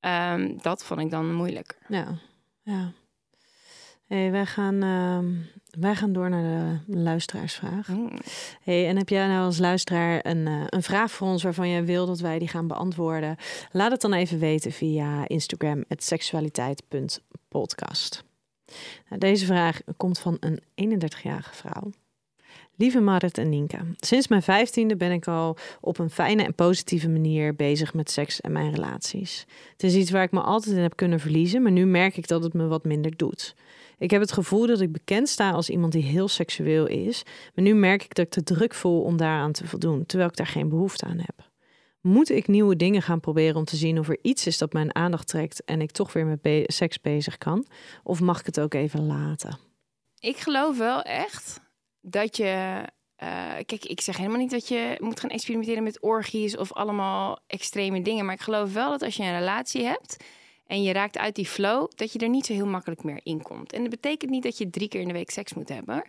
Ehm, 0.00 0.56
dat 0.62 0.84
vond 0.84 1.00
ik 1.00 1.10
dan 1.10 1.34
moeilijker. 1.34 1.78
Ja, 1.88 2.18
ja. 2.62 2.92
Hey, 4.06 4.30
wij, 4.30 4.46
gaan, 4.46 4.82
ehm, 4.82 5.34
wij 5.70 5.94
gaan 5.94 6.12
door 6.12 6.30
naar 6.30 6.82
de 6.86 6.98
luisteraarsvraag. 6.98 7.86
Hmm. 7.86 8.18
Hey, 8.62 8.88
en 8.88 8.96
heb 8.96 9.08
jij 9.08 9.26
nou 9.26 9.44
als 9.44 9.58
luisteraar 9.58 10.26
een, 10.26 10.46
eh, 10.46 10.62
een 10.66 10.82
vraag 10.82 11.10
voor 11.10 11.28
ons 11.28 11.42
waarvan 11.42 11.70
jij 11.70 11.84
wil 11.84 12.06
dat 12.06 12.20
wij 12.20 12.38
die 12.38 12.48
gaan 12.48 12.66
beantwoorden? 12.66 13.36
Laat 13.72 13.90
het 13.90 14.00
dan 14.00 14.12
even 14.12 14.38
weten 14.38 14.72
via 14.72 15.28
Instagram, 15.28 15.84
seksualiteit.podcast. 15.88 18.24
Nou, 19.08 19.20
deze 19.20 19.46
vraag 19.46 19.80
komt 19.96 20.18
van 20.18 20.36
een 20.40 20.60
31-jarige 20.74 21.54
vrouw. 21.54 21.90
Lieve 22.76 23.00
Marit 23.00 23.38
en 23.38 23.48
Nienke, 23.48 23.78
sinds 23.96 24.28
mijn 24.28 24.42
vijftiende 24.42 24.96
ben 24.96 25.12
ik 25.12 25.26
al 25.26 25.56
op 25.80 25.98
een 25.98 26.10
fijne 26.10 26.42
en 26.42 26.54
positieve 26.54 27.08
manier 27.08 27.54
bezig 27.54 27.94
met 27.94 28.10
seks 28.10 28.40
en 28.40 28.52
mijn 28.52 28.74
relaties. 28.74 29.46
Het 29.72 29.82
is 29.82 29.94
iets 29.94 30.10
waar 30.10 30.22
ik 30.22 30.30
me 30.30 30.40
altijd 30.40 30.76
in 30.76 30.82
heb 30.82 30.96
kunnen 30.96 31.20
verliezen, 31.20 31.62
maar 31.62 31.72
nu 31.72 31.86
merk 31.86 32.16
ik 32.16 32.28
dat 32.28 32.42
het 32.42 32.54
me 32.54 32.66
wat 32.66 32.84
minder 32.84 33.16
doet. 33.16 33.54
Ik 33.98 34.10
heb 34.10 34.20
het 34.20 34.32
gevoel 34.32 34.66
dat 34.66 34.80
ik 34.80 34.92
bekend 34.92 35.28
sta 35.28 35.50
als 35.50 35.70
iemand 35.70 35.92
die 35.92 36.02
heel 36.02 36.28
seksueel 36.28 36.86
is, 36.86 37.22
maar 37.54 37.64
nu 37.64 37.74
merk 37.74 38.04
ik 38.04 38.14
dat 38.14 38.24
ik 38.26 38.32
te 38.32 38.42
druk 38.42 38.74
voel 38.74 39.02
om 39.02 39.16
daaraan 39.16 39.52
te 39.52 39.66
voldoen, 39.66 40.06
terwijl 40.06 40.30
ik 40.30 40.36
daar 40.36 40.46
geen 40.46 40.68
behoefte 40.68 41.04
aan 41.04 41.18
heb. 41.18 41.46
Moet 42.00 42.30
ik 42.30 42.46
nieuwe 42.46 42.76
dingen 42.76 43.02
gaan 43.02 43.20
proberen 43.20 43.56
om 43.56 43.64
te 43.64 43.76
zien 43.76 43.98
of 43.98 44.08
er 44.08 44.18
iets 44.22 44.46
is 44.46 44.58
dat 44.58 44.72
mijn 44.72 44.94
aandacht 44.94 45.28
trekt 45.28 45.64
en 45.64 45.80
ik 45.80 45.90
toch 45.90 46.12
weer 46.12 46.26
met 46.26 46.64
seks 46.66 47.00
bezig 47.00 47.38
kan? 47.38 47.66
Of 48.02 48.20
mag 48.20 48.40
ik 48.40 48.46
het 48.46 48.60
ook 48.60 48.74
even 48.74 49.06
laten? 49.06 49.58
Ik 50.18 50.36
geloof 50.36 50.78
wel 50.78 51.02
echt 51.02 51.60
dat 52.00 52.36
je. 52.36 52.82
eh, 53.16 53.54
kijk, 53.66 53.84
ik 53.84 54.00
zeg 54.00 54.16
helemaal 54.16 54.38
niet 54.38 54.50
dat 54.50 54.68
je 54.68 54.96
moet 55.00 55.20
gaan 55.20 55.30
experimenteren 55.30 55.82
met 55.82 56.02
orgies 56.02 56.56
of 56.56 56.72
allemaal 56.72 57.38
extreme 57.46 58.02
dingen. 58.02 58.24
Maar 58.24 58.34
ik 58.34 58.40
geloof 58.40 58.72
wel 58.72 58.90
dat 58.90 59.02
als 59.02 59.16
je 59.16 59.22
een 59.22 59.38
relatie 59.38 59.84
hebt 59.84 60.16
en 60.68 60.82
je 60.82 60.92
raakt 60.92 61.18
uit 61.18 61.34
die 61.34 61.46
flow, 61.46 61.90
dat 61.96 62.12
je 62.12 62.18
er 62.18 62.28
niet 62.28 62.46
zo 62.46 62.52
heel 62.52 62.66
makkelijk 62.66 63.02
meer 63.02 63.20
in 63.22 63.42
komt. 63.42 63.72
En 63.72 63.80
dat 63.80 63.90
betekent 63.90 64.30
niet 64.30 64.42
dat 64.42 64.58
je 64.58 64.70
drie 64.70 64.88
keer 64.88 65.00
in 65.00 65.06
de 65.06 65.12
week 65.12 65.30
seks 65.30 65.54
moet 65.54 65.68
hebben. 65.68 66.02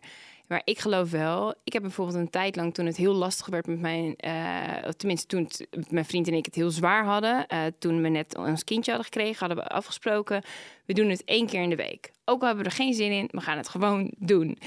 Maar 0.47 0.61
ik 0.63 0.79
geloof 0.79 1.11
wel. 1.11 1.53
Ik 1.63 1.73
heb 1.73 1.81
bijvoorbeeld 1.81 2.17
een 2.17 2.29
tijd 2.29 2.55
lang 2.55 2.73
toen 2.73 2.85
het 2.85 2.97
heel 2.97 3.13
lastig 3.13 3.45
werd 3.47 3.67
met 3.67 3.79
mijn. 3.79 4.15
eh, 4.15 4.89
tenminste, 4.97 5.27
toen 5.27 5.49
mijn 5.89 6.05
vriend 6.05 6.27
en 6.27 6.33
ik 6.33 6.45
het 6.45 6.55
heel 6.55 6.69
zwaar 6.71 7.05
hadden. 7.05 7.47
eh, 7.47 7.59
toen 7.79 8.01
we 8.01 8.07
net 8.09 8.37
ons 8.37 8.63
kindje 8.63 8.91
hadden 8.91 9.09
gekregen, 9.11 9.47
hadden 9.47 9.65
we 9.65 9.69
afgesproken. 9.71 10.43
We 10.85 10.93
doen 10.93 11.09
het 11.09 11.23
één 11.23 11.47
keer 11.47 11.61
in 11.61 11.69
de 11.69 11.75
week. 11.75 12.11
Ook 12.25 12.41
al 12.41 12.47
hebben 12.47 12.63
we 12.65 12.69
er 12.69 12.75
geen 12.75 12.93
zin 12.93 13.11
in, 13.11 13.27
we 13.31 13.41
gaan 13.41 13.57
het 13.57 13.69
gewoon 13.69 14.11
doen. 14.17 14.57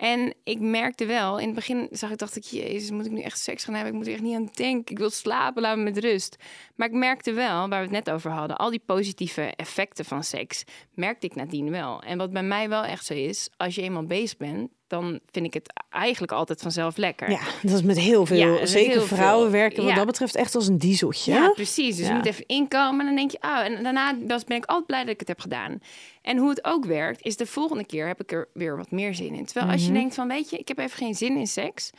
En 0.00 0.34
ik 0.44 0.60
merkte 0.60 1.06
wel, 1.06 1.38
in 1.38 1.46
het 1.46 1.54
begin 1.54 1.88
zag 1.90 2.10
ik, 2.10 2.18
dacht 2.18 2.36
ik, 2.36 2.42
jezus, 2.42 2.90
moet 2.90 3.06
ik 3.06 3.12
nu 3.12 3.20
echt 3.20 3.38
seks 3.38 3.64
gaan 3.64 3.74
hebben? 3.74 3.92
Ik 3.92 3.98
moet 3.98 4.06
er 4.06 4.12
echt 4.12 4.22
niet 4.22 4.34
aan 4.34 4.50
denken. 4.52 4.92
Ik 4.92 4.98
wil 4.98 5.10
slapen, 5.10 5.62
laat 5.62 5.76
me 5.76 5.82
met 5.82 5.98
rust. 5.98 6.36
Maar 6.76 6.88
ik 6.88 6.94
merkte 6.94 7.32
wel, 7.32 7.68
waar 7.68 7.78
we 7.78 7.94
het 7.96 8.04
net 8.04 8.10
over 8.10 8.30
hadden, 8.30 8.56
al 8.56 8.70
die 8.70 8.82
positieve 8.86 9.42
effecten 9.42 10.04
van 10.04 10.24
seks, 10.24 10.64
merkte 10.94 11.26
ik 11.26 11.34
nadien 11.34 11.70
wel. 11.70 12.02
En 12.02 12.18
wat 12.18 12.32
bij 12.32 12.42
mij 12.42 12.68
wel 12.68 12.84
echt 12.84 13.04
zo 13.04 13.14
is, 13.14 13.50
als 13.56 13.74
je 13.74 13.82
eenmaal 13.82 14.06
bezig 14.06 14.36
bent, 14.36 14.70
dan 14.90 15.20
vind 15.30 15.46
ik 15.46 15.54
het 15.54 15.72
eigenlijk 15.90 16.32
altijd 16.32 16.60
vanzelf 16.60 16.96
lekker. 16.96 17.30
Ja, 17.30 17.40
dat 17.62 17.72
is 17.72 17.82
met 17.82 17.98
heel 17.98 18.26
veel. 18.26 18.36
Ja, 18.36 18.66
zeker 18.66 18.90
heel 18.92 19.02
vrouwen 19.06 19.50
veel. 19.50 19.58
werken 19.60 19.78
wat 19.82 19.88
Ja. 19.90 19.96
dat 19.96 20.06
betreft 20.06 20.34
echt 20.34 20.54
als 20.54 20.66
een 20.68 20.78
dieseltje. 20.78 21.32
Ja, 21.32 21.50
precies. 21.50 21.96
Dus 21.96 22.06
je 22.06 22.12
moet 22.14 22.26
even 22.26 22.46
inkomen 22.46 23.00
en 23.00 23.06
dan 23.06 23.16
denk 23.16 23.30
je, 23.30 23.38
oh, 23.40 23.58
en 23.58 23.82
daarna 23.82 24.14
ben 24.46 24.56
ik 24.56 24.64
altijd 24.64 24.86
blij 24.86 25.00
dat 25.00 25.12
ik 25.12 25.18
het 25.18 25.28
heb 25.28 25.40
gedaan. 25.40 25.78
En 26.22 26.36
hoe 26.36 26.48
het 26.50 26.64
ook 26.64 26.84
werkt, 26.84 27.22
is 27.22 27.36
de 27.36 27.46
volgende 27.46 27.86
keer 27.86 28.06
heb 28.06 28.20
ik 28.20 28.32
er 28.32 28.48
weer 28.54 28.76
wat 28.76 28.90
meer 28.90 29.14
zin 29.14 29.34
in. 29.34 29.44
Terwijl 29.44 29.72
als 29.72 29.80
je 29.82 29.90
Mhm. 29.90 29.98
denkt 29.98 30.14
van, 30.14 30.28
weet 30.28 30.50
je, 30.50 30.58
ik 30.58 30.68
heb 30.68 30.78
even 30.78 30.96
geen 30.96 31.14
zin 31.14 31.36
in 31.36 31.46
seks, 31.46 31.90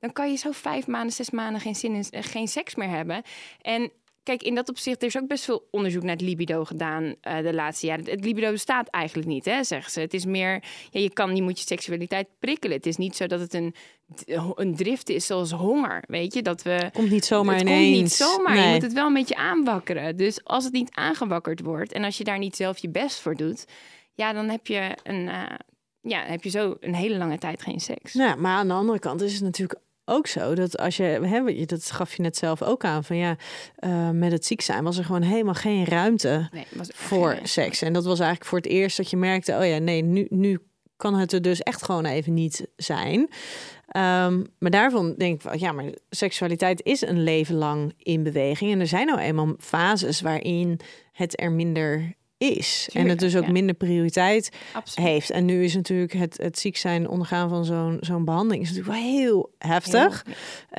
dan 0.00 0.12
kan 0.12 0.30
je 0.30 0.36
zo 0.36 0.50
vijf 0.52 0.86
maanden, 0.86 1.12
zes 1.12 1.30
maanden 1.30 1.60
geen 1.60 1.74
zin 1.74 1.94
in 1.94 2.04
eh, 2.10 2.22
geen 2.22 2.48
seks 2.48 2.74
meer 2.74 2.88
hebben. 2.88 3.22
En 3.62 3.90
kijk, 4.26 4.42
in 4.42 4.54
dat 4.54 4.68
opzicht, 4.68 5.02
er 5.02 5.08
is 5.08 5.16
ook 5.18 5.26
best 5.26 5.44
veel 5.44 5.68
onderzoek 5.70 6.02
naar 6.02 6.12
het 6.12 6.20
libido 6.20 6.64
gedaan 6.64 7.14
eh, 7.20 7.42
de 7.42 7.54
laatste 7.54 7.86
jaren. 7.86 8.04
Het 8.04 8.24
libido 8.24 8.50
bestaat 8.50 8.88
eigenlijk 8.88 9.28
niet, 9.28 9.44
hè, 9.44 9.64
zeggen 9.64 9.92
ze. 9.92 10.00
Het 10.00 10.14
is 10.14 10.24
meer, 10.24 10.62
ja, 10.90 11.00
je 11.00 11.10
kan, 11.12 11.36
je 11.36 11.42
moet 11.42 11.58
je 11.58 11.66
seksualiteit 11.66 12.28
prikkelen. 12.38 12.76
Het 12.76 12.86
is 12.86 12.96
niet 12.96 13.16
zo 13.16 13.26
dat 13.26 13.40
het 13.40 13.54
een, 13.54 13.74
een 14.54 14.76
drift 14.76 15.08
is 15.08 15.26
zoals 15.26 15.50
honger, 15.50 16.04
weet 16.08 16.34
je, 16.34 16.42
dat 16.42 16.62
we 16.62 16.90
Komt 16.92 17.10
niet 17.10 17.24
zomaar 17.24 17.54
het 17.54 17.62
ineens. 17.62 17.88
komt 17.88 18.02
niet 18.02 18.12
zomaar. 18.12 18.54
Nee. 18.54 18.66
Je 18.66 18.72
moet 18.72 18.82
het 18.82 18.92
wel 18.92 19.06
een 19.06 19.12
beetje 19.14 19.36
aanwakkeren. 19.36 20.16
Dus 20.16 20.44
als 20.44 20.64
het 20.64 20.72
niet 20.72 20.90
aangewakkerd 20.94 21.60
wordt 21.60 21.92
en 21.92 22.04
als 22.04 22.18
je 22.18 22.24
daar 22.24 22.38
niet 22.38 22.56
zelf 22.56 22.78
je 22.78 22.88
best 22.88 23.20
voor 23.20 23.34
doet, 23.34 23.64
ja, 24.14 24.32
dan 24.32 24.48
heb 24.48 24.66
je 24.66 24.96
een, 25.02 25.28
eh, 25.28 25.42
ja, 26.00 26.22
heb 26.24 26.42
je 26.42 26.50
zo 26.50 26.76
een 26.80 26.94
hele 26.94 27.16
lange 27.16 27.38
tijd 27.38 27.62
geen 27.62 27.80
seks. 27.80 28.12
Ja, 28.12 28.34
maar 28.34 28.56
aan 28.56 28.68
de 28.68 28.74
andere 28.74 28.98
kant 28.98 29.20
is 29.22 29.32
het 29.34 29.42
natuurlijk 29.42 29.80
ook 30.08 30.26
zo 30.26 30.54
dat 30.54 30.78
als 30.78 30.96
je, 30.96 31.02
hè, 31.02 31.36
je- 31.38 31.66
dat 31.66 31.90
gaf 31.90 32.14
je 32.14 32.22
net 32.22 32.36
zelf 32.36 32.62
ook 32.62 32.84
aan, 32.84 33.04
van 33.04 33.16
ja, 33.16 33.36
eh, 33.76 34.10
met 34.10 34.32
het 34.32 34.46
ziek 34.46 34.60
zijn 34.60 34.84
was 34.84 34.98
er 34.98 35.04
gewoon 35.04 35.22
helemaal 35.22 35.54
geen 35.54 35.84
ruimte 35.84 36.48
Nee, 36.52 36.66
voor 36.94 37.30
geen- 37.30 37.46
seks. 37.48 37.82
En 37.82 37.92
dat 37.92 38.04
was 38.04 38.18
eigenlijk 38.18 38.48
voor 38.48 38.58
het 38.58 38.66
eerst 38.66 38.96
dat 38.96 39.10
je 39.10 39.16
merkte, 39.16 39.56
oh 39.58 39.66
ja, 39.66 39.78
nee, 39.78 40.02
nu, 40.02 40.26
nu 40.30 40.58
kan 40.96 41.14
het 41.14 41.32
er 41.32 41.42
dus 41.42 41.60
echt 41.60 41.84
gewoon 41.84 42.04
even 42.04 42.34
niet 42.34 42.66
zijn. 42.76 43.28
Ehm, 43.86 44.44
maar 44.58 44.70
daarvan 44.70 45.14
denk 45.16 45.34
ik 45.34 45.40
van, 45.40 45.58
ja, 45.58 45.72
maar 45.72 45.84
seksualiteit 46.10 46.82
is 46.84 47.00
een 47.00 47.22
leven 47.22 47.54
lang 47.54 47.92
in 47.98 48.22
beweging. 48.22 48.72
En 48.72 48.80
er 48.80 48.86
zijn 48.86 49.06
nou 49.06 49.18
eenmaal 49.18 49.54
fases 49.58 50.20
waarin 50.20 50.80
het 51.12 51.40
er 51.40 51.52
minder 51.52 52.14
is. 52.38 52.88
en 52.92 53.08
het 53.08 53.18
dus 53.18 53.36
ook 53.36 53.44
ja. 53.44 53.50
minder 53.50 53.74
prioriteit 53.74 54.50
Absoluut. 54.72 55.08
heeft. 55.08 55.30
En 55.30 55.44
nu 55.44 55.64
is 55.64 55.74
natuurlijk 55.74 56.12
het, 56.12 56.36
het 56.36 56.58
ziek 56.58 56.76
zijn, 56.76 57.08
ondergaan 57.08 57.48
van 57.48 57.64
zo'n 57.64 57.96
zo'n 58.00 58.24
behandeling... 58.24 58.62
is 58.62 58.68
natuurlijk 58.68 58.96
wel 58.96 59.10
heel 59.10 59.54
heftig. 59.58 60.24
Heel- 60.24 60.34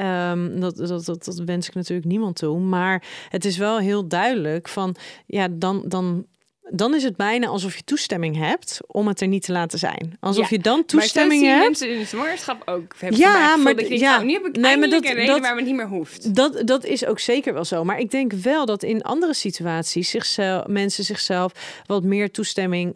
Ehm, 0.05 0.59
dat, 0.59 0.77
dat, 0.77 1.05
dat, 1.05 1.25
dat 1.25 1.37
wens 1.37 1.67
ik 1.67 1.73
natuurlijk 1.73 2.07
niemand 2.07 2.35
toe. 2.35 2.59
Maar 2.59 3.03
het 3.29 3.45
is 3.45 3.57
wel 3.57 3.79
heel 3.79 4.07
duidelijk 4.07 4.67
van... 4.67 4.95
ja, 5.25 5.47
dan... 5.51 5.83
dan 5.87 6.25
dan 6.69 6.95
is 6.95 7.03
het 7.03 7.15
bijna 7.15 7.47
alsof 7.47 7.75
je 7.75 7.84
toestemming 7.84 8.38
hebt 8.38 8.80
om 8.88 9.08
het 9.08 9.21
er 9.21 9.27
niet 9.27 9.43
te 9.43 9.51
laten 9.51 9.80
zijn. 9.80 10.17
Alsof 10.19 10.49
Ja, 10.49 10.56
je 10.58 10.63
dan 10.63 10.75
Maar 10.75 10.86
toestemming 10.86 11.41
zien 11.41 11.49
hebt. 11.49 11.63
mensen 11.63 11.89
in 11.91 11.99
de 11.99 12.06
zwangerschap 12.06 12.62
ook. 12.65 12.95
Hebben 12.99 13.19
Ja, 13.19 13.34
maar 13.34 13.60
maar 13.60 13.73
dat 13.75 13.82
je 13.84 13.88
denkt, 13.89 14.03
ja. 14.03 14.17
oh, 14.17 14.23
nu 14.23 14.34
heb 14.34 14.45
ik 14.45 14.56
Nee, 14.56 14.77
maar 14.77 14.89
dat- 14.89 15.06
een 15.06 15.13
reden 15.13 15.25
dat- 15.27 15.39
waar 15.41 15.56
het 15.56 15.65
niet 15.65 15.75
meer 15.75 15.88
hoeft. 15.88 16.36
Dat, 16.36 16.62
dat 16.65 16.86
is 16.86 17.06
ook 17.06 17.19
zeker 17.19 17.53
wel 17.53 17.65
zo. 17.65 17.84
Maar 17.84 17.99
ik 17.99 18.12
denk 18.12 18.32
wel 18.34 18.65
dat 18.65 18.84
in 18.84 19.01
andere 19.01 19.34
situaties 19.34 20.10
zichzelf, 20.10 20.67
mensen 20.67 21.03
zichzelf 21.03 21.51
wat 21.86 22.03
meer 22.03 22.32
toestemming 22.32 22.95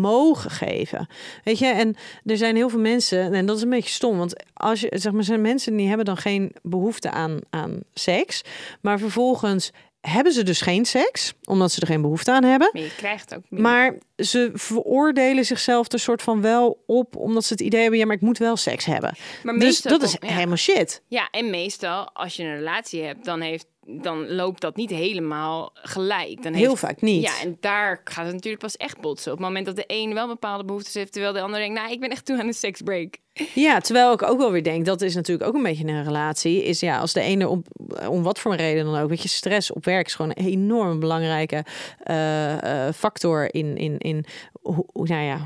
mogen 0.00 0.50
geven. 0.50 1.06
Weet 1.44 1.58
je, 1.58 1.66
en 1.66 1.96
er 2.24 2.36
zijn 2.36 2.56
heel 2.56 2.68
veel 2.68 2.78
mensen, 2.80 3.32
en 3.34 3.46
dat 3.46 3.56
is 3.56 3.62
een 3.62 3.70
beetje 3.70 3.90
stom, 3.90 4.18
want 4.18 4.34
als 4.54 4.80
je 4.80 4.90
zeg 4.94 5.12
maar, 5.12 5.24
zijn 5.24 5.40
mensen 5.40 5.76
die 5.76 5.88
hebben 5.88 6.06
dan 6.06 6.16
geen 6.16 6.52
behoefte 6.62 7.10
aan, 7.10 7.38
aan 7.50 7.80
seks, 7.94 8.42
maar 8.80 8.98
vervolgens 8.98 9.70
hebben 10.00 10.32
ze 10.32 10.42
dus 10.42 10.60
geen 10.60 10.84
seks, 10.84 11.32
omdat 11.44 11.72
ze 11.72 11.80
er 11.80 11.86
geen 11.86 12.02
behoefte 12.02 12.32
aan 12.32 12.44
hebben. 12.44 12.70
Maar 12.72 12.82
je 12.82 12.94
krijgt 12.96 13.34
ook 13.34 13.42
meer. 13.48 13.60
Maar 13.60 13.98
ze 14.16 14.50
veroordelen 14.54 15.44
zichzelf 15.44 15.92
er 15.92 15.98
soort 15.98 16.22
van 16.22 16.40
wel 16.40 16.82
op, 16.86 17.16
omdat 17.16 17.44
ze 17.44 17.52
het 17.52 17.62
idee 17.62 17.80
hebben, 17.80 17.98
ja, 17.98 18.06
maar 18.06 18.16
ik 18.16 18.20
moet 18.20 18.38
wel 18.38 18.56
seks 18.56 18.84
hebben. 18.84 19.16
Maar 19.42 19.58
Dus 19.58 19.80
dat 19.80 20.02
is 20.02 20.16
ja. 20.20 20.28
helemaal 20.32 20.56
shit. 20.56 21.02
Ja, 21.08 21.28
en 21.30 21.50
meestal 21.50 22.10
als 22.12 22.36
je 22.36 22.42
een 22.42 22.56
relatie 22.56 23.02
hebt, 23.02 23.24
dan, 23.24 23.40
heeft, 23.40 23.66
dan 23.90 24.34
loopt 24.34 24.60
dat 24.60 24.76
niet 24.76 24.90
helemaal 24.90 25.70
gelijk. 25.74 26.42
Dan 26.42 26.52
Heel 26.52 26.68
heeft, 26.68 26.80
vaak 26.80 27.00
niet. 27.00 27.22
Ja, 27.22 27.40
en 27.42 27.56
daar 27.60 28.00
gaat 28.04 28.24
het 28.24 28.34
natuurlijk 28.34 28.62
pas 28.62 28.76
echt 28.76 29.00
botsen. 29.00 29.32
Op 29.32 29.38
het 29.38 29.46
moment 29.46 29.66
dat 29.66 29.76
de 29.76 29.84
een 29.86 30.14
wel 30.14 30.26
bepaalde 30.26 30.64
behoeftes 30.64 30.94
heeft, 30.94 31.12
terwijl 31.12 31.32
de 31.32 31.40
ander 31.40 31.58
denkt, 31.60 31.78
nou, 31.80 31.92
ik 31.92 32.00
ben 32.00 32.10
echt 32.10 32.24
toe 32.24 32.38
aan 32.40 32.46
een 32.46 32.52
seksbreak. 32.54 33.16
Ja, 33.54 33.80
terwijl 33.80 34.12
ik 34.12 34.22
ook 34.22 34.38
wel 34.38 34.52
weer 34.52 34.62
denk, 34.62 34.84
dat 34.84 35.00
is 35.02 35.14
natuurlijk 35.14 35.48
ook 35.48 35.54
een 35.54 35.62
beetje 35.62 35.86
een 35.86 36.04
relatie. 36.04 36.64
Is 36.64 36.80
ja, 36.80 36.98
als 36.98 37.12
de 37.12 37.20
ene 37.20 37.48
op, 37.48 37.66
om 38.08 38.22
wat 38.22 38.38
voor 38.38 38.52
een 38.52 38.58
reden 38.58 38.84
dan 38.84 38.96
ook, 38.98 39.08
weet 39.08 39.22
je, 39.22 39.28
stress 39.28 39.72
op 39.72 39.84
werk 39.84 40.06
is 40.06 40.14
gewoon 40.14 40.32
een 40.34 40.46
enorm 40.46 41.00
belangrijke 41.00 41.64
eh, 42.02 42.86
eh, 42.86 42.94
factor 42.94 43.54
in, 43.54 43.76
in, 43.76 43.98
in 43.98 44.24
hoe- 44.62 44.86
nou 44.92 45.22
ja, 45.24 45.38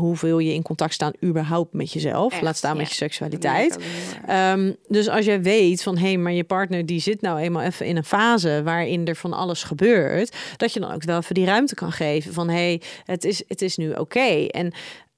hoeveel 0.00 0.38
je 0.38 0.54
in 0.54 0.62
contact 0.62 0.94
staat 0.94 1.16
überhaupt 1.24 1.72
met 1.72 1.92
jezelf. 1.92 2.32
Echt, 2.32 2.42
Laat 2.42 2.56
staan 2.56 2.76
met 2.76 2.88
je 2.88 2.94
seksualiteit. 2.94 3.78
Ehm, 4.26 4.72
dus 4.88 5.08
als 5.08 5.24
jij 5.24 5.42
weet 5.42 5.82
van 5.82 5.96
hé, 5.96 6.06
hey, 6.06 6.16
maar 6.16 6.32
je 6.32 6.44
partner 6.44 6.86
die 6.86 7.00
zit 7.00 7.20
nou 7.20 7.38
eenmaal 7.38 7.62
even 7.62 7.86
in 7.86 7.96
een 7.96 8.04
fase 8.04 8.60
waarin 8.64 9.06
er 9.06 9.16
van 9.16 9.32
alles 9.32 9.62
gebeurt, 9.62 10.36
dat 10.56 10.72
je 10.72 10.80
dan 10.80 10.92
ook 10.92 11.02
wel 11.02 11.18
even 11.18 11.34
die 11.34 11.44
ruimte 11.44 11.74
kan 11.74 11.92
geven 11.92 12.32
van 12.32 12.48
hé, 12.48 12.54
hey, 12.54 12.82
het, 13.04 13.24
is, 13.24 13.42
het 13.48 13.62
is 13.62 13.76
nu 13.76 13.92
oké. 13.92 14.46
En 14.46 14.72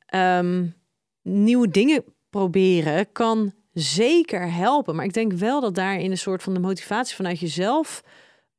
ehm, 0.07 0.67
nieuwe 1.23 1.69
dingen 1.69 2.05
proberen 2.31 3.13
kan 3.13 3.53
zeker 3.73 4.53
helpen. 4.53 4.97
Maar 4.97 5.05
ik 5.05 5.15
denk 5.15 5.33
wel 5.33 5.61
dat 5.61 5.75
daarin 5.75 6.11
een 6.11 6.19
soort 6.19 6.43
van 6.43 6.55
de 6.55 6.61
motivatie 6.61 7.17
vanuit 7.17 7.41
jezelf 7.41 8.03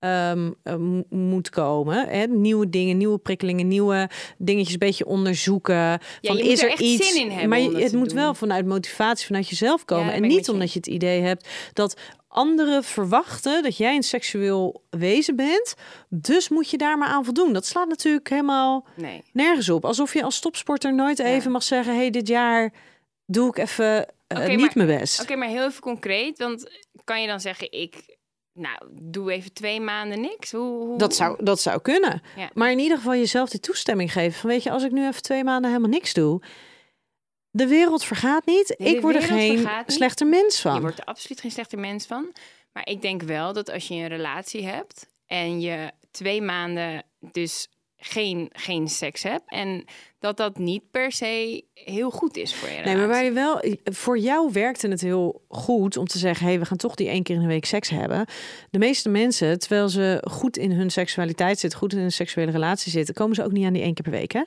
mo- 0.03 1.03
moet 1.09 1.49
komen. 1.49 2.07
Hè? 2.07 2.25
Nieuwe 2.27 2.69
dingen, 2.69 2.97
nieuwe 2.97 3.17
prikkelingen, 3.17 3.67
nieuwe 3.67 4.09
dingetjes 4.37 4.73
een 4.73 4.79
beetje 4.79 5.05
onderzoeken. 5.05 5.75
van, 5.75 5.99
je 6.21 6.31
moet 6.43 6.51
is 6.51 6.59
er 6.59 6.65
er 6.65 6.71
echt 6.71 6.81
iets? 6.81 7.11
zin 7.11 7.21
in 7.21 7.29
hebben 7.31 7.49
maar 7.49 7.59
je- 7.59 7.77
het 7.83 7.93
moet 7.93 8.07
doen. 8.09 8.17
wel 8.17 8.33
vanuit 8.33 8.65
motivatie 8.65 9.25
vanuit 9.25 9.49
jezelf 9.49 9.85
komen. 9.85 10.13
en 10.13 10.21
niet 10.21 10.49
omdat 10.49 10.71
je 10.73 10.77
het 10.79 10.87
idee 10.87 11.21
hebt 11.21 11.47
dat 11.73 11.99
anderen 12.27 12.83
verwachten 12.83 13.63
dat 13.63 13.77
jij 13.77 13.95
een 13.95 14.03
seksueel 14.03 14.83
wezen 14.89 15.35
bent. 15.35 15.73
Dus 16.09 16.49
moet 16.49 16.69
je 16.69 16.77
daar 16.77 16.97
maar 16.97 17.07
aan 17.07 17.23
voldoen. 17.25 17.53
Dat 17.53 17.65
slaat 17.65 17.87
natuurlijk 17.87 18.29
helemaal 18.29 18.85
Nee. 18.95 19.23
nergens 19.33 19.69
op. 19.69 19.85
Alsof 19.85 20.13
je 20.13 20.23
als 20.23 20.39
topsporter 20.39 20.93
nooit 20.95 21.17
Ja. 21.17 21.23
even 21.25 21.51
mag 21.51 21.63
zeggen: 21.63 21.95
hey, 21.95 22.09
dit 22.09 22.27
jaar 22.27 22.73
doe 23.25 23.47
ik 23.49 23.57
even 23.57 24.05
eh, 24.27 24.47
niet 24.47 24.59
maar- 24.59 24.71
mijn 24.73 24.99
best. 24.99 25.21
Oké, 25.21 25.35
maar 25.35 25.47
heel 25.47 25.65
even 25.67 25.81
concreet, 25.81 26.37
want 26.37 26.69
kan 27.03 27.21
je 27.21 27.27
dan 27.27 27.39
zeggen, 27.39 27.71
ik, 27.71 28.12
nou, 28.53 28.77
doe 28.91 29.31
even 29.31 29.53
twee 29.53 29.81
maanden 29.81 30.21
niks? 30.21 30.51
Hoe, 30.51 30.85
hoe... 30.85 30.97
Dat 30.97 31.15
zou, 31.15 31.43
dat 31.43 31.59
zou 31.59 31.81
kunnen. 31.81 32.21
Ja. 32.35 32.49
Maar 32.53 32.71
in 32.71 32.79
ieder 32.79 32.97
geval 32.97 33.15
jezelf 33.15 33.49
die 33.49 33.59
toestemming 33.59 34.11
geven. 34.11 34.39
Van 34.39 34.49
weet 34.49 34.63
je, 34.63 34.71
als 34.71 34.83
ik 34.83 34.91
nu 34.91 35.07
even 35.07 35.21
twee 35.21 35.43
maanden 35.43 35.69
helemaal 35.69 35.91
niks 35.91 36.13
doe. 36.13 36.41
De 37.49 37.67
wereld 37.67 38.03
vergaat 38.03 38.45
niet. 38.45 38.75
Nee, 38.77 38.89
de 38.89 38.95
ik 38.95 39.01
word 39.01 39.15
er 39.15 39.21
geen 39.21 39.67
slechter 39.87 40.27
mens 40.27 40.55
Je 40.55 40.61
van. 40.61 40.81
wordt 40.81 40.99
er 40.99 41.05
absoluut 41.05 41.41
geen 41.41 41.51
slechter 41.51 41.79
mens 41.79 42.05
van. 42.05 42.33
Maar 42.71 42.87
ik 42.87 43.01
denk 43.01 43.21
wel 43.21 43.53
dat 43.53 43.69
als 43.71 43.87
je 43.87 43.95
een 43.95 44.07
relatie 44.07 44.65
hebt 44.65 45.07
en 45.25 45.61
je 45.61 45.91
twee 46.11 46.41
maanden 46.41 47.03
dus 47.19 47.67
geen, 48.05 48.49
geen 48.51 48.87
seks 48.87 49.23
hebt 49.23 49.43
en 49.45 49.85
dat 50.19 50.37
dat 50.37 50.57
niet 50.57 50.91
per 50.91 51.11
se 51.11 51.63
heel 51.73 52.09
goed 52.09 52.37
is 52.37 52.55
voor 52.55 52.69
je 52.69 52.81
Nee, 52.81 52.95
maar 52.95 53.07
waar 53.07 53.23
je 53.23 53.31
wel, 53.31 53.61
voor 53.83 54.17
jou 54.17 54.51
werkte 54.51 54.87
het 54.87 55.01
heel 55.01 55.41
goed 55.47 55.97
om 55.97 56.07
te 56.07 56.17
zeggen: 56.17 56.45
hey, 56.45 56.59
we 56.59 56.65
gaan 56.65 56.77
toch 56.77 56.95
die 56.95 57.07
één 57.07 57.23
keer 57.23 57.35
in 57.35 57.41
de 57.41 57.47
week 57.47 57.65
seks 57.65 57.89
hebben. 57.89 58.25
De 58.69 58.79
meeste 58.79 59.09
mensen, 59.09 59.59
terwijl 59.59 59.89
ze 59.89 60.27
goed 60.31 60.57
in 60.57 60.71
hun 60.71 60.91
seksualiteit 60.91 61.59
zitten, 61.59 61.79
goed 61.79 61.93
in 61.93 61.99
een 61.99 62.11
seksuele 62.11 62.51
relatie 62.51 62.91
zitten, 62.91 63.13
komen 63.13 63.35
ze 63.35 63.43
ook 63.43 63.51
niet 63.51 63.65
aan 63.65 63.73
die 63.73 63.83
één 63.83 63.93
keer 63.93 64.03
per 64.03 64.19
week. 64.19 64.31
Hè? 64.31 64.43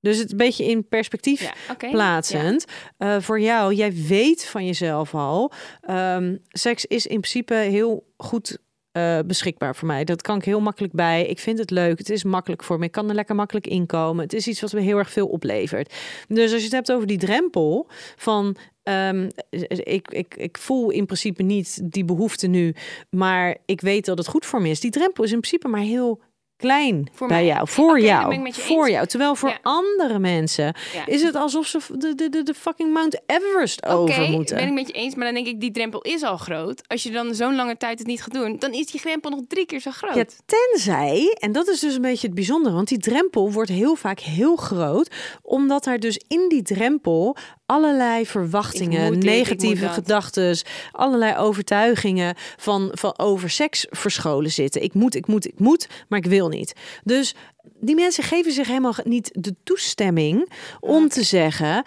Dus 0.00 0.18
het 0.18 0.30
een 0.30 0.36
beetje 0.36 0.64
in 0.64 0.88
perspectief 0.88 1.40
ja, 1.40 1.74
plaatsend. 1.90 2.64
Eh, 2.96 3.20
voor 3.20 3.40
jou, 3.40 3.74
jij 3.74 3.92
weet 3.92 4.44
van 4.44 4.66
jezelf 4.66 5.14
al, 5.14 5.52
ehm, 5.80 6.36
seks 6.48 6.86
is 6.86 7.06
in 7.06 7.20
principe 7.20 7.54
heel 7.54 8.12
goed 8.16 8.58
eh, 8.92 9.18
beschikbaar 9.26 9.76
voor 9.76 9.88
mij. 9.88 10.04
Dat 10.04 10.22
kan 10.22 10.36
ik 10.36 10.44
heel 10.44 10.60
makkelijk 10.60 10.92
bij. 10.92 11.26
Ik 11.26 11.38
vind 11.38 11.58
het 11.58 11.70
leuk. 11.70 11.98
Het 11.98 12.10
is 12.10 12.24
makkelijk 12.24 12.64
voor 12.64 12.78
me. 12.78 12.84
Ik 12.84 12.92
kan 12.92 13.08
er 13.08 13.14
lekker 13.14 13.34
makkelijk 13.34 13.66
inkomen. 13.66 14.22
Het 14.22 14.32
is 14.32 14.48
iets 14.48 14.60
wat 14.60 14.72
me 14.72 14.80
heel 14.80 14.98
erg 14.98 15.10
veel 15.10 15.26
oplevert. 15.26 15.94
Dus 16.28 16.52
als 16.52 16.58
je 16.58 16.64
het 16.64 16.72
hebt 16.72 16.92
over 16.92 17.06
die 17.06 17.18
drempel 17.18 17.86
van. 18.16 18.56
ehm, 18.82 19.28
ik, 19.50 20.08
ik, 20.08 20.34
ik 20.36 20.58
voel 20.58 20.90
in 20.90 21.06
principe 21.06 21.42
niet 21.42 21.92
die 21.92 22.04
behoefte 22.04 22.46
nu, 22.46 22.74
maar 23.10 23.56
ik 23.64 23.80
weet 23.80 24.04
dat 24.04 24.18
het 24.18 24.26
goed 24.26 24.46
voor 24.46 24.62
me 24.62 24.68
is. 24.68 24.80
Die 24.80 24.90
drempel 24.90 25.24
is 25.24 25.32
in 25.32 25.40
principe 25.40 25.68
maar 25.68 25.80
heel 25.80 26.20
klein 26.60 27.08
Voor 27.12 27.28
bij 27.28 27.36
mij. 27.36 27.46
jou, 27.46 27.68
voor 27.68 28.00
jou, 28.00 28.34
ik 28.46 28.54
je 28.54 28.60
voor 28.62 28.84
eens. 28.84 28.94
jou. 28.94 29.06
Terwijl 29.06 29.34
voor 29.34 29.48
Ja. 29.48 29.58
andere 29.62 30.18
mensen 30.18 30.64
Ja. 30.94 31.06
is 31.06 31.22
het 31.22 31.34
alsof 31.34 31.66
ze 31.66 31.78
de, 31.98 32.14
de, 32.14 32.28
de, 32.28 32.42
de 32.42 32.54
fucking 32.54 32.92
Mount 32.92 33.20
Everest 33.26 33.86
over 33.86 34.18
Oké, 34.20 34.30
moeten. 34.30 34.56
ben 34.56 34.66
ik 34.66 34.72
met 34.72 34.86
je 34.86 34.92
eens, 34.92 35.14
maar 35.14 35.24
dan 35.24 35.34
denk 35.34 35.46
ik, 35.46 35.60
die 35.60 35.70
drempel 35.70 36.00
is 36.00 36.22
al 36.22 36.36
groot. 36.36 36.82
Als 36.88 37.02
je 37.02 37.10
dan 37.10 37.34
zo'n 37.34 37.54
lange 37.54 37.76
tijd 37.76 37.98
het 37.98 38.06
niet 38.08 38.22
gaat 38.22 38.34
doen, 38.34 38.56
dan 38.58 38.72
is 38.72 38.86
die 38.86 39.00
drempel 39.00 39.30
nog 39.30 39.40
drie 39.48 39.66
keer 39.66 39.80
zo 39.80 39.90
groot. 39.90 40.14
Ja, 40.14 40.24
tenzij, 40.46 41.36
en 41.40 41.52
dat 41.52 41.68
is 41.68 41.80
dus 41.80 41.94
een 41.94 42.02
beetje 42.02 42.26
het 42.26 42.36
bijzondere, 42.36 42.74
want 42.74 42.88
die 42.88 42.98
drempel 42.98 43.52
wordt 43.52 43.70
heel 43.70 43.94
vaak 43.94 44.20
heel 44.20 44.56
groot, 44.56 45.10
omdat 45.42 45.86
er 45.86 45.98
dus 46.00 46.20
in 46.28 46.48
die 46.48 46.62
drempel 46.62 47.36
allerlei 47.66 48.26
verwachtingen, 48.26 49.12
dit, 49.12 49.22
negatieve 49.22 49.88
gedachten, 49.88 50.58
allerlei 50.92 51.36
overtuigingen 51.36 52.34
van, 52.56 52.88
van 52.92 53.18
over 53.18 53.50
seks 53.50 53.86
verscholen 53.90 54.50
zitten. 54.50 54.82
Ik 54.82 54.94
moet, 54.94 55.14
ik 55.14 55.26
moet, 55.26 55.46
ik 55.46 55.58
moet, 55.58 55.88
maar 56.08 56.18
ik 56.18 56.26
wil 56.26 56.48
niet. 56.50 56.72
Dus 57.04 57.34
die 57.80 57.94
mensen 57.94 58.24
geven 58.24 58.52
zich 58.52 58.66
helemaal 58.66 58.94
niet 59.04 59.30
de 59.32 59.54
toestemming 59.64 60.52
om 60.80 61.08
te 61.08 61.22
zeggen. 61.22 61.84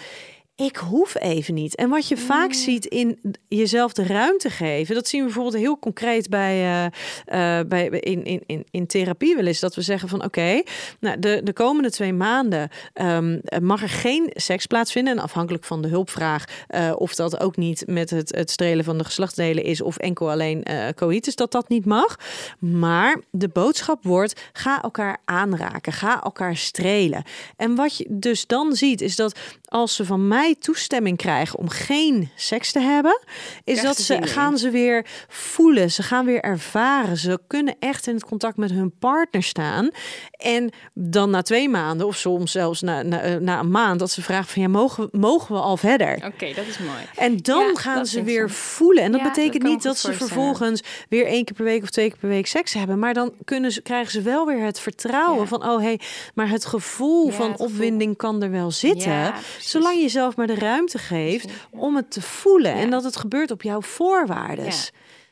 Ik 0.63 0.75
hoef 0.75 1.15
even 1.19 1.53
niet. 1.53 1.75
En 1.75 1.89
wat 1.89 2.07
je 2.07 2.17
vaak 2.17 2.47
Mm. 2.47 2.53
ziet 2.53 2.85
in 2.85 3.19
jezelf 3.47 3.93
de 3.93 4.03
ruimte 4.03 4.49
geven, 4.49 4.95
dat 4.95 5.07
zien 5.07 5.19
we 5.19 5.25
bijvoorbeeld 5.25 5.63
heel 5.63 5.79
concreet 5.79 6.29
bij, 6.29 6.53
eh, 6.55 7.59
eh, 7.59 7.67
bij 7.67 7.87
in, 7.87 8.23
in, 8.23 8.43
in, 8.45 8.65
in 8.71 8.87
therapie 8.87 9.35
wel 9.35 9.45
eens. 9.45 9.59
Dat 9.59 9.75
we 9.75 9.81
zeggen 9.81 10.09
van 10.09 10.23
oké, 10.23 10.61
nou, 10.99 11.19
de, 11.19 11.41
de 11.43 11.53
komende 11.53 11.91
twee 11.91 12.13
maanden 12.13 12.69
ehm, 12.93 13.39
mag 13.61 13.81
er 13.81 13.89
geen 13.89 14.29
seks 14.33 14.65
plaatsvinden. 14.65 15.17
En 15.17 15.23
afhankelijk 15.23 15.63
van 15.63 15.81
de 15.81 15.87
hulpvraag, 15.87 16.43
eh, 16.67 16.91
of 16.95 17.15
dat 17.15 17.39
ook 17.39 17.57
niet 17.57 17.83
met 17.87 18.09
het, 18.09 18.35
het 18.35 18.51
strelen 18.51 18.85
van 18.85 18.97
de 18.97 19.03
geslachtsdelen 19.03 19.63
is, 19.63 19.81
of 19.81 19.97
enkel 19.97 20.31
alleen 20.31 20.65
coïtus, 20.95 21.35
dat 21.35 21.51
dat 21.51 21.69
niet 21.69 21.85
mag. 21.85 22.15
Maar 22.59 23.21
de 23.31 23.47
boodschap 23.47 24.03
wordt: 24.03 24.41
ga 24.53 24.81
elkaar 24.81 25.17
aanraken, 25.25 25.93
ga 25.93 26.23
elkaar 26.23 26.55
strelen. 26.57 27.23
En 27.55 27.75
wat 27.75 27.97
je 27.97 28.05
dus 28.09 28.47
dan 28.47 28.75
ziet, 28.75 29.01
is 29.01 29.15
dat 29.15 29.39
als 29.65 29.95
ze 29.95 30.05
van 30.05 30.27
mij 30.27 30.52
toestemming 30.57 31.17
krijgen 31.17 31.59
om 31.59 31.69
geen 31.69 32.29
seks 32.35 32.71
te 32.71 32.79
hebben, 32.79 33.19
is 33.63 33.81
dat 33.81 33.97
ze 33.97 34.17
gaan 34.27 34.57
ze 34.57 34.69
weer 34.69 35.05
voelen, 35.27 35.91
ze 35.91 36.03
gaan 36.03 36.25
weer 36.25 36.41
ervaren, 36.41 37.17
ze 37.17 37.39
kunnen 37.47 37.75
echt 37.79 38.07
in 38.07 38.13
het 38.13 38.25
contact 38.25 38.57
met 38.57 38.71
hun 38.71 38.97
partner 38.99 39.43
staan. 39.43 39.89
En 40.31 40.71
dan 40.93 41.29
na 41.29 41.41
twee 41.41 41.69
maanden, 41.69 42.07
of 42.07 42.15
soms 42.17 42.51
zelfs 42.51 42.81
na, 42.81 43.01
na, 43.01 43.21
eh, 43.21 43.35
na 43.35 43.59
een 43.59 43.71
maand, 43.71 43.99
dat 43.99 44.11
ze 44.11 44.21
vragen 44.21 44.47
van 44.51 44.61
ja, 44.61 44.67
mogen, 44.67 45.07
we- 45.11 45.17
mogen 45.17 45.55
we 45.55 45.61
al 45.61 45.77
verder? 45.77 46.13
Oké, 46.15 46.53
dat 46.53 46.65
is 46.67 46.77
mooi. 46.77 46.99
En 47.15 47.37
dan 47.37 47.67
Ja, 47.67 47.73
gaan 47.75 48.05
ze 48.05 48.23
weer 48.23 48.49
voelen. 48.49 49.03
En 49.03 49.11
dat 49.11 49.21
Ja, 49.21 49.27
betekent 49.27 49.63
niet 49.63 49.83
dat 49.83 49.97
ze 49.97 50.13
vervolgens 50.13 50.81
weer 51.09 51.25
één 51.25 51.45
keer 51.45 51.55
per 51.55 51.65
week 51.65 51.83
of 51.83 51.89
twee 51.89 52.09
keer 52.09 52.17
per 52.19 52.29
week 52.29 52.47
seks 52.47 52.73
hebben. 52.73 52.99
Maar 52.99 53.13
dan 53.13 53.33
kunnen 53.45 53.71
ze, 53.71 53.81
krijgen 53.81 54.11
ze 54.11 54.21
wel 54.21 54.45
weer 54.45 54.65
het 54.65 54.79
vertrouwen 54.79 55.41
Ja. 55.41 55.47
van, 55.47 55.63
oh 55.65 55.77
hé, 55.77 55.83
hey, 55.83 55.99
maar 56.33 56.49
het 56.49 56.65
gevoel 56.65 57.29
van 57.29 57.57
opwinding 57.57 58.17
kan 58.17 58.43
er 58.43 58.51
wel 58.51 58.71
zitten. 58.71 59.33
Zolang 59.59 60.01
je 60.01 60.09
jezelf 60.35 60.47
maar 60.47 60.55
de 60.57 60.65
ruimte 60.65 60.97
geeft 60.97 61.49
om 61.71 61.95
het 61.95 62.11
te 62.11 62.21
voelen. 62.21 62.73
En 62.73 62.89
dat 62.89 63.03
het 63.03 63.15
gebeurt 63.15 63.51
op 63.51 63.61
jouw 63.61 63.81
voorwaarden. 63.81 64.71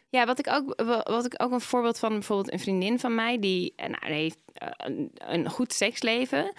Ja. 0.10 0.26
Wat 0.26 0.40
ik 0.40 0.48
ook, 0.50 0.82
wa- 0.84 1.04
wat 1.04 1.26
ik 1.26 1.34
ook 1.44 1.52
een 1.52 1.62
voorbeeld 1.62 2.00
van 2.00 2.10
bijvoorbeeld 2.10 2.52
een 2.54 2.60
vriendin 2.60 3.00
van 3.00 3.16
mij 3.16 3.40
die, 3.40 3.74
nou, 3.78 4.14
heeft 4.14 4.38
eh, 4.54 4.68
een, 4.78 5.12
een 5.16 5.50
goed 5.50 5.74
seksleven, 5.74 6.52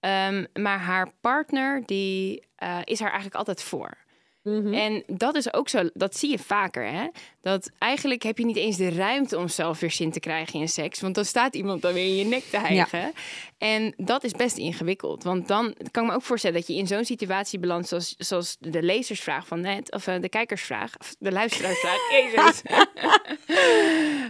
Ehm, 0.00 0.44
maar 0.52 0.78
haar 0.78 1.12
partner 1.20 1.82
die 1.86 2.46
eh, 2.56 2.78
is 2.84 2.98
haar 3.00 3.08
eigenlijk 3.08 3.38
altijd 3.38 3.62
voor. 3.62 3.96
Mhm. 4.42 4.74
En 4.74 5.02
dat 5.06 5.34
is 5.34 5.52
ook 5.54 5.68
zo, 5.68 5.88
dat 5.94 6.16
zie 6.16 6.30
je 6.30 6.38
vaker, 6.38 6.86
hè? 6.86 7.06
Dat 7.40 7.70
eigenlijk 7.78 8.22
heb 8.22 8.38
je 8.38 8.44
niet 8.44 8.56
eens 8.56 8.76
de 8.76 8.90
ruimte 8.90 9.38
om 9.38 9.48
zelf 9.48 9.80
weer 9.80 9.90
zin 9.90 10.10
te 10.10 10.20
krijgen 10.20 10.60
in 10.60 10.68
seks. 10.68 11.00
Want 11.00 11.14
dan 11.14 11.24
staat 11.24 11.54
iemand 11.54 11.82
dan 11.82 11.92
weer 11.92 12.06
in 12.06 12.16
je 12.16 12.24
nek 12.24 12.42
te 12.42 12.58
hijgen. 12.58 13.12
En 13.58 13.94
dat 13.96 14.24
is 14.24 14.32
best 14.32 14.56
ingewikkeld. 14.56 15.22
Want 15.22 15.48
dan 15.48 15.74
kan 15.90 16.02
ik 16.02 16.08
me 16.08 16.14
ook 16.14 16.22
voorstellen 16.22 16.56
dat 16.56 16.66
je 16.66 16.74
in 16.74 16.86
zo'n 16.86 17.04
situatie 17.04 17.58
belandt, 17.58 17.88
zoals, 17.88 18.14
zoals 18.18 18.56
de 18.60 18.82
lezersvraag 18.82 19.46
van 19.46 19.60
net, 19.60 19.92
of 19.92 20.06
eh, 20.06 20.20
de 20.20 20.28
kijkersvraag, 20.28 20.94
of 20.98 21.14
de 21.18 21.32
luisteraarsvraag. 21.32 21.98
Jezus. 22.16 22.62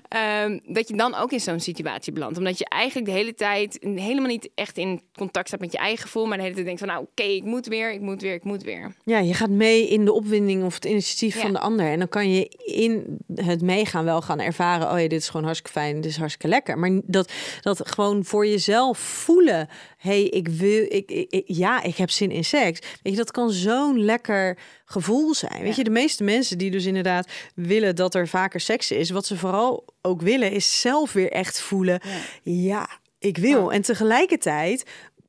Ehm, 0.09 0.59
dat 0.67 0.89
je 0.89 0.97
dan 0.97 1.15
ook 1.15 1.33
in 1.33 1.41
zo'n 1.41 1.61
situatie 1.61 2.13
belandt. 2.13 2.39
Omdat 2.39 2.59
je 2.59 2.65
eigenlijk 2.65 3.07
de 3.07 3.17
hele 3.17 3.35
tijd 3.35 3.79
helemaal 3.81 4.27
niet 4.27 4.51
echt 4.55 4.79
in 4.79 5.03
contact 5.15 5.49
staat 5.49 5.61
met 5.61 5.73
je 5.73 5.79
eigen 5.79 6.03
gevoel, 6.03 6.27
maar 6.27 6.37
de 6.37 6.43
hele 6.43 6.55
tijd 6.55 6.67
denkt 6.67 6.81
van, 6.81 6.89
nou 6.89 7.03
oké, 7.03 7.23
ik 7.23 7.45
moet 7.45 7.67
weer, 7.67 7.93
ik 7.93 8.01
moet 8.01 8.23
weer, 8.23 8.35
ik 8.35 8.45
moet 8.45 8.63
weer. 8.63 8.95
Ja, 9.05 9.19
je 9.19 9.35
gaat 9.35 9.51
mee 9.51 9.89
in 9.89 10.00
de 10.05 10.13
opwinding 10.13 10.65
of 10.65 10.75
het 10.75 10.85
initiatief 10.85 11.35
Ja. 11.35 11.41
van 11.41 11.53
de 11.53 11.59
ander. 11.59 11.87
En 11.87 11.99
dan 11.99 12.09
kan 12.09 12.31
je 12.33 12.45
in 12.65 13.19
het 13.35 13.63
meegaan 13.63 14.05
wel 14.05 14.23
gaan 14.23 14.41
ervaren... 14.41 14.93
oh 14.93 15.01
ja, 15.01 15.09
dit 15.09 15.21
is 15.21 15.27
gewoon 15.29 15.45
hartstikke 15.45 15.79
fijn, 15.79 16.01
dit 16.01 16.11
is 16.11 16.17
hartstikke 16.17 16.49
lekker. 16.49 16.79
Maar 16.79 17.01
dat, 17.05 17.33
dat 17.61 17.89
gewoon 17.91 18.25
voor 18.25 18.47
jezelf 18.47 18.99
voelen... 18.99 19.69
hey, 19.99 20.23
ik 20.25 20.49
wil, 20.49 20.85
ik, 20.89 21.11
ik- 21.11 21.43
ja, 21.47 21.83
ik 21.83 21.97
heb 21.97 22.11
zin 22.11 22.31
in 22.31 22.45
seks. 22.45 22.81
Weet 23.03 23.13
je, 23.13 23.19
dat 23.19 23.31
kan 23.31 23.51
zo'n 23.51 24.05
lekker 24.05 24.59
gevoel 24.85 25.35
zijn. 25.35 25.63
Weet 25.63 25.77
je, 25.77 25.85
de 25.85 25.91
meeste 25.91 26.25
mensen 26.25 26.59
die 26.59 26.71
dus 26.71 26.85
inderdaad 26.85 27.29
willen 27.55 27.97
dat 27.97 28.15
er 28.15 28.29
vaker 28.29 28.61
seks 28.61 28.91
is... 28.91 29.11
wat 29.11 29.27
ze 29.27 29.37
vooral 29.37 29.85
ook 30.03 30.21
willen, 30.23 30.53
is 30.53 30.81
zelf 30.81 31.13
weer 31.13 31.31
echt 31.33 31.61
voelen... 31.61 32.01
ja, 32.43 32.89
ik 33.19 33.37
wil. 33.39 33.73
En 33.73 33.83
tegelijkertijd 33.83 34.85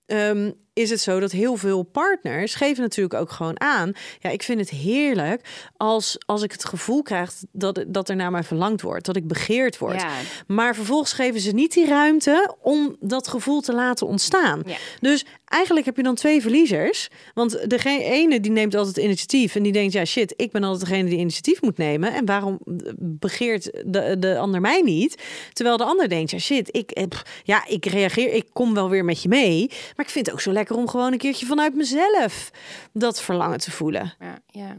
ehm, 0.05 0.51
is 0.73 0.89
het 0.89 0.99
zo 0.99 1.19
dat 1.19 1.31
heel 1.31 1.55
veel 1.55 1.83
partners 1.83 2.55
geven 2.55 2.83
natuurlijk 2.83 3.21
ook 3.21 3.31
gewoon 3.31 3.59
aan. 3.59 3.91
Ja, 4.19 4.29
ik 4.29 4.43
vind 4.43 4.59
het 4.59 4.69
heerlijk 4.69 5.69
als, 5.77 6.17
als 6.25 6.41
ik 6.41 6.51
het 6.51 6.65
gevoel 6.65 7.01
krijg 7.01 7.33
dat, 7.51 7.83
dat 7.87 8.09
er 8.09 8.15
naar 8.15 8.31
mij 8.31 8.43
verlangd 8.43 8.81
wordt, 8.81 9.05
dat 9.05 9.15
ik 9.15 9.27
begeerd 9.27 9.77
word. 9.77 10.01
Ja. 10.01 10.11
Maar 10.47 10.75
vervolgens 10.75 11.13
geven 11.13 11.39
ze 11.39 11.51
niet 11.51 11.73
die 11.73 11.87
ruimte 11.87 12.55
om 12.61 12.95
dat 12.99 13.27
gevoel 13.27 13.61
te 13.61 13.73
laten 13.73 14.07
ontstaan. 14.07 14.61
Ja. 14.65 14.77
Dus 14.99 15.25
eigenlijk 15.51 15.85
heb 15.85 15.97
je 15.97 16.03
dan 16.03 16.15
twee 16.15 16.41
verliezers. 16.41 17.09
Want 17.33 17.69
de 17.69 17.79
ene 17.85 18.39
die 18.39 18.51
neemt 18.51 18.75
altijd 18.75 18.97
initiatief 18.97 19.55
en 19.55 19.63
die 19.63 19.71
denkt, 19.71 19.93
ja 19.93 20.05
shit, 20.05 20.33
ik 20.35 20.51
ben 20.51 20.63
altijd 20.63 20.89
degene 20.89 21.09
die 21.09 21.19
initiatief 21.19 21.61
moet 21.61 21.77
nemen. 21.77 22.13
En 22.13 22.25
waarom 22.25 22.59
begeert 22.97 23.63
de, 23.85 24.15
de 24.19 24.37
ander 24.37 24.61
mij 24.61 24.81
niet? 24.81 25.23
Terwijl 25.53 25.77
de 25.77 25.83
ander 25.83 26.09
denkt, 26.09 26.31
ja 26.31 26.37
shit, 26.37 26.75
ik, 26.75 26.91
eh, 26.91 27.05
ja, 27.43 27.67
ik 27.67 27.85
reageer, 27.85 28.33
ik 28.33 28.45
kom 28.53 28.73
wel 28.73 28.89
weer 28.89 29.05
met 29.05 29.21
je 29.21 29.29
mee. 29.29 29.67
Maar 29.95 30.05
ik 30.05 30.11
vind 30.11 30.25
het 30.25 30.35
ook 30.35 30.41
zo 30.41 30.51
lekker 30.51 30.75
om 30.75 30.87
gewoon 30.87 31.11
een 31.11 31.17
keertje 31.17 31.45
vanuit 31.45 31.75
mezelf 31.75 32.51
dat 32.93 33.21
verlangen 33.21 33.59
te 33.59 33.71
voelen. 33.71 34.13
Ja, 34.19 34.39
ja. 34.47 34.77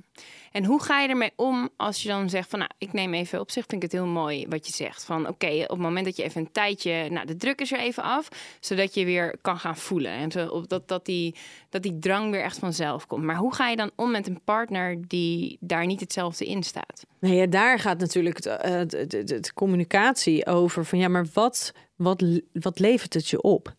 En 0.52 0.64
hoe 0.64 0.82
ga 0.82 1.00
je 1.00 1.08
ermee 1.08 1.30
om 1.36 1.68
als 1.76 2.02
je 2.02 2.08
dan 2.08 2.30
zegt 2.30 2.50
van, 2.50 2.58
nou, 2.58 2.70
ik 2.78 2.92
neem 2.92 3.14
even 3.14 3.40
op 3.40 3.50
zich, 3.50 3.64
vind 3.68 3.82
ik 3.82 3.90
het 3.92 4.00
heel 4.00 4.10
mooi 4.10 4.46
wat 4.48 4.66
je 4.66 4.72
zegt. 4.72 5.04
Van, 5.04 5.28
oké, 5.28 5.46
op 5.62 5.68
het 5.68 5.78
moment 5.78 6.04
dat 6.04 6.16
je 6.16 6.22
even 6.22 6.40
een 6.40 6.52
tijdje, 6.52 7.08
nou, 7.10 7.26
de 7.26 7.36
druk 7.36 7.60
is 7.60 7.72
er 7.72 7.78
even 7.78 8.02
af, 8.02 8.28
zodat 8.60 8.94
je 8.94 9.04
weer 9.04 9.36
kan 9.40 9.58
gaan 9.58 9.76
voelen. 9.76 10.10
En 10.12 10.28
dat, 10.68 10.88
dat, 10.88 11.04
die, 11.04 11.34
dat 11.68 11.82
die 11.82 11.98
drang 11.98 12.30
weer 12.30 12.42
echt 12.42 12.58
vanzelf 12.58 13.06
komt. 13.06 13.22
Maar 13.24 13.36
hoe 13.36 13.54
ga 13.54 13.68
je 13.68 13.76
dan 13.76 13.90
om 13.96 14.10
met 14.10 14.26
een 14.26 14.40
partner 14.44 15.08
die 15.08 15.56
daar 15.60 15.86
niet 15.86 16.00
hetzelfde 16.00 16.44
in 16.46 16.62
staat? 16.62 17.06
Nee, 17.18 17.34
ja, 17.36 17.46
daar 17.46 17.78
gaat 17.78 17.98
natuurlijk 17.98 18.38
eh, 18.38 18.70
het, 18.70 18.92
het- 18.92 19.12
het 19.30 19.52
communicatie 19.52 20.46
over. 20.46 20.84
Van 20.84 20.98
ja, 20.98 21.08
maar 21.08 21.26
wat, 21.34 21.72
wat, 21.96 22.24
wat 22.52 22.78
levert 22.78 23.14
het 23.14 23.28
je 23.28 23.42
op? 23.42 23.74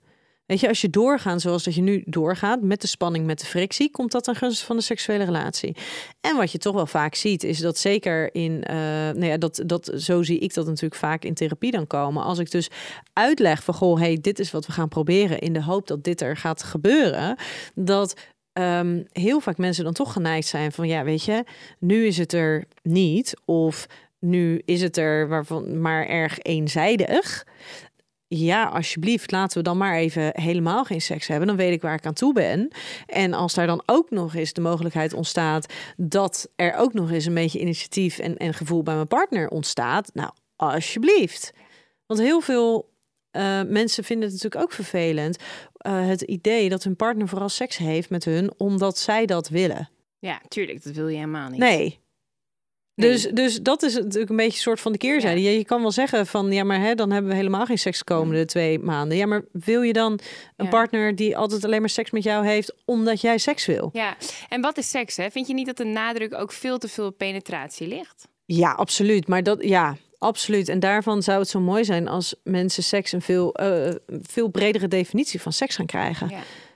Weet 0.46 0.60
je, 0.60 0.68
als 0.68 0.82
je 0.82 0.90
doorgaat 0.90 1.42
zoals 1.42 1.64
dat 1.64 1.76
je 1.76 1.82
nu 1.82 2.04
doorgaat, 2.06 2.62
met 2.62 2.82
de 2.82 2.88
spanning, 2.88 3.26
met 3.26 3.40
de 3.40 3.46
frictie, 3.46 3.92
komt 3.92 4.12
dat 4.12 4.24
ten 4.24 4.36
gunste 4.36 4.66
van 4.66 4.76
de 4.76 4.82
seksuele 4.82 5.24
relatie. 5.24 5.76
En 6.22 6.38
wat 6.38 6.52
je 6.52 6.58
toch 6.58 6.76
wel 6.76 6.86
vaak 6.86 7.16
ziet, 7.16 7.44
is 7.44 7.60
dat 7.60 7.78
zeker 7.78 8.36
in, 8.36 8.64
eh 8.64 8.76
nou 8.76 9.26
ja, 9.26 9.38
dat, 9.38 9.64
dat, 9.66 9.92
zo 9.98 10.24
zie 10.24 10.40
ik 10.40 10.54
dat 10.54 10.66
natuurlijk 10.66 10.96
vaak 10.96 11.24
in 11.24 11.34
therapie 11.34 11.72
dan 11.72 11.88
komen. 11.88 12.24
Als 12.24 12.40
ik 12.40 12.52
dus 12.52 12.70
uitleg 13.14 13.64
van, 13.64 13.74
goh, 13.74 14.00
hey, 14.00 14.18
dit 14.22 14.40
is 14.40 14.52
wat 14.52 14.66
we 14.66 14.72
gaan 14.72 14.88
proberen, 14.88 15.40
in 15.40 15.54
de 15.54 15.64
hoop 15.64 15.88
dat 15.88 16.04
dit 16.04 16.22
er 16.22 16.38
gaat 16.38 16.64
gebeuren, 16.64 17.38
dat 17.76 18.20
ehm, 18.54 19.04
heel 19.12 19.40
vaak 19.40 19.58
mensen 19.58 19.84
dan 19.84 19.94
toch 19.94 20.14
geneigd 20.14 20.48
zijn 20.48 20.72
van, 20.72 20.88
ja, 20.88 21.04
weet 21.04 21.24
je, 21.24 21.44
nu 21.80 22.06
is 22.06 22.18
het 22.18 22.34
er 22.34 22.64
niet, 22.82 23.34
of 23.46 23.88
nu 24.20 24.62
is 24.66 24.82
het 24.82 24.98
er 24.98 25.28
waarvan 25.28 25.82
maar 25.82 26.08
erg 26.08 26.40
eenzijdig. 26.40 27.46
Ja, 28.36 28.64
alsjeblieft, 28.64 29.32
laten 29.32 29.58
we 29.58 29.64
dan 29.64 29.78
maar 29.78 29.96
even 29.96 30.42
helemaal 30.42 30.84
geen 30.84 31.02
seks 31.02 31.28
hebben. 31.28 31.48
Dan 31.48 31.58
weet 31.58 31.74
ik 31.74 31.82
waar 31.82 31.94
ik 31.94 32.06
aan 32.06 32.14
toe 32.14 32.34
ben. 32.34 32.72
En 33.06 33.34
als 33.34 33.54
daar 33.54 33.68
dan 33.68 33.84
ook 33.86 34.10
nog 34.10 34.36
eens 34.36 34.54
de 34.54 34.62
mogelijkheid 34.62 35.14
ontstaat 35.14 35.74
dat 35.98 36.50
er 36.56 36.76
ook 36.76 36.94
nog 36.94 37.12
eens 37.12 37.26
een 37.26 37.34
beetje 37.34 37.60
initiatief 37.60 38.20
en, 38.20 38.38
en 38.38 38.54
gevoel 38.54 38.84
bij 38.84 38.96
mijn 38.96 39.08
partner 39.08 39.50
ontstaat, 39.50 40.10
nou, 40.14 40.32
alsjeblieft. 40.56 41.54
Want 42.06 42.20
heel 42.20 42.42
veel 42.42 42.92
eh, 43.32 43.62
mensen 43.64 44.04
vinden 44.04 44.30
het 44.30 44.34
natuurlijk 44.34 44.64
ook 44.64 44.74
vervelend. 44.74 45.38
eh, 45.74 46.08
het 46.08 46.22
idee 46.22 46.70
dat 46.70 46.84
hun 46.84 46.96
partner 46.96 47.28
vooral 47.28 47.50
seks 47.50 47.78
heeft 47.78 48.10
met 48.10 48.26
hun 48.26 48.54
omdat 48.58 48.98
zij 48.98 49.26
dat 49.26 49.50
willen. 49.50 49.90
Ja, 50.20 50.42
tuurlijk, 50.48 50.84
dat 50.84 50.94
wil 50.94 51.08
je 51.08 51.16
helemaal 51.16 51.50
niet. 51.50 51.60
Nee. 51.60 52.03
Nee. 52.96 53.12
Dus, 53.12 53.24
dus 53.24 53.62
dat 53.62 53.84
is 53.84 53.94
natuurlijk 53.96 54.30
een 54.30 54.36
beetje 54.36 54.52
een 54.54 54.60
soort 54.62 54.80
van 54.80 54.92
de 54.92 54.98
keerzijde. 54.98 55.42
Ja. 55.42 55.50
Je 55.50 55.66
kan 55.66 55.82
wel 55.82 55.92
zeggen 55.92 56.28
van 56.28 56.52
ja, 56.52 56.64
maar 56.64 56.80
hè, 56.80 56.96
dan 56.96 57.12
hebben 57.12 57.32
we 57.32 57.38
helemaal 57.38 57.66
geen 57.66 57.80
seks 57.80 57.98
de 57.98 58.04
komende 58.04 58.46
twee 58.46 58.80
maanden. 58.80 59.18
Ja, 59.18 59.26
maar 59.26 59.44
wil 59.52 59.82
je 59.82 59.94
dan 59.94 60.12
een 60.58 60.66
Ja. 60.66 60.72
partner 60.72 61.16
die 61.16 61.38
altijd 61.38 61.66
alleen 61.66 61.80
maar 61.80 61.90
seks 61.90 62.12
met 62.12 62.24
jou 62.24 62.46
heeft 62.48 62.74
omdat 62.86 63.22
jij 63.22 63.38
seks 63.38 63.66
wil? 63.66 63.90
Ja, 63.94 64.16
en 64.50 64.62
wat 64.62 64.78
is 64.78 64.90
seks, 64.90 65.18
hè? 65.18 65.30
Vind 65.32 65.48
je 65.48 65.54
niet 65.54 65.66
dat 65.66 65.78
de 65.78 65.84
nadruk 65.86 66.34
ook 66.34 66.52
veel 66.52 66.78
te 66.78 66.88
veel 66.88 67.06
op 67.06 67.18
penetratie 67.18 67.88
ligt? 67.88 68.28
Ja, 68.46 68.72
absoluut. 68.72 69.28
Maar 69.28 69.44
dat 69.44 69.64
ja, 69.64 69.96
absoluut. 70.18 70.70
En 70.70 70.80
daarvan 70.80 71.24
zou 71.24 71.40
het 71.40 71.50
zo 71.50 71.60
mooi 71.60 71.84
zijn 71.84 72.08
als 72.08 72.36
mensen 72.44 72.84
seks 72.84 73.12
een 73.12 73.22
veel, 73.22 73.54
eh, 73.54 73.96
veel 74.22 74.48
bredere 74.48 74.88
definitie 74.88 75.42
van 75.42 75.54
seks 75.54 75.76
gaan 75.76 75.86
krijgen. 75.86 76.32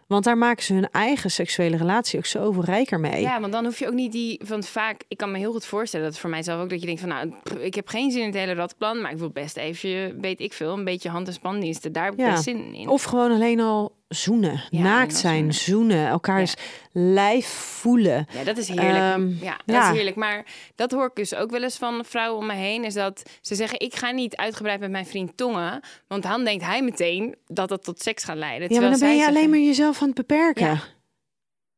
Want 0.08 0.24
daar 0.24 0.38
maken 0.38 0.64
ze 0.64 0.74
hun 0.74 0.90
eigen 0.92 1.32
seksuele 1.32 1.78
relatie 1.78 2.20
ook 2.20 2.26
zoveel 2.26 2.64
rijker 2.64 3.00
mee. 3.00 3.22
Ja, 3.22 3.40
want 3.40 3.52
dan 3.54 3.66
hoef 3.66 3.80
je 3.80 3.88
ook 3.88 3.94
niet 3.94 4.12
die 4.12 4.42
van 4.44 4.64
vaak. 4.64 5.04
Ik 5.08 5.18
kan 5.18 5.32
me 5.32 5.38
heel 5.38 5.52
goed 5.52 5.66
voorstellen 5.66 6.06
dat 6.06 6.18
voor 6.20 6.30
mijzelf 6.30 6.62
ook 6.62 6.70
dat 6.70 6.80
je 6.80 6.86
denkt 6.86 7.02
van 7.02 7.10
nou, 7.10 7.34
pff, 7.44 7.56
ik 7.56 7.74
heb 7.76 7.88
geen 7.88 8.12
zin 8.12 8.20
in 8.22 8.28
het 8.28 8.36
hele 8.36 8.54
radplan, 8.54 9.02
maar 9.02 9.12
ik 9.12 9.18
wil 9.18 9.30
best 9.30 9.58
even, 9.58 10.22
weet 10.22 10.40
ik 10.40 10.54
veel, 10.54 10.74
een 10.74 10.84
beetje 10.84 11.10
hand- 11.10 11.28
en 11.28 11.34
spandiensten. 11.34 11.92
Daar 11.92 12.04
heb 12.04 12.14
ik 12.14 12.20
Ja. 12.20 12.32
best 12.32 12.44
zin 12.44 12.74
in. 12.74 12.88
Of 12.88 13.04
gewoon 13.04 13.32
alleen 13.32 13.60
al 13.60 13.96
zoenen, 14.08 14.62
Ja, 14.70 14.82
naakt 14.82 15.16
zijn, 15.16 15.54
zoenen, 15.54 16.08
elkaars 16.08 16.54
lijf 16.92 17.48
voelen. 17.48 18.28
Ja, 18.34 18.44
dat 18.44 18.58
is 18.58 18.68
heerlijk. 18.68 18.96
Ehm, 18.96 19.28
ja, 19.28 19.60
dat 19.66 19.76
ja. 19.76 19.90
is 19.90 19.96
heerlijk. 19.96 20.16
Maar 20.16 20.46
dat 20.76 20.92
hoor 20.92 21.06
ik 21.06 21.16
dus 21.16 21.36
ook 21.36 21.52
wel 21.52 21.64
eens 21.64 21.78
van 21.78 22.06
vrouwen 22.06 22.40
om 22.40 22.46
me 22.46 22.54
heen. 22.54 22.84
Is 22.84 22.94
dat 22.94 23.24
ze 23.42 23.56
zeggen: 23.56 23.80
Ik 23.80 23.96
ga 23.96 24.12
niet 24.12 24.36
uitgebreid 24.36 24.80
met 24.80 24.92
mijn 24.92 25.06
vriend 25.06 25.38
tongen. 25.38 25.82
Want 26.08 26.24
dan 26.24 26.44
denkt 26.44 26.64
hij 26.64 26.82
meteen 26.82 27.36
dat 27.48 27.70
dat 27.70 27.84
tot 27.84 28.02
seks 28.02 28.24
gaat 28.24 28.38
leiden. 28.38 28.74
Ja, 28.74 28.82
maar 28.82 28.90
dan 28.90 29.00
ben 29.00 29.16
je 29.16 29.28
alleen 29.28 29.50
maar 29.50 29.60
jezelf 29.60 30.02
aan 30.02 30.08
het 30.08 30.18
beperken. 30.18 30.66
Ja. 30.66 30.80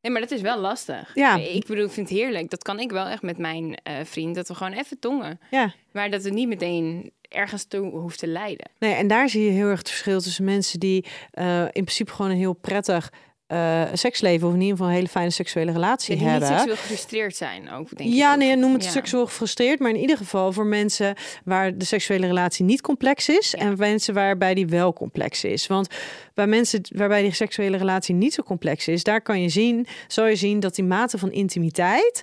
Nee, 0.00 0.12
maar 0.12 0.20
dat 0.20 0.30
is 0.30 0.40
wel 0.40 0.58
lastig. 0.58 1.10
Ja. 1.14 1.36
Ik 1.36 1.66
bedoel, 1.66 1.84
ik 1.84 1.90
vind 1.90 2.08
het 2.08 2.18
heerlijk. 2.18 2.50
Dat 2.50 2.62
kan 2.62 2.80
ik 2.80 2.90
wel 2.90 3.06
echt 3.06 3.22
met 3.22 3.38
mijn 3.38 3.74
eh, 3.82 3.94
vriend. 4.04 4.34
Dat 4.34 4.48
we 4.48 4.54
gewoon 4.54 4.72
even 4.72 4.98
tongen. 4.98 5.40
Ja. 5.50 5.72
Maar 5.92 6.10
dat 6.10 6.24
het 6.24 6.32
niet 6.32 6.48
meteen 6.48 7.12
ergens 7.30 7.64
toe 7.64 7.90
hoeft 7.90 8.18
te 8.18 8.26
leiden. 8.26 8.70
Nee, 8.78 8.94
en 8.94 9.06
daar 9.06 9.28
zie 9.28 9.44
je 9.44 9.50
heel 9.50 9.68
erg 9.68 9.78
het 9.78 9.88
verschil 9.88 10.20
tussen 10.20 10.44
mensen 10.44 10.80
die 10.80 11.04
eh, 11.30 11.62
in 11.62 11.70
principe 11.70 12.12
gewoon 12.12 12.30
heel 12.30 12.52
prettig 12.52 13.12
eh, 13.50 13.82
seksleven 13.92 14.48
of 14.48 14.54
in 14.54 14.60
ieder 14.60 14.76
geval 14.76 14.88
een 14.90 14.94
hele 14.96 15.08
fijne 15.08 15.30
seksuele 15.30 15.72
relatie 15.72 16.16
die 16.16 16.22
niet 16.24 16.30
hebben. 16.32 16.48
seksueel 16.48 16.76
gefrustreerd 16.76 17.36
zijn 17.36 17.70
ook, 17.70 17.96
denk 17.96 18.10
ik. 18.10 18.16
Ja, 18.16 18.34
nee, 18.34 18.56
noem 18.56 18.72
het 18.72 18.84
Ja. 18.84 18.90
seksueel 18.90 19.26
gefrustreerd, 19.26 19.78
maar 19.78 19.90
in 19.90 19.96
ieder 19.96 20.16
geval 20.16 20.52
voor 20.52 20.66
mensen 20.66 21.14
waar 21.44 21.78
de 21.78 21.84
seksuele 21.84 22.26
relatie 22.26 22.64
niet 22.64 22.80
complex 22.80 23.28
is 23.28 23.54
en 23.54 23.74
mensen 23.78 24.14
waarbij 24.14 24.54
die 24.54 24.66
wel 24.66 24.92
complex 24.92 25.44
is. 25.44 25.66
Want 25.66 25.88
bij 26.34 26.46
mensen 26.46 26.80
waarbij 26.94 27.22
die 27.22 27.32
seksuele 27.34 27.76
relatie 27.76 28.14
niet 28.14 28.34
zo 28.34 28.42
complex 28.42 28.88
is, 28.88 29.02
daar 29.04 29.20
kan 29.20 29.42
je 29.42 29.48
zien, 29.48 29.86
zal 30.08 30.26
je 30.26 30.36
zien 30.36 30.60
dat 30.60 30.74
die 30.74 30.84
mate 30.84 31.18
van 31.18 31.32
intimiteit 31.32 32.22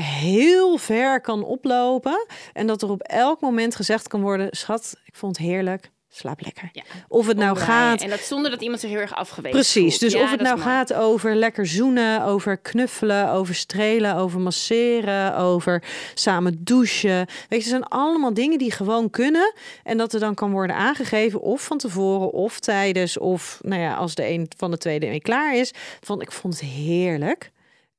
heel 0.00 0.76
ver 0.76 1.20
kan 1.20 1.44
oplopen 1.44 2.26
en 2.52 2.66
dat 2.66 2.82
er 2.82 2.90
op 2.90 3.02
elk 3.02 3.40
moment 3.40 3.76
gezegd 3.76 4.08
kan 4.08 4.20
worden: 4.20 4.48
"Schat, 4.50 4.94
ik 5.04 5.14
vond 5.14 5.36
het 5.38 5.46
heerlijk, 5.46 5.90
slaap 6.16 6.40
lekker." 6.40 6.68
Ja. 6.72 6.82
Of 7.08 7.26
het 7.26 7.36
nou 7.36 7.56
gaat 7.56 8.02
En 8.02 8.10
dat 8.10 8.20
zonder 8.20 8.50
dat 8.50 8.62
iemand 8.62 8.80
zich 8.80 8.90
heel 8.90 8.98
erg 8.98 9.14
afgewezen 9.14 9.58
Precies, 9.58 9.98
dus 9.98 10.12
Ja, 10.12 10.22
of 10.22 10.30
het 10.30 10.40
nou 10.40 10.56
mooi. 10.56 10.68
gaat 10.68 10.92
over 10.92 11.34
lekker 11.36 11.66
zoenen, 11.66 12.24
over 12.24 12.56
knuffelen, 12.56 13.30
over 13.30 13.54
strelen, 13.54 14.16
over 14.16 14.40
masseren, 14.40 15.36
over 15.36 15.82
samen 16.14 16.64
douchen. 16.64 17.26
Weet 17.26 17.48
je, 17.48 17.56
het 17.56 17.64
zijn 17.64 17.84
allemaal 17.84 18.34
dingen 18.34 18.58
die 18.58 18.72
gewoon 18.72 19.10
kunnen 19.10 19.54
en 19.82 19.96
dat 19.96 20.12
er 20.12 20.20
dan 20.20 20.34
kan 20.34 20.50
worden 20.50 20.76
aangegeven 20.76 21.40
of 21.40 21.62
van 21.62 21.78
tevoren 21.78 22.32
of 22.32 22.60
tijdens 22.60 23.18
of 23.18 23.58
nou 23.62 23.80
ja, 23.80 23.94
als 23.94 24.14
de 24.14 24.28
een 24.28 24.48
van 24.56 24.70
de 24.70 24.78
twee 24.78 24.98
ermee 24.98 25.20
klaar 25.20 25.56
is, 25.56 25.72
van 26.00 26.20
ik 26.20 26.32
vond 26.32 26.60
het 26.60 26.68
heerlijk 26.68 27.50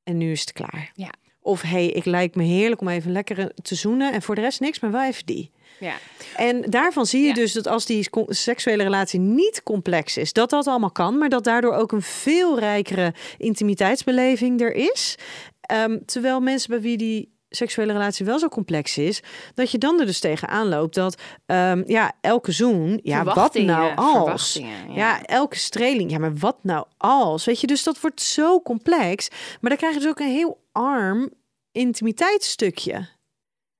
en 0.04 0.16
nu 0.16 0.32
is 0.32 0.40
het 0.40 0.52
klaar. 0.52 0.90
Ja. 0.94 1.10
Of 1.40 1.62
hey, 1.62 1.86
ik 1.86 2.04
lijkt 2.04 2.34
me 2.34 2.42
heerlijk 2.42 2.80
om 2.80 2.88
even 2.88 3.12
lekker 3.12 3.52
te 3.62 3.74
zoenen 3.74 4.12
en 4.12 4.22
voor 4.22 4.34
de 4.34 4.40
rest 4.40 4.60
niks, 4.60 4.80
maar 4.80 4.90
wel 4.90 5.04
even 5.04 5.26
die. 5.26 5.50
Ja. 5.78 5.94
En 6.36 6.62
daarvan 6.62 7.06
zie 7.06 7.20
je 7.20 7.26
Ja. 7.28 7.34
dus 7.34 7.52
dat 7.52 7.66
als 7.66 7.86
die 7.86 8.08
seksuele 8.28 8.82
relatie 8.82 9.20
niet 9.20 9.62
complex 9.62 10.16
is, 10.16 10.32
dat 10.32 10.50
dat 10.50 10.66
allemaal 10.66 10.90
kan, 10.90 11.18
maar 11.18 11.28
dat 11.28 11.44
daardoor 11.44 11.74
ook 11.74 11.92
een 11.92 12.02
veel 12.02 12.58
rijkere 12.58 13.14
intimiteitsbeleving 13.38 14.60
er 14.60 14.74
is. 14.74 15.14
Ehm, 15.60 15.98
terwijl 16.04 16.40
mensen 16.40 16.70
bij 16.70 16.80
wie 16.80 16.96
die 16.96 17.34
seksuele 17.48 17.92
relatie 17.92 18.26
wel 18.26 18.38
zo 18.38 18.48
complex 18.48 18.98
is, 18.98 19.22
dat 19.54 19.70
je 19.70 19.78
dan 19.78 20.00
er 20.00 20.06
dus 20.06 20.20
tegenaan 20.20 20.68
loopt 20.68 20.94
dat 20.94 21.22
ehm, 21.46 21.82
ja, 21.86 22.12
elke 22.20 22.52
zoen, 22.52 23.00
ja, 23.02 23.24
wat 23.24 23.54
nou 23.54 23.96
als? 23.96 24.52
Ja. 24.52 24.94
ja. 24.94 25.22
elke 25.22 25.56
streling, 25.56 26.10
ja, 26.10 26.18
maar 26.18 26.36
wat 26.36 26.56
nou 26.62 26.86
als? 26.96 27.44
Weet 27.44 27.60
je, 27.60 27.66
dus 27.66 27.82
dat 27.82 28.00
wordt 28.00 28.22
zo 28.22 28.60
complex, 28.60 29.28
maar 29.60 29.70
dan 29.70 29.78
krijg 29.78 29.94
je 29.94 30.00
dus 30.00 30.08
ook 30.08 30.20
een 30.20 30.32
heel 30.32 30.60
arm 30.72 31.30
intimiteitsstukje. 31.72 33.08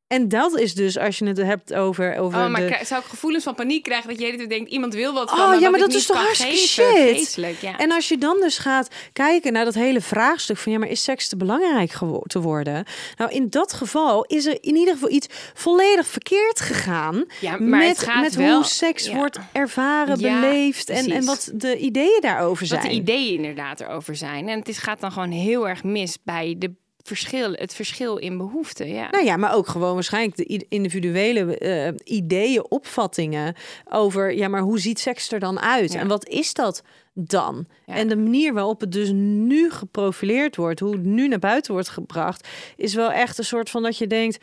En 0.09 0.29
dat 0.29 0.59
is 0.59 0.75
dus 0.75 0.99
als 0.99 1.19
je 1.19 1.27
het 1.27 1.37
hebt 1.39 1.75
over, 1.75 2.17
over 2.17 2.41
Oh, 2.41 2.49
maar 2.51 2.61
de... 2.61 2.79
zou 2.85 3.01
ik 3.01 3.07
gevoelens 3.07 3.45
van 3.45 3.55
paniek 3.55 3.83
krijgen 3.83 4.09
dat 4.09 4.19
je 4.21 4.47
denkt 4.47 4.71
iemand 4.71 4.95
wil 4.95 5.13
wat 5.13 5.31
van 5.31 5.55
Oh, 5.55 5.61
ja, 5.61 5.71
maar 5.71 5.81
dat 5.81 5.95
is 5.95 6.07
toch 6.07 6.17
hartstikke 6.17 6.57
shit? 6.57 6.85
Vreselijk, 6.85 7.61
ja. 7.61 7.79
En 7.79 7.93
als 7.93 8.09
je 8.09 8.19
dan 8.19 8.37
dus 8.41 8.59
gaat 8.59 8.89
kijken 9.13 9.53
naar 9.53 9.65
dat 9.65 9.75
hele 9.75 10.01
vraagstuk 10.01 10.57
van 10.57 10.73
ja, 10.73 10.79
maar 10.79 10.89
is 10.89 11.03
seks 11.03 11.29
te 11.29 11.37
belangrijk 11.37 11.93
te 12.27 12.41
worden? 12.41 12.85
Nou, 13.17 13.31
in 13.31 13.51
dat 13.51 13.73
geval 13.73 14.25
is 14.25 14.47
er 14.47 14.59
in 14.61 14.77
ieder 14.77 14.95
geval 14.95 15.11
iets 15.11 15.27
volledig 15.55 16.07
verkeerd 16.07 16.61
gegaan 16.61 17.25
Ja, 17.41 17.51
maar 17.51 17.61
met, 17.79 17.89
het 17.89 17.99
gaat 17.99 18.23
met 18.23 18.35
wel- 18.35 18.55
hoe 18.55 18.65
seks 18.65 19.07
ja. 19.07 19.15
wordt 19.15 19.39
ervaren, 19.53 20.19
Ja, 20.19 20.41
beleefd 20.41 20.89
en, 20.89 21.11
en 21.11 21.25
wat 21.25 21.51
de 21.55 21.77
ideeën 21.79 22.21
daarover 22.21 22.67
zijn. 22.67 22.81
Wat 22.81 22.91
de 22.91 22.97
ideeën 22.97 23.37
inderdaad 23.37 23.81
erover 23.81 24.17
zijn. 24.17 24.49
En 24.49 24.59
het 24.59 24.69
is, 24.69 24.79
gaat 24.79 25.01
dan 25.01 25.13
gewoon 25.13 25.31
heel 25.31 25.69
erg 25.69 25.85
mis 25.85 26.19
bij 26.25 26.55
de 26.59 26.75
verschil, 27.07 27.53
het 27.53 27.75
verschil 27.75 28.17
in 28.17 28.37
behoeften. 28.37 28.89
Ja. 28.89 29.11
Nou 29.11 29.25
ja, 29.25 29.37
maar 29.37 29.55
ook 29.55 29.69
gewoon 29.69 29.95
waarschijnlijk 29.95 30.37
de 30.37 30.67
individuele 30.69 31.59
eh, 31.59 31.93
ideeën, 32.05 32.71
opvattingen 32.71 33.55
over, 33.91 34.35
ja, 34.37 34.49
maar 34.49 34.61
hoe 34.61 34.79
ziet 34.81 34.99
seks 34.99 35.33
er 35.33 35.41
dan 35.41 35.61
uit? 35.61 35.93
Ja. 35.93 36.01
En 36.01 36.09
wat 36.09 36.29
is 36.29 36.55
dat 36.55 36.83
dan? 37.13 37.67
Ja. 37.87 37.95
En 37.95 38.09
de 38.09 38.17
manier 38.17 38.53
waarop 38.53 38.81
het 38.81 38.93
dus 38.93 39.11
nu 39.15 39.71
geprofileerd 39.71 40.57
wordt, 40.57 40.81
hoe 40.81 40.93
het 40.93 41.05
nu 41.05 41.29
naar 41.29 41.39
buiten 41.39 41.73
wordt 41.73 41.89
gebracht, 41.89 42.49
is 42.77 42.95
wel 42.95 43.13
echt 43.13 43.39
een 43.39 43.45
soort 43.45 43.71
van 43.71 43.83
dat 43.83 43.99
je 43.99 44.07
denkt, 44.07 44.39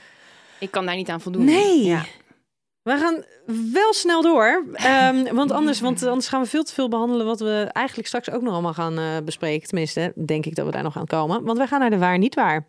Ik 0.59 0.71
kan 0.71 0.85
daar 0.85 0.95
niet 0.95 1.09
aan 1.09 1.21
voldoen. 1.21 1.45
nee. 1.45 1.83
Ja. 1.85 2.05
We 2.83 2.97
gaan 2.97 3.23
wel 3.71 3.93
snel 3.93 4.21
door, 4.21 4.65
Ehm, 4.73 5.35
want, 5.35 5.51
anders, 5.51 5.79
want 5.79 6.03
anders 6.03 6.27
gaan 6.27 6.41
we 6.41 6.47
veel 6.47 6.63
te 6.63 6.73
veel 6.73 6.87
behandelen 6.89 7.25
wat 7.25 7.39
we 7.39 7.69
eigenlijk 7.71 8.07
straks 8.07 8.31
ook 8.31 8.41
nog 8.41 8.53
allemaal 8.53 8.73
gaan 8.73 8.97
eh, 8.97 9.05
bespreken. 9.25 9.67
Tenminste, 9.67 10.13
denk 10.25 10.45
ik 10.45 10.55
dat 10.55 10.65
we 10.65 10.71
daar 10.71 10.83
nog 10.83 10.97
aan 10.97 11.05
komen. 11.05 11.43
Want 11.43 11.57
wij 11.57 11.67
gaan 11.67 11.79
naar 11.79 11.89
de 11.89 11.97
waar 11.97 12.17
niet 12.17 12.35
waar. 12.35 12.67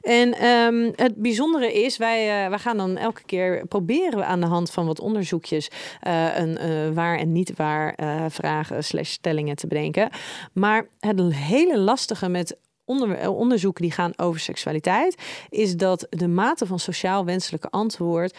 En 0.00 0.34
ehm, 0.34 0.90
het 0.96 1.16
bijzondere 1.16 1.72
is, 1.72 1.96
wij, 1.96 2.44
eh, 2.44 2.48
wij 2.48 2.58
gaan 2.58 2.76
dan 2.76 2.96
elke 2.96 3.24
keer 3.24 3.66
proberen 3.66 4.18
we 4.18 4.24
aan 4.24 4.40
de 4.40 4.46
hand 4.46 4.70
van 4.70 4.86
wat 4.86 5.00
onderzoekjes 5.00 5.70
eh, 6.00 6.38
een 6.38 6.94
waar 6.94 7.18
en 7.18 7.32
niet 7.32 7.56
waar 7.56 7.94
vragen 8.30 8.84
slash 8.84 9.10
stellingen 9.10 9.56
te 9.56 9.66
bedenken. 9.66 10.10
Maar 10.52 10.88
het 11.00 11.34
hele 11.34 11.78
lastige 11.78 12.28
met 12.28 12.58
onder, 12.84 13.30
onderzoeken 13.30 13.82
die 13.82 13.92
gaan 13.92 14.12
over 14.16 14.40
seksualiteit, 14.40 15.22
is 15.48 15.76
dat 15.76 16.06
de 16.10 16.28
mate 16.28 16.66
van 16.66 16.78
sociaal 16.78 17.24
wenselijke 17.24 17.70
antwoord 17.70 18.36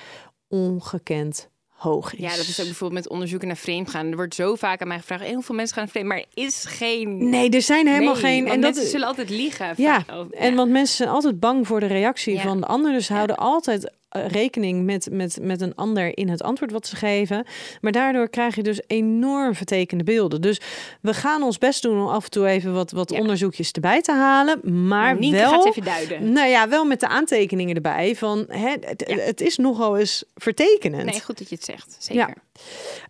ongekend 0.53 1.49
hoog 1.69 2.13
is. 2.13 2.19
ja, 2.19 2.29
dat 2.29 2.47
is 2.47 2.59
ook 2.59 2.65
bijvoorbeeld 2.65 3.01
met 3.03 3.11
onderzoeken 3.11 3.47
naar 3.47 3.57
vreemdgaan. 3.57 4.07
Er 4.09 4.15
wordt 4.15 4.35
zo 4.35 4.55
vaak 4.55 4.81
aan 4.81 4.87
mij 4.87 4.99
gevraagd, 4.99 5.23
heel 5.23 5.41
veel 5.41 5.55
mensen 5.55 5.77
gaan 5.77 5.87
vreemd, 5.87 6.07
maar 6.07 6.17
er 6.17 6.25
is 6.33 6.65
geen... 6.65 7.29
Nee, 7.29 7.49
er 7.49 7.61
zijn 7.61 7.87
helemaal 7.87 8.13
Nee, 8.13 8.21
geen. 8.21 8.47
En 8.47 8.61
dat 8.61 8.75
zullen 8.77 9.07
altijd 9.07 9.29
liegen. 9.29 9.73
Ja, 9.77 10.05
oh, 10.11 10.25
en 10.31 10.55
want 10.55 10.71
mensen 10.71 10.95
zijn 10.95 11.09
altijd 11.09 11.39
bang 11.39 11.67
voor 11.67 11.79
de 11.79 11.85
reactie 11.85 12.33
Ja. 12.33 12.41
van 12.41 12.59
de 12.59 12.67
ander. 12.67 12.91
Dus 12.91 13.09
houden 13.09 13.37
altijd 13.37 13.91
rekening 14.27 14.85
met, 14.85 15.07
met, 15.11 15.37
met 15.41 15.61
een 15.61 15.75
ander 15.75 16.17
in 16.17 16.29
het 16.29 16.41
antwoord 16.43 16.71
wat 16.71 16.87
ze 16.87 16.95
geven. 16.95 17.45
Maar 17.81 17.91
daardoor 17.91 18.29
krijg 18.29 18.55
je 18.55 18.63
dus 18.63 18.81
enorm 18.87 19.55
vertekende 19.55 20.03
beelden. 20.03 20.41
Dus 20.41 20.61
we 21.01 21.13
gaan 21.13 21.43
ons 21.43 21.57
best 21.57 21.81
doen 21.81 22.01
om 22.01 22.07
af 22.07 22.23
en 22.23 22.29
toe 22.29 22.47
even 22.47 22.73
wat, 22.73 22.91
wat 22.91 23.11
Ja. 23.11 23.19
onderzoekjes 23.19 23.71
erbij 23.71 24.01
te 24.01 24.11
halen. 24.11 24.87
Maar 24.87 25.17
Nienke 25.19 25.37
wel, 25.37 25.49
gaat 25.51 25.65
even 25.65 25.83
duiden. 25.83 26.31
nou 26.31 26.47
ja, 26.49 26.69
wel 26.69 26.85
met 26.85 26.99
de 26.99 27.07
aantekeningen 27.07 27.75
erbij 27.75 28.15
van 28.15 28.45
hè, 28.47 28.69
het, 28.79 29.03
Ja. 29.07 29.17
het 29.17 29.41
is 29.41 29.57
nogal 29.57 29.97
eens 29.97 30.23
vertekenend. 30.35 31.05
Nee, 31.05 31.21
goed 31.21 31.37
dat 31.37 31.49
je 31.49 31.55
het 31.55 31.63
zegt. 31.65 31.95
Zeker. 31.99 32.33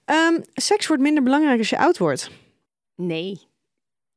Ehm, 0.05 0.39
seks 0.53 0.87
wordt 0.87 1.01
minder 1.03 1.23
belangrijk 1.23 1.57
als 1.59 1.69
je 1.69 1.77
oud 1.77 1.97
wordt. 1.97 2.29
Nee. 2.95 3.39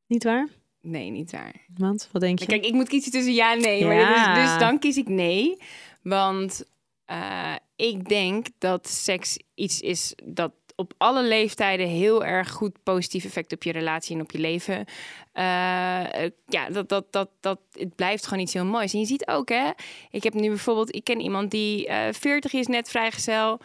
Niet 0.07 0.23
waar? 0.23 0.47
Nee, 0.81 1.09
niet 1.09 1.31
waar. 1.31 1.53
Want 1.75 2.09
wat 2.11 2.21
denk 2.21 2.39
je? 2.39 2.45
Kijk, 2.45 2.65
ik 2.65 2.73
moet 2.73 2.87
kiezen 2.89 3.11
tussen 3.11 3.33
ja 3.33 3.51
en 3.53 3.61
nee. 3.61 3.85
Maar 3.85 4.35
dus, 4.35 4.43
dus 4.49 4.59
dan 4.59 4.79
kies 4.79 4.97
ik 4.97 5.07
nee. 5.07 5.57
Want 6.01 6.63
eh, 7.07 7.53
ik 7.75 8.09
denk 8.09 8.47
dat 8.57 8.87
seks 8.87 9.37
iets 9.55 9.81
is 9.81 10.13
dat 10.23 10.51
op 10.75 10.93
alle 10.97 11.23
leeftijden 11.23 11.87
heel 11.87 12.25
erg 12.25 12.49
goed 12.49 12.83
positief 12.83 13.25
effect 13.25 13.53
op 13.53 13.63
je 13.63 13.71
relatie 13.71 14.15
en 14.15 14.21
op 14.21 14.31
je 14.31 14.39
leven. 14.39 14.85
Eh, 15.33 16.23
eh, 16.23 16.31
ja, 16.47 16.69
dat, 16.69 16.89
dat, 16.89 17.05
dat, 17.11 17.29
dat, 17.39 17.59
het 17.71 17.95
blijft 17.95 18.27
gewoon 18.27 18.43
iets 18.43 18.53
heel 18.53 18.65
moois. 18.65 18.93
En 18.93 18.99
je 18.99 19.05
ziet 19.05 19.27
ook, 19.27 19.49
hè, 19.49 19.69
ik 20.11 20.23
heb 20.23 20.33
nu 20.33 20.47
bijvoorbeeld, 20.47 20.95
ik 20.95 21.03
ken 21.03 21.19
iemand 21.19 21.51
die 21.51 21.87
eh 21.87 22.13
40 22.13 22.53
is, 22.53 22.67
net 22.67 22.89
vrijgezel, 22.89 23.59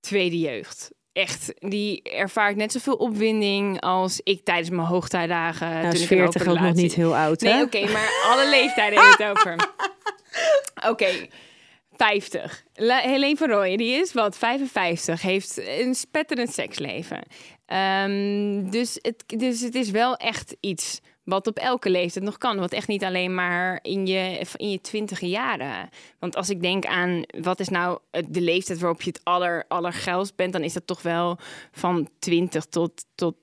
tweede 0.00 0.38
jeugd. 0.38 0.90
Echt, 1.12 1.54
die 1.58 2.02
ervaart 2.02 2.56
net 2.56 2.72
zoveel 2.72 2.96
opwinding 2.96 3.80
als 3.80 4.20
ik 4.22 4.44
tijdens 4.44 4.70
mijn 4.70 4.88
hoogtijdagen. 4.88 5.68
nou, 5.68 5.82
toen 5.82 5.92
is 5.92 6.02
ik 6.02 6.10
een 6.10 6.16
40 6.16 6.40
open 6.40 6.52
ook 6.52 6.66
nog 6.66 6.74
niet 6.74 6.94
heel 6.94 7.16
oud, 7.16 7.40
Nee, 7.40 7.52
hè? 7.52 7.62
oké, 7.62 7.90
maar 7.92 8.24
alle 8.26 8.48
leeftijden 8.48 9.00
heeft 9.00 9.18
het 9.18 9.30
over. 9.30 9.56
Oké, 10.90 11.28
50. 11.96 12.64
La 12.74 12.98
Helene 12.98 13.36
van 13.36 13.76
die 13.76 13.92
is 13.92 14.12
wat, 14.12 14.36
55, 14.36 15.22
heeft 15.22 15.62
een 15.78 15.94
spetterend 15.94 16.52
seksleven. 16.52 17.22
Ehm, 17.66 18.70
dus, 18.70 18.98
het, 19.02 19.24
dus 19.26 19.60
het 19.60 19.74
is 19.74 19.90
wel 19.90 20.16
echt 20.16 20.56
iets 20.60 21.00
wat 21.24 21.46
op 21.46 21.58
elke 21.58 21.90
leeftijd 21.90 22.24
nog 22.24 22.38
kan. 22.38 22.58
Wat 22.58 22.72
echt 22.72 22.88
niet 22.88 23.04
alleen 23.04 23.34
maar 23.34 23.78
in 23.82 24.06
je, 24.06 24.46
in 24.56 24.70
je 24.70 24.80
twintige 24.80 25.28
jaren. 25.28 25.88
Want 26.18 26.36
als 26.36 26.50
ik 26.50 26.62
denk 26.62 26.84
aan 26.84 27.22
wat 27.40 27.60
is 27.60 27.68
nou 27.68 27.98
de 28.28 28.40
leeftijd 28.40 28.78
waarop 28.78 29.02
je 29.02 29.10
het 29.10 29.20
aller, 29.24 29.64
allergeilst 29.68 30.36
bent... 30.36 30.52
dan 30.52 30.62
is 30.62 30.72
dat 30.72 30.86
toch 30.86 31.02
wel 31.02 31.38
van 31.72 32.08
20 32.18 32.64
tot, 32.64 33.04
tot 33.14 33.34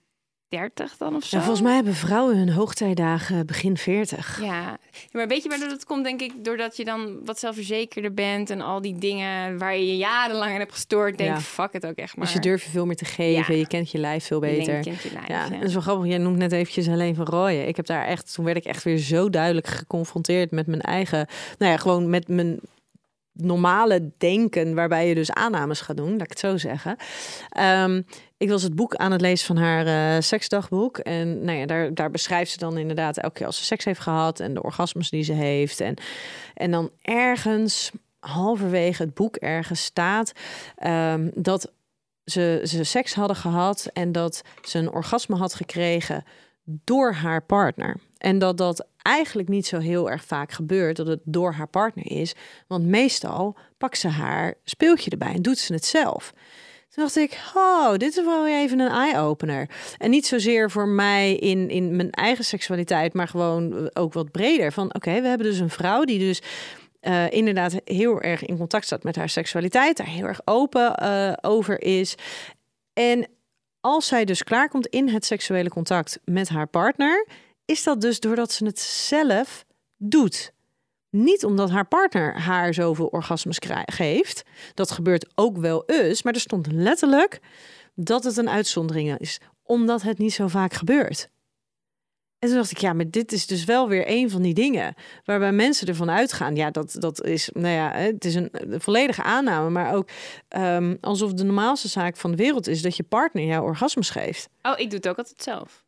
30 0.52 0.98
dan 0.98 1.16
of 1.16 1.24
zo. 1.24 1.38
Ja, 1.38 1.44
volgens 1.44 1.66
mij 1.66 1.76
hebben 1.76 1.94
vrouwen 1.94 2.38
hun 2.38 2.50
hoogtijdagen 2.50 3.46
begin 3.46 3.78
40. 3.78 4.42
Ja, 4.42 4.78
maar 5.12 5.28
weet 5.28 5.44
je 5.44 5.50
waardoor 5.50 5.68
dat 5.70 5.86
komt, 5.86 6.04
denk 6.04 6.22
ik? 6.22 6.34
Doordat 6.44 6.78
je 6.78 6.86
dan 6.86 7.20
wat 7.26 7.40
zelfverzekerder 7.40 8.14
bent 8.14 8.50
en 8.50 8.62
al 8.62 8.82
die 8.82 8.98
dingen 8.98 9.58
waar 9.58 9.76
je 9.78 9.88
je 9.88 9.98
jarenlang 9.98 10.52
aan 10.52 10.60
hebt 10.60 10.72
gestoord. 10.72 11.18
Denk, 11.18 11.30
Ja. 11.30 11.40
fuck 11.40 11.74
het 11.74 11.86
ook 11.86 11.96
echt 11.96 12.16
maar. 12.16 12.26
Dus 12.26 12.34
je 12.34 12.40
durft 12.42 12.64
je 12.64 12.70
veel 12.70 12.86
meer 12.86 12.96
te 12.96 13.06
geven. 13.06 13.54
Ja. 13.54 13.60
Je 13.60 13.68
kent 13.68 13.92
je 13.92 13.98
lijf 13.98 14.26
veel 14.26 14.40
beter. 14.40 14.76
je 14.76 14.82
kent 14.84 15.02
je 15.02 15.12
lijf, 15.14 15.28
ja, 15.28 15.44
ja. 15.44 15.50
dat 15.50 15.64
is 15.68 15.74
wel 15.74 15.82
grappig. 15.82 16.08
Jij 16.08 16.18
noemt 16.18 16.38
net 16.38 16.52
eventjes 16.52 16.88
alleen 16.88 17.16
van 17.16 17.26
Rooyen. 17.26 17.68
Ik 17.68 17.76
heb 17.76 17.86
daar 17.86 18.06
echt, 18.06 18.34
toen 18.34 18.46
werd 18.46 18.58
ik 18.58 18.66
echt 18.66 18.84
weer 18.84 18.98
zo 18.98 19.30
duidelijk 19.30 19.68
geconfronteerd 19.68 20.52
met 20.52 20.68
mijn 20.68 20.82
eigen, 20.82 21.28
nou 21.58 21.72
ja, 21.72 21.78
gewoon 21.78 22.10
met 22.10 22.28
mijn 22.28 22.60
normale 23.34 24.12
denken, 24.18 24.76
waarbij 24.76 25.08
je 25.08 25.16
dus 25.16 25.32
aannames 25.32 25.82
gaat 25.82 25.98
doen, 25.98 26.12
laat 26.12 26.22
ik 26.22 26.30
het 26.30 26.40
zo 26.40 26.58
zeggen. 26.58 26.96
Ehm, 27.50 28.02
ik 28.38 28.50
was 28.50 28.64
het 28.64 28.76
boek 28.76 28.96
aan 28.96 29.12
het 29.12 29.22
lezen 29.22 29.46
van 29.46 29.58
haar 29.58 29.86
eh, 29.86 30.22
seksdagboek. 30.22 30.98
En 30.98 31.44
nou 31.44 31.58
ja, 31.58 31.66
daar, 31.66 31.94
daar 31.94 32.12
beschrijft 32.12 32.52
ze 32.52 32.58
dan 32.58 32.78
inderdaad 32.78 33.18
elke 33.18 33.36
keer 33.36 33.46
als 33.46 33.58
ze 33.58 33.64
seks 33.64 33.86
heeft 33.86 34.00
gehad 34.00 34.40
en 34.40 34.54
de 34.54 34.64
orgasmes 34.64 35.10
die 35.10 35.24
ze 35.24 35.34
heeft. 35.34 35.80
En, 35.80 35.96
en 36.54 36.72
dan 36.72 36.90
ergens, 37.02 37.92
halverwege 38.20 39.04
het 39.04 39.14
boek 39.14 39.36
ergens 39.36 39.84
staat 39.84 40.32
ehm, 40.76 41.30
dat 41.34 41.72
ze, 42.26 42.62
ze 42.64 42.84
seks 42.84 43.14
hadden 43.14 43.38
gehad 43.38 43.90
en 43.94 44.12
dat 44.12 44.42
ze 44.62 44.78
een 44.78 44.92
orgasme 44.92 45.36
had 45.36 45.54
gekregen 45.54 46.24
door 46.64 47.14
haar 47.14 47.44
partner. 47.44 47.96
En 48.18 48.40
dat 48.40 48.58
dat 48.58 48.88
eigenlijk 49.02 49.50
niet 49.50 49.66
zo 49.66 49.80
heel 49.80 50.10
erg 50.10 50.24
vaak 50.24 50.52
gebeurt 50.52 50.96
dat 50.96 51.08
het 51.08 51.20
door 51.24 51.54
haar 51.54 51.68
partner 51.68 52.12
is. 52.12 52.34
Want 52.68 52.86
meestal 52.86 53.58
pakt 53.78 53.98
ze 53.98 54.08
haar 54.08 54.54
speeltje 54.64 55.12
erbij 55.12 55.34
en 55.34 55.42
doet 55.42 55.58
ze 55.58 55.74
het 55.74 55.86
zelf. 55.86 56.34
Toen 56.90 57.04
dacht 57.04 57.16
ik, 57.16 57.40
oh, 57.56 57.92
dit 57.92 58.18
is 58.18 58.26
wel 58.26 58.48
even 58.48 58.80
een 58.80 58.92
eye-opener. 58.92 59.70
En 59.98 60.10
niet 60.10 60.26
zozeer 60.26 60.72
voor 60.72 60.88
mij 60.88 61.36
in, 61.36 61.70
in 61.70 61.96
mijn 61.96 62.12
eigen 62.12 62.46
seksualiteit, 62.46 63.14
maar 63.14 63.28
gewoon 63.28 63.90
ook 63.94 64.14
wat 64.14 64.32
breder. 64.32 64.72
Van 64.72 64.94
oké, 64.94 65.22
we 65.22 65.28
hebben 65.28 65.48
dus 65.48 65.60
een 65.60 65.70
vrouw 65.70 66.04
die 66.04 66.20
dus 66.20 66.42
eh, 67.00 67.32
inderdaad 67.32 67.76
heel 67.84 68.22
erg 68.22 68.46
in 68.46 68.58
contact 68.58 68.86
staat 68.86 69.04
met 69.04 69.16
haar 69.16 69.30
seksualiteit, 69.30 69.98
daar 69.98 70.08
heel 70.08 70.26
erg 70.26 70.42
open 70.46 70.96
eh, 70.96 71.34
over 71.42 71.82
is. 71.82 72.16
En 72.94 73.28
als 73.80 74.08
zij 74.08 74.26
dus 74.26 74.44
klaarkomt 74.44 74.88
in 74.88 75.10
het 75.10 75.26
seksuele 75.26 75.70
contact 75.70 76.20
met 76.26 76.50
haar 76.50 76.68
partner, 76.68 77.28
is 77.66 77.84
dat 77.84 78.02
dus 78.02 78.20
doordat 78.20 78.52
ze 78.52 78.66
het 78.66 78.80
zelf 78.80 79.66
doet. 79.98 80.54
Niet 81.10 81.46
omdat 81.46 81.70
haar 81.70 81.88
partner 81.88 82.40
haar 82.40 82.74
zoveel 82.74 83.08
orgasmes 83.08 83.58
geeft. 83.86 84.44
Dat 84.74 84.92
gebeurt 84.92 85.32
ook 85.36 85.58
wel 85.58 85.84
eens, 85.86 86.24
maar 86.24 86.34
er 86.34 86.40
stond 86.40 86.72
letterlijk 86.72 87.40
dat 87.96 88.24
het 88.24 88.38
een 88.38 88.50
uitzondering 88.50 89.18
is, 89.18 89.40
omdat 89.64 90.02
het 90.02 90.18
niet 90.18 90.34
zo 90.34 90.48
vaak 90.48 90.74
gebeurt. 90.74 91.30
En 92.40 92.48
toen 92.48 92.58
dacht 92.58 92.72
ik, 92.72 92.78
ja, 92.78 92.94
maar 92.94 93.10
dit 93.10 93.32
is 93.32 93.48
dus 93.48 93.64
wel 93.64 93.88
weer 93.88 94.04
een 94.08 94.30
van 94.30 94.42
die 94.42 94.54
dingen 94.54 94.94
waarbij 95.26 95.52
mensen 95.52 95.88
ervan 95.88 96.10
uitgaan. 96.10 96.56
Ja, 96.56 96.72
dat, 96.72 96.96
dat 97.00 97.24
is, 97.24 97.50
nou 97.54 97.76
ja, 97.76 97.92
het 97.92 98.26
is 98.26 98.36
een, 98.36 98.52
volledige 98.68 99.24
aanname, 99.24 99.70
maar 99.70 99.94
ook 99.94 100.10
um, 100.58 100.98
alsof 101.02 101.34
de 101.34 101.44
normaalste 101.44 101.88
zaak 101.88 102.18
van 102.18 102.32
de 102.32 102.38
wereld 102.38 102.68
is 102.68 102.82
dat 102.82 102.96
je 102.96 103.04
partner 103.04 103.44
jou 103.44 103.64
orgasmes 103.64 104.10
geeft. 104.10 104.50
Oh, 104.62 104.80
ik 104.80 104.90
doe 104.90 105.00
het 105.00 105.08
ook 105.08 105.18
altijd 105.18 105.42
zelf. 105.42 105.84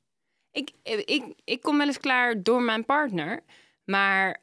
Ik, 0.54 0.72
ik, 0.84 1.24
ik 1.44 1.62
kom 1.62 1.78
wel 1.78 1.88
eens 1.88 2.00
klaar 2.00 2.44
door 2.44 2.62
mijn 2.62 2.86
partner. 2.86 3.44
Maar 3.84 4.42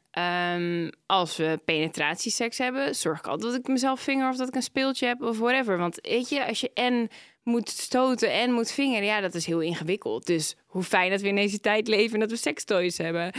um, 0.55 0.91
als 1.05 1.37
we 1.37 1.59
penetratieseks 1.65 2.57
hebben, 2.57 2.95
zorg 2.95 3.19
ik 3.19 3.27
altijd 3.27 3.51
dat 3.51 3.59
ik 3.59 3.67
mezelf 3.67 4.01
vinger 4.01 4.29
of 4.29 4.35
dat 4.35 4.47
ik 4.47 4.55
een 4.55 4.61
speeltje 4.61 5.07
heb 5.07 5.21
of 5.21 5.37
whatever. 5.37 5.77
Want 5.77 5.99
weet 6.01 6.29
je, 6.29 6.47
als 6.47 6.61
je 6.61 6.71
en 6.73 7.09
moet 7.43 7.69
stoten 7.69 8.31
en 8.31 8.51
moet 8.51 8.71
vingeren, 8.71 9.05
ja, 9.05 9.21
dat 9.21 9.35
is 9.35 9.45
heel 9.45 9.59
ingewikkeld. 9.59 10.25
Dus 10.25 10.55
hoe 10.71 10.83
fijn 10.83 11.09
dat 11.09 11.21
we 11.21 11.27
in 11.27 11.35
deze 11.35 11.59
tijd 11.59 11.87
leven 11.87 12.13
en 12.13 12.19
dat 12.19 12.29
we 12.29 12.35
sextoys 12.35 12.97
hebben. 12.97 13.31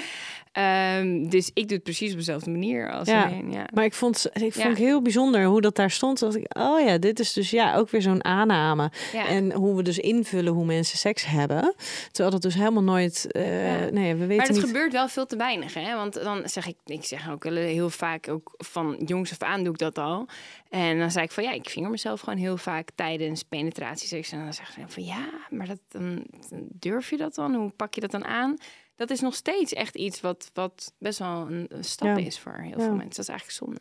Um, 0.99 1.29
dus 1.29 1.51
ik 1.55 1.69
doe 1.69 1.75
het 1.75 1.83
precies 1.83 2.13
op 2.13 2.17
dezelfde 2.17 2.51
manier 2.51 2.93
als 2.93 3.09
ja, 3.09 3.31
ja. 3.51 3.67
Maar 3.75 3.85
ik 3.85 3.95
vond, 3.95 4.31
ik 4.33 4.53
vond 4.53 4.79
ja. 4.79 4.85
heel 4.85 5.03
bijzonder 5.03 5.45
hoe 5.45 5.61
dat 5.61 5.77
daar 5.77 5.91
stond. 5.91 6.19
Dat 6.19 6.35
ik, 6.35 6.57
oh 6.59 6.81
ja, 6.81 6.99
dit 6.99 7.21
is 7.21 7.33
dus 7.33 7.51
ja 7.51 7.77
ook 7.77 7.91
weer 7.91 8.03
zo'n 8.03 8.25
aanname. 8.25 8.91
Ja. 9.13 9.27
En 9.27 9.53
hoe 9.53 9.77
we 9.77 9.83
dus 9.83 9.99
invullen 9.99 10.53
hoe 10.53 10.65
mensen 10.65 10.99
seks 10.99 11.25
hebben. 11.25 11.75
Terwijl 12.11 12.31
dat 12.31 12.43
dus 12.43 12.55
helemaal 12.55 12.83
nooit. 12.83 13.27
Uh, 13.33 13.43
nee, 13.43 14.15
we 14.15 14.27
weten 14.27 14.37
maar 14.37 14.47
het 14.47 14.57
niet... 14.57 14.65
gebeurt 14.65 14.93
wel 14.93 15.09
veel 15.09 15.27
te 15.27 15.37
weinig. 15.37 15.75
Hè? 15.75 15.97
Want 15.97 16.15
dan 16.15 16.43
zeg 16.45 16.67
ik, 16.67 16.77
ik 16.87 17.05
zeg 17.05 17.31
ook 17.31 17.45
heel 17.45 17.91
vaak, 17.91 18.29
ook 18.29 18.55
van 18.57 18.97
jongs 19.05 19.31
af 19.31 19.43
aan 19.43 19.63
doe 19.63 19.73
ik 19.73 19.79
dat 19.79 19.99
al. 19.99 20.29
En 20.73 20.99
dan 20.99 21.11
zei 21.11 21.25
ik 21.25 21.31
van 21.31 21.45
ja, 21.45 21.53
ik 21.53 21.69
vinger 21.69 21.91
mezelf 21.91 22.21
gewoon 22.21 22.39
heel 22.39 22.57
vaak 22.57 22.89
tijdens 22.95 23.43
penetratieseks. 23.43 24.33
En 24.33 24.45
dan 24.45 24.53
zeggen 24.53 24.75
ze 24.75 24.95
van 24.95 25.05
ja, 25.05 25.29
maar 25.51 25.67
dat, 25.67 25.81
dan, 25.89 26.25
durf 26.73 27.11
je 27.11 27.17
dat 27.17 27.22
dan? 27.31 27.55
Hoe 27.55 27.71
pak 27.71 27.95
je 27.95 28.01
dat 28.01 28.11
dan 28.11 28.25
aan? 28.25 28.57
Dat 28.97 29.11
is 29.11 29.21
nog 29.21 29.35
steeds 29.35 29.73
echt 29.73 29.97
iets 29.97 30.21
wat, 30.21 30.51
wat 30.55 30.95
best 30.99 31.19
wel 31.19 31.47
een, 31.51 31.71
stap 31.81 32.19
is 32.19 32.39
voor 32.39 32.53
heel 32.53 32.81
veel 32.81 32.95
mensen. 32.95 33.09
Dat 33.09 33.19
is 33.19 33.29
eigenlijk 33.29 33.59
zonde. 33.59 33.81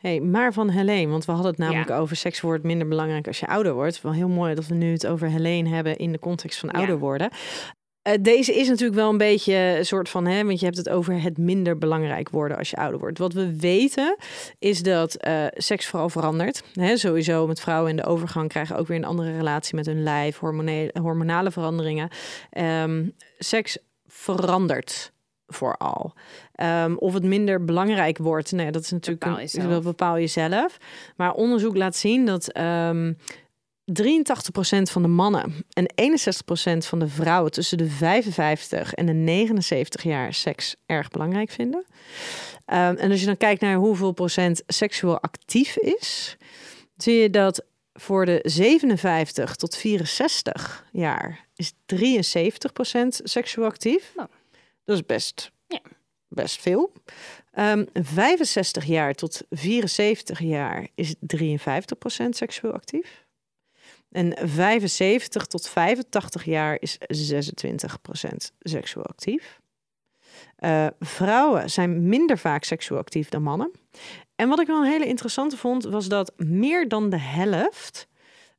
Hey, 0.00 0.20
maar 0.20 0.52
van 0.52 0.68
Helene, 0.68 1.10
want 1.10 1.24
we 1.24 1.32
hadden 1.32 1.50
het 1.50 1.60
namelijk 1.60 1.90
over 1.90 2.16
seks 2.16 2.40
wordt 2.40 2.64
minder 2.64 2.88
belangrijk 2.88 3.26
als 3.26 3.40
je 3.40 3.46
ouder 3.46 3.74
wordt. 3.74 4.00
Wel 4.00 4.12
heel 4.12 4.28
mooi 4.28 4.54
dat 4.54 4.66
we 4.66 4.74
nu 4.74 4.92
het 4.92 5.06
over 5.06 5.28
Helene 5.28 5.68
hebben 5.68 5.96
in 5.96 6.12
de 6.12 6.18
context 6.18 6.58
van 6.58 6.70
ouder 6.70 6.98
worden. 6.98 7.30
Uh, 8.06 8.12
deze 8.20 8.54
is 8.54 8.68
natuurlijk 8.68 8.98
wel 8.98 9.10
een 9.10 9.18
beetje 9.18 9.54
een 9.54 9.86
soort 9.86 10.08
van, 10.08 10.26
hè, 10.26 10.44
want 10.44 10.58
je 10.58 10.64
hebt 10.64 10.76
het 10.76 10.88
over 10.88 11.22
het 11.22 11.38
minder 11.38 11.78
belangrijk 11.78 12.28
worden 12.28 12.56
als 12.56 12.70
je 12.70 12.76
ouder 12.76 13.00
wordt. 13.00 13.18
Wat 13.18 13.32
we 13.32 13.56
weten 13.58 14.16
is 14.58 14.82
dat 14.82 15.26
uh, 15.26 15.46
seks 15.50 15.86
vooral 15.86 16.08
verandert. 16.08 16.62
Hè, 16.72 16.96
sowieso 16.96 17.46
met 17.46 17.60
vrouwen 17.60 17.90
in 17.90 17.96
de 17.96 18.04
overgang 18.04 18.48
krijgen 18.48 18.76
ook 18.76 18.86
weer 18.86 18.96
een 18.96 19.04
andere 19.04 19.36
relatie 19.36 19.74
met 19.74 19.86
hun 19.86 20.02
lijf, 20.02 20.38
hormonale, 20.38 20.90
hormonale 21.00 21.50
veranderingen. 21.50 22.08
Um, 22.82 23.12
seks 23.38 23.78
verandert 24.06 25.12
vooral. 25.46 26.14
Um, 26.84 26.98
of 26.98 27.14
het 27.14 27.24
minder 27.24 27.64
belangrijk 27.64 28.18
wordt, 28.18 28.52
nee, 28.52 28.70
dat 28.70 28.82
is 28.82 28.90
natuurlijk 28.90 29.24
bepaal 29.24 29.40
een, 29.40 29.70
dat 29.70 29.82
bepaal 29.82 30.16
je 30.16 30.26
zelf. 30.26 30.76
Maar 31.16 31.32
onderzoek 31.32 31.76
laat 31.76 31.96
zien 31.96 32.26
dat 32.26 32.58
um, 32.58 33.16
83% 33.86 33.92
van 34.82 35.02
de 35.02 35.08
mannen 35.08 35.54
en 35.72 35.90
61% 36.74 36.86
van 36.86 36.98
de 36.98 37.08
vrouwen 37.08 37.52
tussen 37.52 37.78
de 37.78 37.90
55 37.90 38.94
en 38.94 39.06
de 39.06 39.12
79 39.12 40.02
jaar 40.02 40.34
seks 40.34 40.76
erg 40.86 41.08
belangrijk 41.08 41.50
vinden. 41.50 41.84
Um, 42.66 42.96
en 42.96 43.10
als 43.10 43.20
je 43.20 43.26
dan 43.26 43.36
kijkt 43.36 43.60
naar 43.60 43.76
hoeveel 43.76 44.12
procent 44.12 44.62
seksueel 44.66 45.20
actief 45.20 45.76
is, 45.76 46.36
zie 46.96 47.14
je 47.14 47.30
dat 47.30 47.64
voor 47.92 48.26
de 48.26 48.40
57 48.42 49.56
tot 49.56 49.76
64 49.76 50.86
jaar 50.92 51.46
is 51.54 51.72
73% 51.72 51.76
seksueel 53.08 53.66
actief. 53.66 54.12
Nou. 54.16 54.28
Dat 54.84 54.96
is 54.96 55.06
best, 55.06 55.52
ja. 55.66 55.80
best 56.28 56.60
veel. 56.60 56.92
Um, 57.58 57.86
65 57.92 58.84
jaar 58.84 59.14
tot 59.14 59.42
74 59.50 60.40
jaar 60.40 60.88
is 60.94 61.14
53% 61.14 61.18
seksueel 62.30 62.72
actief. 62.72 63.25
En 64.16 64.36
75 64.48 65.46
tot 65.46 65.68
85 65.68 66.44
jaar 66.44 66.76
is 66.80 66.98
26% 66.98 66.98
seksueel 68.60 69.06
actief. 69.06 69.60
Uh, 70.58 70.86
vrouwen 71.00 71.70
zijn 71.70 72.08
minder 72.08 72.38
vaak 72.38 72.64
seksueel 72.64 73.00
actief 73.00 73.28
dan 73.28 73.42
mannen. 73.42 73.70
En 74.36 74.48
wat 74.48 74.60
ik 74.60 74.66
wel 74.66 74.84
een 74.84 74.90
hele 74.90 75.06
interessante 75.06 75.56
vond, 75.56 75.84
was 75.84 76.08
dat 76.08 76.32
meer 76.36 76.88
dan 76.88 77.10
de 77.10 77.18
helft 77.18 78.08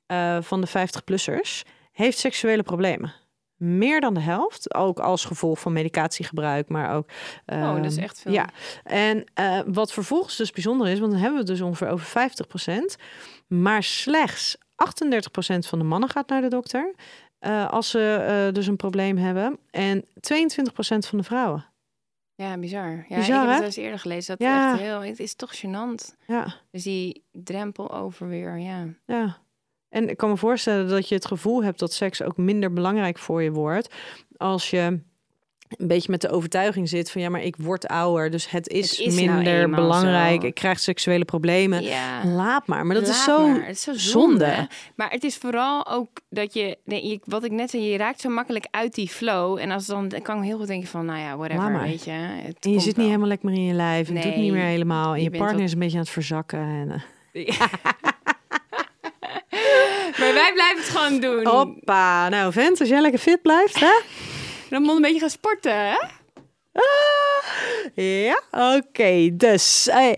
uh, 0.07 0.37
van 0.41 0.61
de 0.61 0.67
50-plussers 0.67 1.61
heeft 1.91 2.17
seksuele 2.17 2.63
problemen. 2.63 3.13
Meer 3.55 4.01
dan 4.01 4.13
de 4.13 4.19
helft, 4.19 4.73
ook 4.73 4.99
als 4.99 5.25
gevolg 5.25 5.59
van 5.59 5.73
medicatiegebruik, 5.73 6.69
maar 6.69 6.95
ook. 6.95 7.09
Uh, 7.45 7.61
oh, 7.61 7.75
dat 7.75 7.91
is 7.91 7.97
echt 7.97 8.19
veel. 8.19 8.31
Ja, 8.31 8.49
en 8.83 9.23
uh, 9.39 9.59
wat 9.65 9.93
vervolgens 9.93 10.35
dus 10.35 10.51
bijzonder 10.51 10.87
is, 10.87 10.99
want 10.99 11.11
dan 11.11 11.21
hebben 11.21 11.39
we 11.39 11.45
het 11.45 11.57
dus 11.57 11.67
ongeveer 11.67 11.89
over 11.89 12.31
50%, 12.99 13.01
maar 13.47 13.83
slechts 13.83 14.57
38% 14.78 15.67
van 15.67 15.80
de 15.80 15.86
mannen 15.86 16.09
gaat 16.09 16.30
naar 16.30 16.41
de 16.41 16.47
dokter 16.47 16.93
uh, 17.39 17.69
als 17.69 17.89
ze 17.89 18.45
uh, 18.47 18.53
dus 18.53 18.67
een 18.67 18.75
probleem 18.75 19.17
hebben, 19.17 19.59
en 19.71 20.05
22% 20.05 20.07
van 20.80 21.17
de 21.17 21.23
vrouwen. 21.23 21.65
Ja, 22.36 22.57
bizar. 22.57 23.05
Ja, 23.09 23.17
bizar, 23.17 23.43
ik 23.43 23.49
heb 23.49 23.55
het 23.55 23.63
eens 23.63 23.75
eerder 23.75 23.99
gelezen. 23.99 24.38
Dat 24.38 24.47
ja. 24.47 24.71
echt 24.71 24.82
heel, 24.82 25.01
het 25.01 25.19
is 25.19 25.36
toch 25.36 25.55
gênant. 25.55 26.15
Ja. 26.28 26.55
Dus 26.71 26.84
die 26.84 27.23
drempel 27.32 27.91
over 27.91 28.28
weer, 28.28 28.57
ja. 28.57 28.88
Ja. 29.05 29.38
En 29.89 30.09
ik 30.09 30.17
kan 30.17 30.30
me 30.30 30.38
voorstellen 30.38 30.88
dat 30.88 31.09
je 31.09 31.15
het 31.15 31.25
gevoel 31.25 31.63
hebt 31.63 31.80
dat 31.80 31.93
seks 31.93 32.21
ook 32.21 32.38
minder 32.38 32.73
belangrijk 32.73 33.17
voor 33.17 33.41
je 33.43 33.51
wordt 33.51 33.93
als 34.38 34.69
je 34.69 34.99
een 35.70 35.88
beetje 35.88 36.11
met 36.11 36.22
de 36.22 36.30
overtuiging 36.30 36.89
zit 36.89 37.11
van 37.11 37.22
ja, 37.22 37.30
maar 37.30 37.43
ik 37.43 37.55
word 37.57 37.88
ouder, 37.88 38.32
dus 38.32 38.49
het 38.49 38.68
is, 38.68 38.89
het 38.89 38.99
is 38.99 39.15
nou 39.15 39.28
minder 39.28 39.70
nou 39.70 39.82
belangrijk. 39.82 40.41
Zo. 40.41 40.47
Ik 40.47 40.53
krijg 40.53 40.80
seksuele 40.80 41.26
problemen. 41.26 41.84
Ja. 41.84 42.26
Laat 42.26 42.68
maar. 42.68 42.86
Maar 42.86 42.95
dat 42.95 43.07
is 43.07 43.24
zo, 43.24 43.53
Het 43.53 43.76
is 43.76 43.82
zo 43.82 43.93
zonde. 43.93 44.45
zonde. 44.45 44.68
Maar 44.95 45.09
het 45.09 45.24
is 45.24 45.38
vooral 45.38 45.88
ook 45.88 46.09
dat 46.30 46.53
je, 46.53 46.78
nee, 46.86 47.20
wat 47.24 47.43
ik 47.43 47.51
net 47.51 47.70
zei, 47.70 47.84
je 47.84 47.97
raakt 47.97 48.22
zo 48.22 48.30
makkelijk 48.30 48.68
uit 48.72 48.95
die 48.95 49.07
flow. 49.09 49.57
En 49.57 49.72
als 49.72 49.86
dan, 49.86 50.07
dan 50.07 50.22
kan 50.22 50.38
ik 50.38 50.43
heel 50.43 50.57
goed 50.57 50.68
denken 50.68 50.88
van, 50.89 51.05
nou 51.05 51.20
ja, 51.20 51.38
whatever, 51.38 51.82
weet 51.82 52.03
je. 52.03 52.11
Het 52.11 52.57
en 52.65 52.72
je 52.72 52.80
zit 52.80 52.95
wel. 52.95 53.05
niet 53.05 53.13
helemaal 53.13 53.28
lekker 53.28 53.49
meer 53.49 53.57
in 53.57 53.65
je 53.65 53.74
lijf. 53.74 54.09
Nee, 54.09 54.24
het 54.24 54.34
doet 54.34 54.41
niet 54.41 54.51
meer 54.51 54.63
helemaal. 54.63 55.13
En 55.13 55.24
je, 55.24 55.32
je 55.32 55.38
partner 55.38 55.63
is 55.63 55.72
een 55.72 55.80
beetje 55.80 55.97
aan 55.97 56.03
het 56.03 56.11
verzakken. 56.11 56.59
En, 56.59 57.03
uh. 57.34 57.49
Maar 60.20 60.34
wij 60.34 60.53
blijven 60.53 60.78
het 60.78 60.89
gewoon 60.89 61.20
doen. 61.20 61.47
Hoppa. 61.47 62.30
Nou, 62.30 62.51
vent, 62.51 62.80
als 62.80 62.89
jij 62.89 63.01
lekker 63.01 63.20
fit 63.20 63.41
blijft, 63.41 63.80
hè? 63.80 63.91
Dan 64.70 64.82
moet 64.82 64.95
een 64.95 65.01
beetje 65.01 65.20
gaan 65.20 65.30
sporten, 65.30 65.78
hè? 65.89 65.97
Ah, 66.74 67.95
ja, 67.95 68.41
oké. 68.51 69.30
Dus 69.34 69.88
uh, 69.88 70.09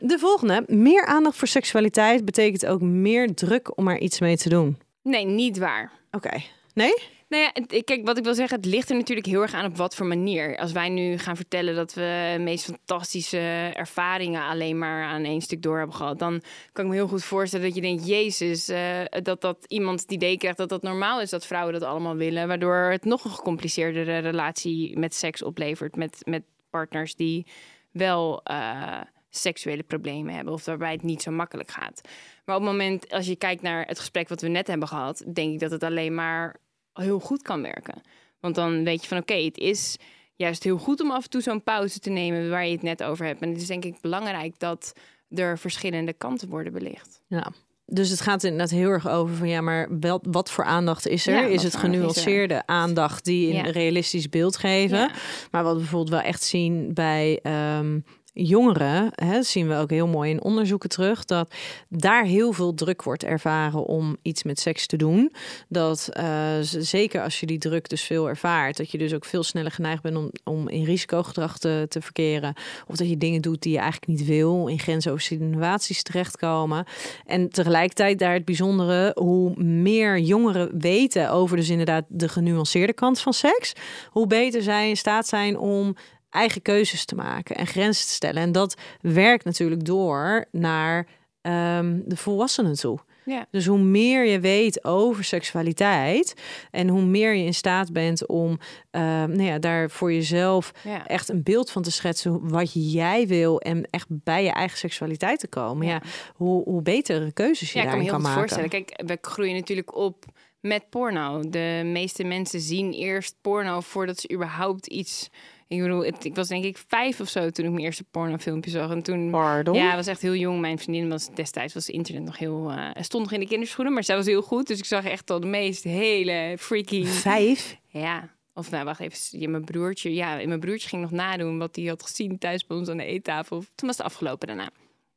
de 0.00 0.18
volgende. 0.18 0.64
Meer 0.66 1.06
aandacht 1.06 1.36
voor 1.36 1.48
seksualiteit 1.48 2.24
betekent 2.24 2.66
ook 2.66 2.80
meer 2.80 3.34
druk 3.34 3.78
om 3.78 3.88
er 3.88 3.98
iets 3.98 4.20
mee 4.20 4.36
te 4.36 4.48
doen. 4.48 4.78
Nee, 5.02 5.24
niet 5.24 5.58
waar. 5.58 5.92
Oké. 6.10 6.42
Nee? 6.74 6.94
Nou 7.28 7.42
ja, 7.42 7.80
kijk, 7.82 8.06
wat 8.06 8.18
ik 8.18 8.24
wil 8.24 8.34
zeggen, 8.34 8.56
het 8.56 8.66
ligt 8.66 8.90
er 8.90 8.96
natuurlijk 8.96 9.26
heel 9.26 9.42
erg 9.42 9.54
aan 9.54 9.64
op 9.64 9.76
wat 9.76 9.94
voor 9.94 10.06
manier. 10.06 10.58
Als 10.58 10.72
wij 10.72 10.88
nu 10.88 11.18
gaan 11.18 11.36
vertellen 11.36 11.74
dat 11.74 11.94
we 11.94 12.32
de 12.36 12.42
meest 12.42 12.64
fantastische 12.64 13.70
ervaringen 13.74 14.42
alleen 14.42 14.78
maar 14.78 15.04
aan 15.04 15.24
één 15.24 15.40
stuk 15.40 15.62
door 15.62 15.78
hebben 15.78 15.96
gehad, 15.96 16.18
dan 16.18 16.42
kan 16.72 16.84
ik 16.84 16.90
me 16.90 16.96
heel 16.96 17.08
goed 17.08 17.24
voorstellen 17.24 17.66
dat 17.66 17.74
je 17.74 17.80
denkt, 17.80 18.06
Jezus, 18.06 18.68
uh, 18.68 19.04
dat 19.22 19.40
dat 19.40 19.64
iemand 19.66 20.00
het 20.00 20.12
idee 20.12 20.36
krijgt 20.36 20.58
dat 20.58 20.68
dat 20.68 20.82
normaal 20.82 21.20
is 21.20 21.30
dat 21.30 21.46
vrouwen 21.46 21.72
dat 21.72 21.82
allemaal 21.82 22.16
willen, 22.16 22.48
waardoor 22.48 22.90
het 22.90 23.04
nog 23.04 23.24
een 23.24 23.30
gecompliceerdere 23.30 24.18
relatie 24.18 24.98
met 24.98 25.14
seks 25.14 25.42
oplevert 25.42 25.96
met, 25.96 26.20
met 26.24 26.42
partners 26.70 27.14
die 27.14 27.46
wel 27.90 28.40
uh, 28.50 29.00
seksuele 29.30 29.82
problemen 29.82 30.34
hebben 30.34 30.52
of 30.52 30.64
waarbij 30.64 30.92
het 30.92 31.02
niet 31.02 31.22
zo 31.22 31.30
makkelijk 31.30 31.70
gaat. 31.70 32.00
Maar 32.44 32.56
op 32.56 32.62
het 32.62 32.70
moment, 32.70 33.10
als 33.10 33.26
je 33.26 33.36
kijkt 33.36 33.62
naar 33.62 33.86
het 33.86 33.98
gesprek 33.98 34.28
wat 34.28 34.40
we 34.40 34.48
net 34.48 34.66
hebben 34.66 34.88
gehad, 34.88 35.24
denk 35.32 35.52
ik 35.52 35.60
dat 35.60 35.70
het 35.70 35.82
alleen 35.82 36.14
maar 36.14 36.56
heel 36.96 37.20
goed 37.20 37.42
kan 37.42 37.62
werken. 37.62 38.02
Want 38.40 38.54
dan 38.54 38.84
weet 38.84 39.02
je 39.02 39.08
van 39.08 39.18
oké, 39.18 39.34
het 39.34 39.58
is 39.58 39.96
juist 40.36 40.62
heel 40.62 40.78
goed 40.78 41.00
om 41.00 41.10
af 41.10 41.24
en 41.24 41.30
toe 41.30 41.40
zo'n 41.40 41.62
pauze 41.62 41.98
te 41.98 42.10
nemen 42.10 42.50
waar 42.50 42.66
je 42.66 42.72
het 42.72 42.82
net 42.82 43.02
over 43.02 43.26
hebt. 43.26 43.40
En 43.40 43.48
het 43.48 43.60
is 43.60 43.66
denk 43.66 43.84
ik 43.84 44.00
belangrijk 44.00 44.58
dat 44.58 44.92
er 45.28 45.58
verschillende 45.58 46.12
kanten 46.12 46.48
worden 46.48 46.72
belicht. 46.72 47.20
Ja. 47.26 47.52
Dus 47.88 48.10
het 48.10 48.20
gaat 48.20 48.44
inderdaad 48.44 48.70
heel 48.70 48.88
erg 48.88 49.08
over 49.08 49.34
van 49.34 49.48
ja, 49.48 49.60
maar 49.60 49.98
wel, 50.00 50.20
wat 50.22 50.50
voor 50.50 50.64
aandacht 50.64 51.06
is 51.06 51.26
er? 51.26 51.48
is 51.48 51.62
het 51.62 51.76
genuanceerde 51.76 52.66
aandacht 52.66 53.24
die 53.24 53.54
een 53.54 53.70
realistisch 53.70 54.28
beeld 54.28 54.56
geven? 54.56 55.10
Maar 55.50 55.62
wat 55.62 55.72
we 55.72 55.78
bijvoorbeeld 55.78 56.10
wel 56.10 56.20
echt 56.20 56.42
zien 56.42 56.94
bij 56.94 57.40
um, 57.78 58.04
jongeren, 58.36 59.10
hè, 59.14 59.42
zien 59.42 59.68
we 59.68 59.74
ook 59.74 59.90
heel 59.90 60.06
mooi 60.06 60.30
in 60.30 60.42
onderzoeken 60.42 60.88
terug, 60.88 61.24
dat 61.24 61.54
daar 61.88 62.24
heel 62.24 62.52
veel 62.52 62.74
druk 62.74 63.02
wordt 63.02 63.24
ervaren 63.24 63.84
om 63.84 64.16
iets 64.22 64.42
met 64.42 64.60
seks 64.60 64.86
te 64.86 64.96
doen. 64.96 65.32
Dat 65.68 66.08
uh, 66.12 66.24
zeker 66.60 67.22
als 67.22 67.40
je 67.40 67.46
die 67.46 67.58
druk 67.58 67.88
dus 67.88 68.02
veel 68.02 68.28
ervaart, 68.28 68.76
dat 68.76 68.90
je 68.90 68.98
dus 68.98 69.14
ook 69.14 69.24
veel 69.24 69.42
sneller 69.42 69.70
geneigd 69.70 70.02
bent 70.02 70.30
om, 70.44 70.68
in 70.68 70.84
risicogedrag 70.84 71.58
te, 71.58 71.86
te 71.88 72.00
verkeren. 72.00 72.54
Of 72.86 72.96
dat 72.96 73.08
je 73.08 73.18
dingen 73.18 73.42
doet 73.42 73.62
die 73.62 73.72
je 73.72 73.78
eigenlijk 73.78 74.18
niet 74.18 74.26
wil, 74.26 74.66
in 74.66 74.78
grensoverschrijdende 74.78 75.54
innovaties 75.54 76.02
terechtkomen. 76.02 76.84
En 77.26 77.48
tegelijkertijd 77.48 78.18
daar 78.18 78.32
het 78.32 78.44
bijzondere, 78.44 79.10
hoe 79.14 79.62
meer 79.62 80.18
jongeren 80.18 80.78
weten 80.78 81.30
over 81.30 81.56
dus 81.56 81.68
inderdaad 81.68 82.04
de 82.08 82.28
genuanceerde 82.28 82.92
kant 82.92 83.20
van 83.20 83.32
seks, 83.32 83.72
hoe 84.10 84.26
beter 84.26 84.62
zij 84.62 84.88
in 84.88 84.96
staat 84.96 85.26
zijn 85.26 85.58
om 85.58 85.96
eigen 86.30 86.62
keuzes 86.62 87.04
te 87.04 87.14
maken 87.14 87.56
en 87.56 87.66
grenzen 87.66 88.06
te 88.06 88.12
stellen. 88.12 88.42
En 88.42 88.52
dat 88.52 88.76
werkt 89.00 89.44
natuurlijk 89.44 89.84
door 89.84 90.44
naar 90.52 91.06
um, 91.42 92.02
de 92.06 92.16
volwassenen 92.16 92.74
toe. 92.74 92.98
Ja. 93.24 93.46
Dus 93.50 93.66
hoe 93.66 93.78
meer 93.78 94.24
je 94.24 94.40
weet 94.40 94.84
over 94.84 95.24
seksualiteit 95.24 96.34
en 96.70 96.88
hoe 96.88 97.02
meer 97.02 97.34
je 97.34 97.44
in 97.44 97.54
staat 97.54 97.92
bent 97.92 98.26
om 98.26 98.50
uh, 98.50 99.00
nou 99.00 99.42
ja, 99.42 99.58
daar 99.58 99.90
voor 99.90 100.12
jezelf 100.12 100.72
echt 101.06 101.28
een 101.28 101.42
beeld 101.42 101.70
van 101.70 101.82
te 101.82 101.90
schetsen 101.90 102.48
wat 102.48 102.92
jij 102.92 103.26
wil 103.26 103.60
en 103.60 103.86
echt 103.90 104.06
bij 104.08 104.44
je 104.44 104.50
eigen 104.50 104.78
seksualiteit 104.78 105.40
te 105.40 105.48
komen, 105.48 105.86
ja. 105.86 106.02
hoe, 106.34 106.64
hoe 106.64 106.82
betere 106.82 107.32
keuzes 107.32 107.72
je 107.72 107.78
ja, 107.78 107.84
daarin 107.84 108.02
kan, 108.02 108.12
kan 108.12 108.22
maken. 108.22 108.38
Voorstellen. 108.38 108.68
Kijk, 108.68 109.02
we 109.06 109.18
groeien 109.20 109.54
natuurlijk 109.54 109.96
op 109.96 110.24
met 110.60 110.90
porno. 110.90 111.48
De 111.48 111.82
meeste 111.84 112.24
mensen 112.24 112.60
zien 112.60 112.92
eerst 112.92 113.36
porno 113.40 113.80
voordat 113.80 114.18
ze 114.18 114.32
überhaupt 114.32 114.86
iets 114.86 115.30
ik 115.68 115.80
bedoel, 115.80 116.04
ik 116.04 116.34
was 116.34 116.48
denk 116.48 116.64
ik 116.64 116.78
vijf 116.88 117.20
of 117.20 117.28
zo 117.28 117.50
toen 117.50 117.64
ik 117.64 117.70
mijn 117.70 117.84
eerste 117.84 118.04
pornofilmpje 118.04 118.70
zag. 118.70 118.90
En 118.90 119.02
toen, 119.02 119.30
Pardon? 119.30 119.76
Ja, 119.76 119.96
was 119.96 120.06
echt 120.06 120.22
heel 120.22 120.34
jong. 120.34 120.60
Mijn 120.60 120.78
vriendin 120.78 121.08
was 121.08 121.28
destijds 121.34 121.74
was 121.74 121.88
internet 121.88 122.24
nog 122.24 122.38
heel, 122.38 122.72
uh, 122.72 122.90
stond 123.00 123.24
nog 123.24 123.32
in 123.32 123.40
de 123.40 123.46
kinderschoenen, 123.46 123.94
maar 123.94 124.04
zij 124.04 124.16
was 124.16 124.26
heel 124.26 124.42
goed. 124.42 124.66
Dus 124.66 124.78
ik 124.78 124.84
zag 124.84 125.04
echt 125.04 125.30
al 125.30 125.40
de 125.40 125.46
meest 125.46 125.84
hele 125.84 126.56
freaky. 126.58 127.04
Vijf? 127.04 127.76
Ja. 127.88 128.34
Of 128.54 128.70
nou, 128.70 128.84
wacht 128.84 129.00
even. 129.00 129.40
Ja, 129.40 129.48
mijn 129.48 129.64
broertje, 129.64 130.14
ja, 130.14 130.34
mijn 130.34 130.60
broertje 130.60 130.88
ging 130.88 131.02
nog 131.02 131.10
nadoen 131.10 131.58
wat 131.58 131.76
hij 131.76 131.84
had 131.84 132.02
gezien 132.02 132.38
thuis 132.38 132.66
bij 132.66 132.76
ons 132.76 132.88
aan 132.88 132.96
de 132.96 133.04
eettafel. 133.04 133.64
Toen 133.74 133.88
was 133.88 133.96
het 133.96 134.06
afgelopen 134.06 134.46
daarna. 134.46 134.70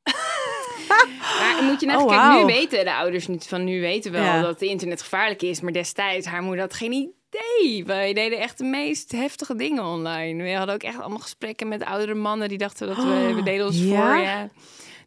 maar 1.39 1.63
moet 1.63 1.79
je 1.79 1.85
nou, 1.85 2.03
oh, 2.03 2.39
nu 2.39 2.45
weten 2.45 2.85
de 2.85 2.93
ouders 2.93 3.27
niet 3.27 3.47
van 3.47 3.63
nu 3.63 3.81
weten 3.81 4.11
wel 4.11 4.23
ja. 4.23 4.41
dat 4.41 4.59
het 4.59 4.69
internet 4.69 5.01
gevaarlijk 5.01 5.41
is, 5.41 5.61
maar 5.61 5.73
destijds 5.73 6.27
haar 6.27 6.41
moeder 6.41 6.61
had 6.61 6.73
geen 6.73 6.91
idee 6.91 7.17
Nee, 7.31 7.85
wij 7.85 8.13
deden 8.13 8.39
echt 8.39 8.57
de 8.57 8.63
meest 8.63 9.11
heftige 9.11 9.55
dingen 9.55 9.83
online. 9.83 10.43
We 10.43 10.51
hadden 10.51 10.75
ook 10.75 10.83
echt 10.83 10.99
allemaal 10.99 11.19
gesprekken 11.19 11.67
met 11.67 11.83
oudere 11.83 12.13
mannen 12.13 12.49
die 12.49 12.57
dachten 12.57 12.87
dat 12.87 12.97
we, 12.97 13.33
we 13.35 13.43
deden 13.43 13.65
ons 13.65 13.77
ja? 13.77 13.85
voor. 13.85 14.17
Ja. 14.17 14.49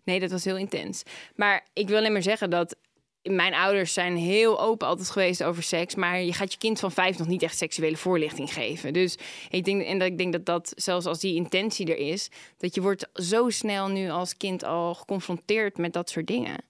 Nee, 0.05 0.21
dat 0.21 0.31
was 0.31 0.45
heel 0.45 0.57
intens. 0.57 1.03
Maar 1.37 1.67
ik 1.73 1.89
wil 1.89 1.97
alleen 1.97 2.13
maar 2.13 2.23
zeggen 2.23 2.51
dat 2.51 2.77
mijn 3.23 3.55
ouders 3.55 3.93
zijn 3.93 4.17
heel 4.17 4.61
open 4.61 4.87
altijd 4.87 5.11
geweest 5.11 5.43
over 5.43 5.63
seks, 5.63 5.95
maar 5.95 6.23
je 6.23 6.33
gaat 6.33 6.53
je 6.53 6.59
kind 6.59 6.81
van 6.81 6.93
vijf 6.93 7.19
nog 7.19 7.27
niet 7.27 7.43
echt 7.43 7.57
seksuele 7.57 7.97
voorlichting 7.97 8.53
geven. 8.53 8.93
Dus 8.93 9.19
ik 9.51 9.65
denk 9.65 9.83
en 9.83 9.99
dat 9.99 10.09
ik 10.09 10.19
denk 10.19 10.33
dat 10.33 10.47
dat 10.47 10.73
zelfs 10.77 11.07
als 11.07 11.21
die 11.21 11.35
intentie 11.35 11.87
er 11.87 12.13
is, 12.13 12.31
dat 12.57 12.75
je 12.75 12.81
wordt 12.81 13.09
zo 13.15 13.51
snel 13.51 13.89
nu 13.89 14.11
als 14.11 14.37
kind 14.37 14.65
al 14.65 14.95
geconfronteerd 14.95 15.79
met 15.79 15.93
dat 15.93 16.11
soort 16.11 16.27
dingen. 16.27 16.65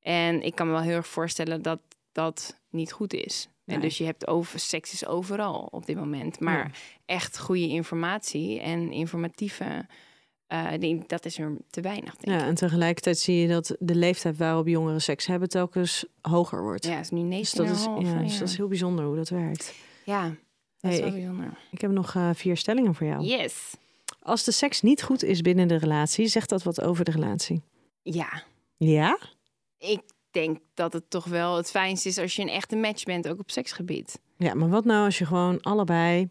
En 0.00 0.42
ik 0.42 0.54
kan 0.54 0.66
me 0.66 0.72
wel 0.72 0.82
heel 0.82 0.96
erg 0.96 1.06
voorstellen 1.06 1.62
dat 1.62 1.80
dat 2.12 2.60
niet 2.70 2.92
goed 2.92 3.14
is. 3.14 3.48
En 3.64 3.80
dus 3.80 3.98
je 3.98 4.04
hebt 4.04 4.26
over 4.26 4.58
seks 4.58 4.92
is 4.92 5.06
overal 5.06 5.68
op 5.70 5.86
dit 5.86 5.96
moment. 5.96 6.40
Maar 6.40 6.78
echt 7.06 7.38
goede 7.38 7.68
informatie 7.68 8.60
en 8.60 8.92
informatieve. 8.92 9.86
Uh, 10.48 11.00
dat 11.06 11.24
is 11.24 11.38
er 11.38 11.56
te 11.70 11.80
weinig. 11.80 12.16
Denk 12.16 12.40
ja, 12.40 12.46
en 12.46 12.54
tegelijkertijd 12.54 13.18
zie 13.18 13.36
je 13.36 13.48
dat 13.48 13.76
de 13.78 13.94
leeftijd 13.94 14.36
waarop 14.36 14.66
jongeren 14.66 15.02
seks 15.02 15.26
hebben 15.26 15.48
telkens 15.48 16.04
hoger 16.20 16.62
wordt. 16.62 16.86
Ja, 16.86 16.98
is 16.98 17.10
nu 17.10 17.20
9 17.20 17.38
dus 17.38 17.52
dat 17.52 17.76
is, 17.76 18.08
ja, 18.08 18.18
Dus 18.18 18.38
dat 18.38 18.48
is 18.48 18.56
heel 18.56 18.68
bijzonder 18.68 19.04
hoe 19.04 19.16
dat 19.16 19.28
werkt. 19.28 19.74
Ja, 20.04 20.34
dat 20.80 20.92
is 20.92 20.98
heel 20.98 21.10
bijzonder. 21.10 21.58
Ik 21.70 21.80
heb 21.80 21.90
nog 21.90 22.14
uh, 22.14 22.30
vier 22.34 22.56
stellingen 22.56 22.94
voor 22.94 23.06
jou. 23.06 23.24
Yes. 23.24 23.74
Als 24.20 24.44
de 24.44 24.52
seks 24.52 24.80
niet 24.80 25.02
goed 25.02 25.22
is 25.22 25.40
binnen 25.40 25.68
de 25.68 25.76
relatie, 25.76 26.26
zegt 26.26 26.48
dat 26.48 26.62
wat 26.62 26.80
over 26.80 27.04
de 27.04 27.10
relatie? 27.10 27.62
Ja. 28.02 28.42
Ja? 28.76 29.18
Ik 29.78 30.00
denk 30.34 30.58
dat 30.74 30.92
het 30.92 31.10
toch 31.10 31.24
wel 31.24 31.56
het 31.56 31.70
fijnst 31.70 32.06
is 32.06 32.18
als 32.18 32.36
je 32.36 32.42
een 32.42 32.48
echte 32.48 32.76
match 32.76 33.04
bent, 33.04 33.28
ook 33.28 33.38
op 33.38 33.50
seksgebied. 33.50 34.20
Ja, 34.36 34.54
maar 34.54 34.68
wat 34.68 34.84
nou 34.84 35.04
als 35.04 35.18
je 35.18 35.26
gewoon 35.26 35.60
allebei 35.60 36.28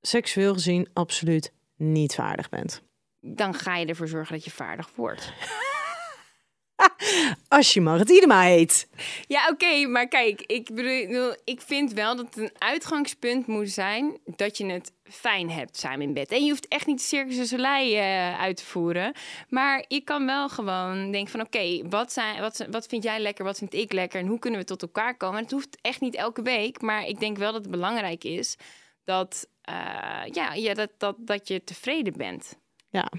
seksueel 0.00 0.52
gezien 0.52 0.88
absoluut 0.92 1.52
niet 1.76 2.14
vaardig 2.14 2.48
bent? 2.48 2.82
Dan 3.20 3.54
ga 3.54 3.76
je 3.76 3.86
ervoor 3.86 4.08
zorgen 4.08 4.34
dat 4.34 4.44
je 4.44 4.50
vaardig 4.50 4.90
wordt. 4.94 5.32
Als 7.48 7.74
je 7.74 7.80
Marit 7.80 8.10
Idema 8.10 8.42
heet. 8.42 8.88
Ja, 9.26 9.48
oké, 9.48 9.86
maar 9.86 10.08
kijk, 10.08 10.40
ik 10.40 10.74
bedoel, 10.74 11.34
ik 11.44 11.60
vind 11.60 11.92
wel 11.92 12.16
dat 12.16 12.26
het 12.26 12.36
een 12.36 12.52
uitgangspunt 12.58 13.46
moet 13.46 13.70
zijn 13.70 14.18
dat 14.24 14.56
je 14.56 14.66
het 14.66 14.92
fijn 15.02 15.50
hebt 15.50 15.76
samen 15.76 16.00
in 16.00 16.12
bed. 16.12 16.30
En 16.30 16.44
je 16.44 16.50
hoeft 16.50 16.68
echt 16.68 16.86
niet 16.86 16.98
de 16.98 17.04
circus 17.04 17.36
de 17.36 17.46
Soleil 17.46 17.92
uh, 17.92 18.40
uit 18.40 18.56
te 18.56 18.64
voeren, 18.64 19.14
maar 19.48 19.84
je 19.88 20.00
kan 20.00 20.26
wel 20.26 20.48
gewoon 20.48 21.10
denken 21.10 21.30
van, 21.30 21.40
oké, 21.40 21.88
wat 21.88 22.12
zijn, 22.12 22.40
wat, 22.40 22.66
wat 22.70 22.86
vind 22.86 23.02
jij 23.02 23.20
lekker, 23.20 23.44
wat 23.44 23.58
vind 23.58 23.74
ik 23.74 23.92
lekker 23.92 24.20
en 24.20 24.26
hoe 24.26 24.38
kunnen 24.38 24.60
we 24.60 24.66
tot 24.66 24.82
elkaar 24.82 25.16
komen? 25.16 25.42
het 25.42 25.50
hoeft 25.50 25.78
echt 25.80 26.00
niet 26.00 26.14
elke 26.14 26.42
week, 26.42 26.80
maar 26.80 27.06
ik 27.06 27.20
denk 27.20 27.36
wel 27.36 27.52
dat 27.52 27.62
het 27.62 27.70
belangrijk 27.70 28.24
is 28.24 28.56
dat, 29.04 29.48
uh, 29.70 30.24
ja, 30.32 30.52
ja 30.54 30.74
dat, 30.74 30.90
dat, 30.98 31.16
dat 31.18 31.48
je 31.48 31.64
tevreden 31.64 32.12
bent. 32.16 32.58
Ja, 32.88 33.12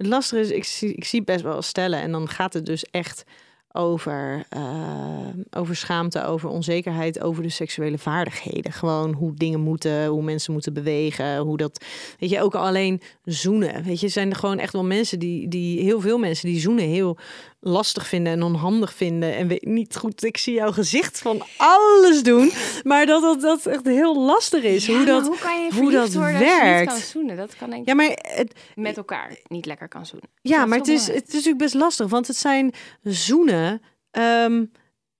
het 0.00 0.08
lastige 0.08 0.40
is, 0.40 0.50
ik 0.50 0.64
zie, 0.64 0.94
ik 0.94 1.04
zie 1.04 1.22
best 1.22 1.42
wel 1.42 1.62
stellen 1.62 2.00
en 2.00 2.12
dan 2.12 2.28
gaat 2.28 2.52
het 2.52 2.66
dus 2.66 2.84
echt 2.90 3.24
over, 3.72 4.44
uh, 4.56 5.28
over 5.50 5.76
schaamte, 5.76 6.24
over 6.24 6.48
onzekerheid, 6.48 7.20
over 7.20 7.42
de 7.42 7.48
seksuele 7.48 7.98
vaardigheden. 7.98 8.72
Gewoon 8.72 9.12
hoe 9.12 9.34
dingen 9.34 9.60
moeten, 9.60 10.06
hoe 10.06 10.22
mensen 10.22 10.52
moeten 10.52 10.72
bewegen, 10.72 11.38
hoe 11.38 11.56
dat, 11.56 11.84
weet 12.18 12.30
je, 12.30 12.42
ook 12.42 12.54
alleen 12.54 13.00
zoenen. 13.24 13.82
Weet 13.82 14.00
je, 14.00 14.08
zijn 14.08 14.30
er 14.30 14.36
gewoon 14.36 14.58
echt 14.58 14.72
wel 14.72 14.84
mensen 14.84 15.18
die, 15.18 15.48
die 15.48 15.80
heel 15.80 16.00
veel 16.00 16.18
mensen 16.18 16.48
die 16.48 16.60
zoenen 16.60 16.84
heel 16.84 17.18
lastig 17.60 18.06
vinden 18.06 18.32
en 18.32 18.42
onhandig 18.42 18.94
vinden. 18.94 19.36
En 19.36 19.48
weet 19.48 19.64
niet 19.64 19.96
goed, 19.96 20.24
ik 20.24 20.36
zie 20.36 20.54
jouw 20.54 20.72
gezicht 20.72 21.18
van 21.18 21.42
alles 21.56 22.22
doen. 22.22 22.52
Maar 22.82 23.06
dat 23.06 23.22
dat, 23.22 23.40
dat 23.40 23.66
echt 23.66 23.84
heel 23.84 24.20
lastig 24.20 24.62
is. 24.62 24.86
hoe 24.86 25.04
dat, 25.04 25.26
hoe 25.26 25.38
kan 25.38 25.64
je 25.64 25.74
hoe 25.74 25.90
dat 25.90 26.12
werkt. 26.12 26.92
kan 26.92 27.00
zoenen? 27.00 27.36
Dat 27.36 27.56
kan 27.56 27.72
ik 27.72 27.86
ja, 27.86 27.94
maar 27.94 28.10
het, 28.12 28.54
met 28.74 28.96
elkaar 28.96 29.36
niet 29.46 29.66
lekker 29.66 29.88
kan 29.88 30.06
zoenen. 30.06 30.28
Ja, 30.42 30.66
maar 30.66 30.78
het 30.78 30.88
is, 30.88 31.06
het 31.06 31.28
is 31.28 31.32
natuurlijk 31.32 31.58
best 31.58 31.74
lastig. 31.74 32.08
Want 32.08 32.26
het 32.26 32.36
zijn 32.36 32.74
zoenen. 33.02 33.82
Um, 34.10 34.70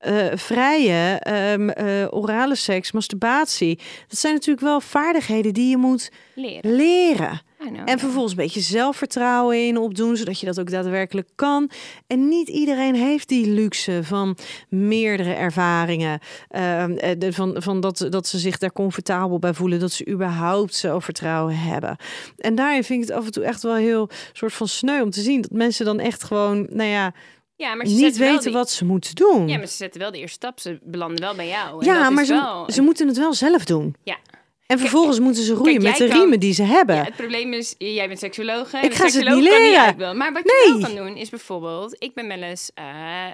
uh, 0.07 0.26
vrije, 0.34 1.22
um, 1.53 1.70
uh, 1.70 2.07
orale 2.11 2.55
seks, 2.55 2.93
masturbatie. 2.93 3.78
Dat 4.09 4.18
zijn 4.18 4.34
natuurlijk 4.34 4.66
wel 4.66 4.80
vaardigheden 4.80 5.55
die 5.55 5.68
je 5.68 5.76
moet 5.76 6.11
leren. 6.34 6.76
leren. 6.76 7.43
En 7.84 7.98
vervolgens 7.98 8.32
een 8.32 8.38
beetje 8.38 8.60
zelfvertrouwen 8.60 9.66
in 9.66 9.78
opdoen, 9.78 10.16
zodat 10.16 10.40
je 10.40 10.46
dat 10.46 10.60
ook 10.60 10.70
daadwerkelijk 10.70 11.28
kan. 11.34 11.70
En 12.06 12.28
niet 12.28 12.48
iedereen 12.48 12.94
heeft 12.94 13.28
die 13.28 13.46
luxe 13.46 14.00
van 14.02 14.36
meerdere 14.68 15.32
ervaringen. 15.32 16.20
Uh, 16.50 16.84
de, 17.18 17.32
van 17.32 17.62
van 17.62 17.80
dat, 17.80 18.06
dat 18.10 18.26
ze 18.26 18.38
zich 18.38 18.58
daar 18.58 18.72
comfortabel 18.72 19.38
bij 19.38 19.54
voelen, 19.54 19.80
dat 19.80 19.92
ze 19.92 20.08
überhaupt 20.08 20.74
zelfvertrouwen 20.74 21.58
hebben. 21.58 21.96
En 22.36 22.54
daarin 22.54 22.84
vind 22.84 23.02
ik 23.02 23.08
het 23.08 23.18
af 23.18 23.24
en 23.24 23.32
toe 23.32 23.44
echt 23.44 23.62
wel 23.62 23.74
heel 23.74 24.08
soort 24.32 24.52
van 24.52 24.68
sneu 24.68 25.02
om 25.02 25.10
te 25.10 25.20
zien 25.20 25.40
dat 25.40 25.50
mensen 25.50 25.84
dan 25.84 25.98
echt 26.00 26.24
gewoon, 26.24 26.66
nou 26.70 26.88
ja 26.88 27.12
ja, 27.60 27.74
maar 27.74 27.86
ze 27.86 27.94
niet 27.94 28.16
weten 28.16 28.52
wat 28.52 28.70
ze 28.70 28.84
moeten 28.84 29.14
doen. 29.14 29.48
Ja, 29.48 29.58
maar 29.58 29.66
ze 29.66 29.76
zetten 29.76 30.00
wel 30.00 30.10
de 30.10 30.18
eerste 30.18 30.34
stap. 30.34 30.60
Ze 30.60 30.78
belanden 30.82 31.20
wel 31.20 31.34
bij 31.34 31.48
jou. 31.48 31.80
En 31.80 31.86
ja, 31.86 32.10
maar 32.10 32.24
ze, 32.24 32.64
ze 32.66 32.82
moeten 32.82 33.08
het 33.08 33.16
wel 33.16 33.34
zelf 33.34 33.64
doen. 33.64 33.96
Ja. 34.02 34.16
En 34.70 34.78
vervolgens 34.78 35.18
moeten 35.18 35.42
ze 35.42 35.54
roeien 35.54 35.82
met 35.82 35.96
de 35.96 36.06
riemen 36.06 36.40
die 36.40 36.52
ze 36.52 36.62
hebben. 36.62 36.96
Ja, 36.96 37.04
het 37.04 37.16
probleem 37.16 37.52
is, 37.52 37.74
jij 37.78 38.06
bent 38.06 38.18
seksuoloog. 38.18 38.72
Ik 38.72 38.94
ga 38.94 39.08
ze 39.08 39.22
niet 39.22 39.42
leren. 39.42 39.96
Niet 39.96 40.16
maar 40.16 40.32
wat 40.32 40.42
je 40.44 40.70
wel 40.72 40.80
kan 40.80 41.04
doen, 41.04 41.16
is 41.16 41.28
bijvoorbeeld... 41.28 41.96
Ik 41.98 42.14
ben 42.14 42.28
wel 42.28 42.42
eens... 42.42 42.70
Uh, 42.78 42.84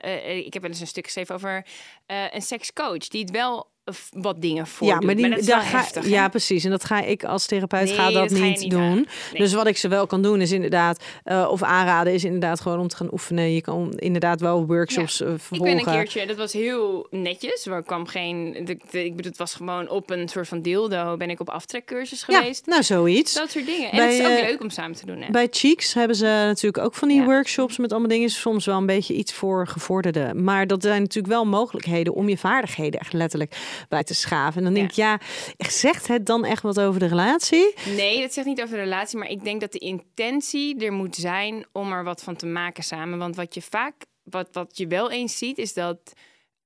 uh, 0.05 0.37
ik 0.37 0.53
heb 0.53 0.63
wel 0.63 0.71
eens 0.71 0.81
een 0.81 0.87
stuk 0.87 1.05
geschreven 1.05 1.35
over 1.35 1.67
uh, 2.07 2.25
een 2.31 2.43
sekscoach... 2.43 3.09
die 3.09 3.21
het 3.21 3.31
wel 3.31 3.71
wat 4.11 4.43
dingen 4.43 4.67
voor. 4.67 4.87
Ja, 4.87 5.01
maar, 5.01 5.15
die, 5.15 5.29
maar 5.29 5.45
daar 5.45 5.61
ga, 5.61 5.77
heftig, 5.79 6.09
ja, 6.09 6.29
precies. 6.29 6.65
En 6.65 6.71
dat 6.71 6.85
ga 6.85 7.03
ik 7.03 7.25
als 7.25 7.47
therapeut 7.47 7.91
ga 7.91 8.11
dat, 8.11 8.31
niet, 8.31 8.71
doen. 8.71 9.09
Dus 9.33 9.53
wat 9.53 9.67
ik 9.67 9.77
ze 9.77 9.89
wel 9.89 10.07
kan 10.07 10.23
doen 10.23 10.41
is 10.41 10.53
inderdaad, 10.53 11.05
uh, 11.25 11.49
of 11.51 11.63
aanraden 11.63 12.13
is 12.13 12.25
inderdaad 12.25 12.61
gewoon 12.61 12.79
om 12.79 12.89
te 12.89 12.97
gaan 12.97 13.13
oefenen. 13.13 13.53
Je 13.53 13.61
kan 13.61 13.93
inderdaad 13.97 14.41
wel 14.41 14.67
workshops 14.67 15.19
ja. 15.19 15.27
uh, 15.27 15.33
volgen. 15.37 15.69
Ik 15.69 15.77
ben 15.77 15.87
een 15.87 15.99
keertje, 15.99 16.27
dat 16.27 16.37
was 16.37 16.53
heel 16.53 17.07
netjes. 17.11 17.67
Waar 17.67 17.83
kwam 17.83 18.07
geen, 18.07 18.53
de, 18.65 18.79
de, 18.91 19.05
ik 19.05 19.17
bedoel, 19.17 19.31
het 19.31 19.41
was 19.41 19.55
gewoon 19.55 19.89
op 19.89 20.11
een 20.11 20.29
soort 20.29 20.49
van 20.49 20.63
dildo. 20.63 21.17
Ben 21.17 21.31
ik 21.31 21.41
op 21.41 21.51
aftrekcursus 21.51 22.23
geweest. 22.23 22.63
Ja, 22.67 22.73
nou 22.73 22.83
zoiets. 22.83 23.35
Dat 23.35 23.51
soort 23.51 23.67
dingen. 23.67 23.91
En 23.91 23.97
bij, 23.97 24.07
het 24.07 24.15
is 24.15 24.27
ook 24.27 24.39
uh, 24.39 24.49
leuk 24.49 24.63
om 24.63 24.71
samen 24.71 24.97
te 24.97 25.07
doen. 25.07 25.23
Hè? 25.23 25.31
Bij 25.31 25.49
Cheeks 25.51 25.95
hebben 25.95 26.17
ze 26.17 26.25
natuurlijk 26.25 26.85
ook 26.85 26.95
van 26.95 27.09
die 27.09 27.23
workshops 27.23 27.79
met 27.79 27.91
allemaal 27.91 28.11
dingen. 28.11 28.29
Soms 28.29 28.67
wel 28.67 28.77
een 28.77 28.87
beetje 28.87 29.15
iets 29.15 29.33
voor 29.33 29.67
gevorderden. 29.67 30.45
Maar 30.45 30.67
dat 30.67 30.83
zijn 30.83 31.01
natuurlijk 31.01 31.35
wel 31.35 31.45
mogelijkheden 31.45 32.15
om 32.15 32.29
je 32.29 32.39
vaardigheden 32.39 33.01
echt 33.01 33.13
letterlijk 33.13 33.57
bij 33.89 34.05
te 34.05 34.15
schaven. 34.15 34.59
En 34.59 34.65
dan 34.65 34.75
denk 34.75 34.89
ik, 34.91 34.97
ja, 34.97 35.21
zegt 35.57 36.07
het 36.07 36.27
dan 36.27 36.45
echt 36.45 36.63
wat 36.63 36.81
over 36.81 37.01
de 37.01 37.07
relatie? 37.07 37.75
Nee, 37.97 38.21
dat 38.21 38.33
zegt 38.33 38.47
niet 38.47 38.63
over 38.63 38.77
de 38.77 38.83
relatie, 38.83 39.19
maar 39.19 39.31
ik 39.31 39.45
denk 39.45 39.61
dat 39.61 39.73
de 39.73 39.79
intentie 39.79 40.85
er 40.85 40.93
moet 40.93 41.17
zijn 41.17 41.67
om 41.73 41.93
er 41.93 42.05
wat 42.05 42.23
van 42.23 42.37
te 42.37 42.47
maken 42.47 42.85
samen. 42.85 43.19
Want 43.19 43.37
wat 43.37 43.55
je 43.55 43.63
vaak, 43.63 43.95
wat, 44.23 44.49
wat 44.53 44.77
je 44.77 44.87
wel 44.87 45.11
eens 45.11 45.39
ziet, 45.39 45.59
is 45.59 45.73
dat 45.73 45.99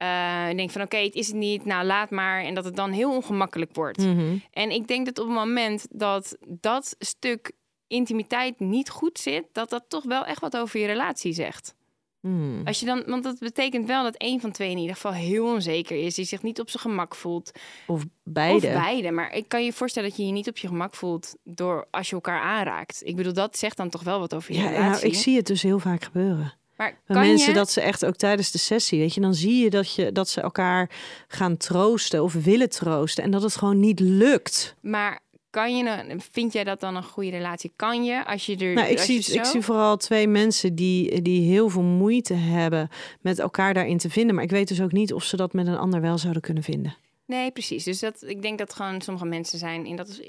uh, 0.03 0.49
ik 0.51 0.57
denk 0.57 0.71
van 0.71 0.83
oké, 0.83 0.97
het 0.97 1.15
is 1.15 1.27
het 1.27 1.37
niet, 1.37 1.65
nou 1.65 1.85
laat 1.85 2.11
maar. 2.11 2.43
En 2.43 2.55
dat 2.55 2.65
het 2.65 2.77
dan 2.77 2.91
heel 2.91 3.15
ongemakkelijk 3.15 3.75
wordt. 3.75 3.99
Mhm. 3.99 4.37
En 4.51 4.71
ik 4.71 4.87
denk 4.87 5.07
dat 5.07 5.19
op 5.19 5.27
het 5.27 5.35
moment 5.35 5.87
dat 5.91 6.37
dat 6.47 6.97
stuk 6.99 7.53
intimiteit 7.87 8.61
niet 8.61 8.91
goed 8.91 9.19
zit, 9.19 9.45
dat 9.53 9.71
dat 9.71 9.85
toch 9.89 10.05
wel 10.05 10.25
echt 10.25 10.41
wat 10.41 10.57
over 10.57 10.81
je 10.81 10.87
relatie 10.87 11.33
zegt. 11.33 11.75
Hmm. 12.21 12.61
Als 12.65 12.81
je 12.81 12.87
dan, 12.87 13.03
want 13.07 13.23
dat 13.23 13.39
betekent 13.39 13.87
wel 13.87 14.03
dat 14.03 14.15
een 14.19 14.41
van 14.41 14.51
twee 14.51 14.71
in 14.71 14.79
ieder 14.79 14.95
geval 14.95 15.13
heel 15.13 15.53
onzeker 15.53 16.05
is, 16.05 16.15
die 16.15 16.25
zich 16.25 16.43
niet 16.43 16.61
op 16.61 16.71
zijn 16.71 16.83
gemak 16.83 17.15
voelt. 17.15 17.51
Of 17.87 18.05
beide. 18.25 18.67
Of 18.67 18.73
beide. 18.73 19.11
Maar 19.11 19.35
ik 19.35 19.49
kan 19.49 19.65
je 19.65 19.73
voorstellen 19.73 20.09
dat 20.09 20.19
je 20.19 20.27
je 20.27 20.33
niet 20.33 20.49
op 20.49 20.59
je 20.59 20.69
gemak 20.69 20.95
voelt 20.95 21.37
door 21.45 21.87
als 21.91 22.09
je 22.09 22.15
elkaar 22.15 22.41
aanraakt. 22.41 23.01
Ik 23.05 23.17
bedoel, 23.17 23.33
dat 23.33 23.59
zegt 23.59 23.77
dan 23.77 23.91
toch 23.91 24.03
wel 24.03 24.19
wat 24.19 24.35
over 24.35 24.53
je 24.53 24.61
ja, 24.61 24.69
relatie. 24.69 24.91
nou, 24.91 25.07
ik 25.07 25.15
zie 25.15 25.37
het 25.37 25.47
dus 25.47 25.63
heel 25.63 25.79
vaak 25.79 26.05
gebeuren. 26.05 26.55
Maar 26.77 27.01
kan 27.07 27.21
mensen 27.21 27.49
je... 27.49 27.55
dat 27.55 27.71
ze 27.71 27.81
echt 27.81 28.05
ook 28.05 28.17
tijdens 28.17 28.51
de 28.51 28.59
sessie, 28.59 28.99
weet 28.99 29.15
je, 29.15 29.21
dan 29.21 29.35
zie 29.35 29.63
je 29.63 29.71
dat, 29.71 29.95
je 29.95 30.13
dat 30.13 30.29
ze 30.29 30.41
elkaar 30.41 30.91
gaan 31.29 31.57
troosten 31.57 32.23
of 32.23 32.33
willen 32.33 32.71
troosten 32.71 33.25
en 33.25 33.31
dat 33.31 33.43
het 33.43 33.57
gewoon 33.57 33.81
niet 33.81 34.01
lukt. 34.01 34.75
Maar 34.81 35.21
kan 35.51 35.77
je, 35.77 36.05
een- 36.09 36.21
vind 36.33 36.53
jij 36.53 36.65
dat 36.65 36.81
dan 36.81 36.97
een 36.97 37.03
goede 37.03 37.31
relatie? 37.31 37.73
Kan 37.77 38.05
je 38.05 38.27
als 38.27 38.47
je 38.47 38.57
er. 38.57 38.73
Nou, 38.75 38.89
ik, 38.89 38.97
als 38.97 39.07
zie, 39.07 39.15
je 39.17 39.23
zo... 39.23 39.35
ik 39.39 39.45
zie 39.45 39.61
vooral 39.61 39.97
twee 39.97 40.29
mensen 40.29 40.75
die, 40.75 41.23
die 41.23 41.51
heel 41.51 41.69
veel 41.69 41.83
moeite 41.83 42.35
hebben 42.35 42.89
met 43.21 43.39
elkaar 43.39 43.75
daarin 43.75 43.99
te 43.99 44.11
vinden. 44.11 44.35
Maar 44.35 44.45
ik 44.45 44.51
weet 44.51 44.69
dus 44.69 44.83
ook 44.83 44.93
niet 44.93 45.13
of 45.13 45.25
ze 45.25 45.37
dat 45.37 45.53
met 45.53 45.67
een 45.67 45.79
ander 45.79 46.01
wel 46.01 46.19
zouden 46.19 46.43
kunnen 46.43 46.63
vinden. 46.63 46.95
Nee, 47.31 47.51
precies. 47.51 47.85
Dus 47.85 47.99
dat, 48.01 48.23
ik 48.27 48.43
denk 48.43 48.59
dat 48.59 48.75
gewoon 48.75 49.01
sommige 49.01 49.27
mensen 49.27 49.59
zijn 49.59 49.87
in 49.87 49.97
dat. 49.97 50.21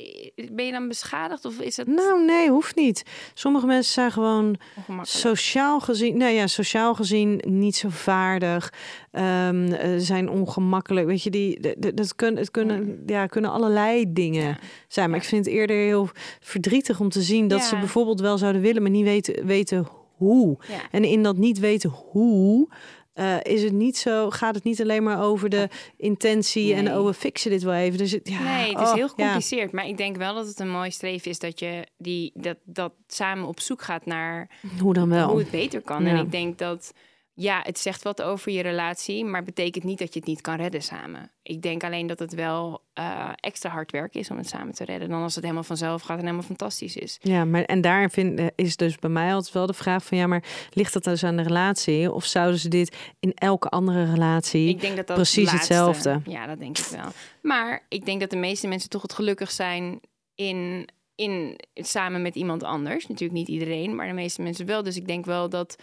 Ben 0.52 0.66
je 0.66 0.72
dan 0.72 0.88
beschadigd 0.88 1.46
of 1.46 1.60
is 1.60 1.78
het 1.78 1.88
Nou, 1.88 2.26
nee, 2.26 2.50
hoeft 2.50 2.76
niet. 2.76 3.04
Sommige 3.34 3.66
mensen 3.66 3.94
zijn 3.94 4.12
gewoon 4.12 4.56
sociaal 5.02 5.80
gezien, 5.80 6.18
nou 6.18 6.32
ja, 6.32 6.48
sociaal 6.48 6.96
gezien 6.96 7.42
niet 7.48 7.76
zo 7.76 7.90
vaardig, 7.90 8.74
eh, 9.12 9.50
zijn 9.98 10.30
ongemakkelijk. 10.30 11.08
Weet 11.08 11.24
je, 11.24 11.30
die, 11.30 11.76
dat 11.94 12.16
kunnen, 12.16 12.40
het 12.42 12.52
kunnen, 12.52 13.04
ja, 13.06 13.26
kunnen 13.26 13.52
allerlei 13.52 14.14
dingen 14.14 14.44
Ja. 14.48 14.58
zijn. 14.88 15.10
Maar 15.10 15.18
Ja. 15.18 15.24
ik 15.24 15.30
vind 15.30 15.46
het 15.46 15.54
eerder 15.54 15.76
heel 15.76 16.10
verdrietig 16.40 17.00
om 17.00 17.10
te 17.10 17.22
zien 17.22 17.48
dat 17.48 17.62
ze 17.64 17.76
bijvoorbeeld 17.78 18.20
wel 18.20 18.38
zouden 18.38 18.62
willen, 18.62 18.82
maar 18.82 18.92
niet 18.92 19.04
weten, 19.06 19.46
weten 19.46 19.88
hoe. 20.16 20.58
En 20.92 21.04
in 21.04 21.24
dat 21.24 21.38
niet 21.38 21.60
weten 21.60 21.90
hoe. 21.90 22.68
Eh, 23.14 23.36
is 23.44 23.64
het 23.64 23.74
niet 23.74 23.98
zo, 23.98 24.30
gaat 24.30 24.56
het 24.56 24.64
niet 24.64 24.82
alleen 24.82 25.04
maar 25.04 25.24
over 25.24 25.50
de 25.50 25.70
intentie 25.98 26.74
en 26.74 26.98
oh, 26.98 27.06
we 27.06 27.14
fixen 27.14 27.52
dit 27.52 27.64
wel 27.64 27.74
even. 27.74 27.98
Dus 27.98 28.12
het, 28.12 28.30
ja, 28.30 28.44
nee, 28.44 28.70
het 28.70 28.82
is 28.82 28.88
oh, 28.88 28.94
heel 28.94 29.04
ja. 29.04 29.08
gecompliceerd. 29.08 29.72
Maar 29.72 29.88
ik 29.88 29.98
denk 29.98 30.18
wel 30.18 30.36
dat 30.36 30.48
het 30.48 30.60
een 30.60 30.72
mooi 30.72 30.92
streven 30.92 31.32
is 31.32 31.40
dat 31.40 31.60
je 31.60 31.88
die, 31.98 32.32
dat, 32.36 32.58
dat 32.64 32.94
samen 33.08 33.48
op 33.48 33.60
zoek 33.60 33.82
gaat 33.82 34.06
naar 34.06 34.50
Hoe 34.80 34.94
dan 34.94 35.10
wel? 35.10 35.30
hoe 35.30 35.40
het 35.40 35.52
beter 35.52 35.82
kan. 35.82 36.06
En 36.06 36.18
ik 36.18 36.32
denk 36.32 36.58
dat, 36.58 36.94
ja, 37.42 37.60
het 37.64 37.80
zegt 37.80 38.04
wat 38.04 38.22
over 38.22 38.52
je 38.52 38.62
relatie, 38.62 39.26
maar 39.26 39.44
betekent 39.44 39.84
niet 39.84 40.00
dat 40.00 40.14
je 40.14 40.20
het 40.20 40.28
niet 40.28 40.42
kan 40.42 40.56
redden 40.56 40.82
samen. 40.82 41.32
Ik 41.44 41.62
denk 41.62 41.84
alleen 41.84 42.08
dat 42.08 42.20
het 42.20 42.34
wel 42.34 42.82
eh, 42.94 43.30
extra 43.36 43.70
hard 43.70 43.92
werk 43.92 44.16
is 44.16 44.30
om 44.30 44.38
het 44.38 44.50
samen 44.50 44.74
te 44.74 44.86
redden, 44.86 45.10
dan 45.10 45.22
als 45.22 45.34
het 45.36 45.44
helemaal 45.44 45.64
vanzelf 45.64 46.02
gaat 46.02 46.18
en 46.18 46.24
helemaal 46.24 46.44
fantastisch 46.46 46.96
is. 46.96 47.18
Ja, 47.22 47.46
maar 47.46 47.64
en 47.64 47.82
daar 47.82 48.10
vind, 48.10 48.40
eh, 48.40 48.46
is 48.56 48.76
dus 48.76 48.96
bij 48.96 49.10
mij 49.10 49.34
altijd 49.34 49.54
wel 49.54 49.66
de 49.66 49.74
vraag 49.74 50.06
van 50.06 50.18
ja, 50.18 50.28
maar 50.28 50.44
ligt 50.74 50.94
dat 50.94 51.04
dus 51.04 51.24
aan 51.24 51.36
de 51.36 51.44
relatie? 51.44 52.12
Of 52.12 52.26
zouden 52.26 52.60
ze 52.60 52.68
dit 52.68 52.96
in 53.20 53.34
elke 53.34 53.70
andere 53.70 54.12
relatie? 54.12 54.70
Ik 54.70 54.82
denk 54.82 54.96
dat 54.96 55.08
dat 55.08 55.16
precies 55.16 55.52
laatste- 55.52 55.58
hetzelfde. 55.58 56.22
Ja, 56.26 56.46
dat 56.48 56.60
denk 56.60 56.78
ik 56.78 56.86
wel. 56.86 57.10
Maar 57.42 57.86
ik 57.90 58.06
denk 58.06 58.20
dat 58.20 58.30
de 58.30 58.38
meeste 58.38 58.68
mensen 58.68 58.90
toch 58.90 59.02
het 59.02 59.14
gelukkig 59.14 59.52
zijn 59.52 60.00
in, 60.36 60.90
in 61.16 61.60
samen 61.74 62.22
met 62.22 62.36
iemand 62.36 62.64
anders. 62.64 63.08
Natuurlijk 63.08 63.40
niet 63.40 63.48
iedereen, 63.48 63.96
maar 63.96 64.08
de 64.08 64.14
meeste 64.14 64.42
mensen 64.42 64.66
wel. 64.66 64.84
Dus 64.84 64.96
ik 64.96 65.08
denk 65.08 65.26
wel 65.26 65.50
dat 65.50 65.76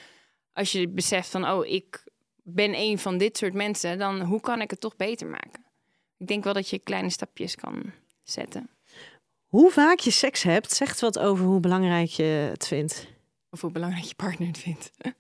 als 0.59 0.73
je 0.73 0.89
beseft 0.89 1.31
van, 1.31 1.49
oh, 1.51 1.67
ik 1.67 2.05
ben 2.43 2.75
een 2.75 2.99
van 2.99 3.19
dit 3.19 3.37
soort 3.37 3.55
mensen, 3.55 3.99
dan 3.99 4.21
hoe 4.21 4.41
kan 4.41 4.61
ik 4.61 4.71
het 4.71 4.81
toch 4.81 4.97
beter 4.97 5.27
maken? 5.27 5.65
Ik 6.17 6.27
denk 6.27 6.45
wel 6.45 6.53
dat 6.53 6.69
je 6.69 6.79
kleine 6.79 7.11
stapjes 7.11 7.55
kan 7.55 7.93
zetten. 8.23 8.71
Hoe 9.47 9.71
vaak 9.71 9.99
je 9.99 10.11
seks 10.11 10.43
hebt, 10.43 10.73
zegt 10.73 11.01
wat 11.01 11.19
over 11.19 11.45
hoe 11.45 11.61
belangrijk 11.61 12.09
je 12.09 12.23
het 12.23 12.67
vindt. 12.67 13.07
Of 13.51 13.61
hoe 13.61 13.71
belangrijk 13.71 14.05
je 14.05 14.15
partner 14.15 14.49
het 14.49 14.59
vindt. 14.59 14.91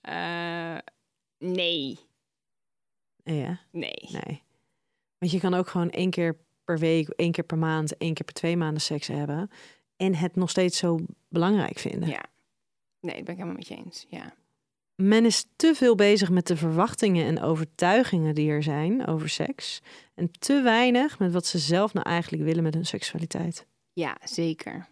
Eh, 0.00 0.78
nee, 1.38 1.98
Ja, 3.24 3.60
nee. 3.70 4.08
nee. 4.10 4.42
Want 5.18 5.32
je 5.32 5.40
kan 5.40 5.54
ook 5.54 5.68
gewoon 5.68 5.90
één 5.90 6.10
keer 6.10 6.36
per 6.64 6.78
week, 6.78 7.08
één 7.08 7.32
keer 7.32 7.44
per 7.44 7.58
maand, 7.58 7.96
één 7.96 8.14
keer 8.14 8.24
per 8.24 8.34
twee 8.34 8.56
maanden 8.56 8.80
seks 8.80 9.06
hebben. 9.06 9.50
En 9.96 10.14
het 10.14 10.36
nog 10.36 10.50
steeds 10.50 10.78
zo 10.78 10.98
belangrijk 11.28 11.78
vinden. 11.78 12.08
Ja. 12.08 12.24
Nee, 13.00 13.14
dat 13.14 13.24
ben 13.24 13.34
ik 13.34 13.40
helemaal 13.40 13.58
met 13.58 13.68
je 13.68 13.76
eens. 13.76 14.06
Ja. 14.08 14.34
Men 14.94 15.24
is 15.24 15.46
te 15.56 15.74
veel 15.74 15.94
bezig 15.94 16.30
met 16.30 16.46
de 16.46 16.56
verwachtingen 16.56 17.26
en 17.26 17.40
overtuigingen 17.40 18.34
die 18.34 18.50
er 18.50 18.62
zijn 18.62 19.06
over 19.06 19.28
seks. 19.28 19.80
En 20.14 20.30
te 20.30 20.62
weinig 20.62 21.18
met 21.18 21.32
wat 21.32 21.46
ze 21.46 21.58
zelf 21.58 21.92
nou 21.92 22.06
eigenlijk 22.06 22.42
willen 22.42 22.62
met 22.62 22.74
hun 22.74 22.86
seksualiteit. 22.86 23.66
Ja, 23.92 24.16
zeker. 24.24 24.88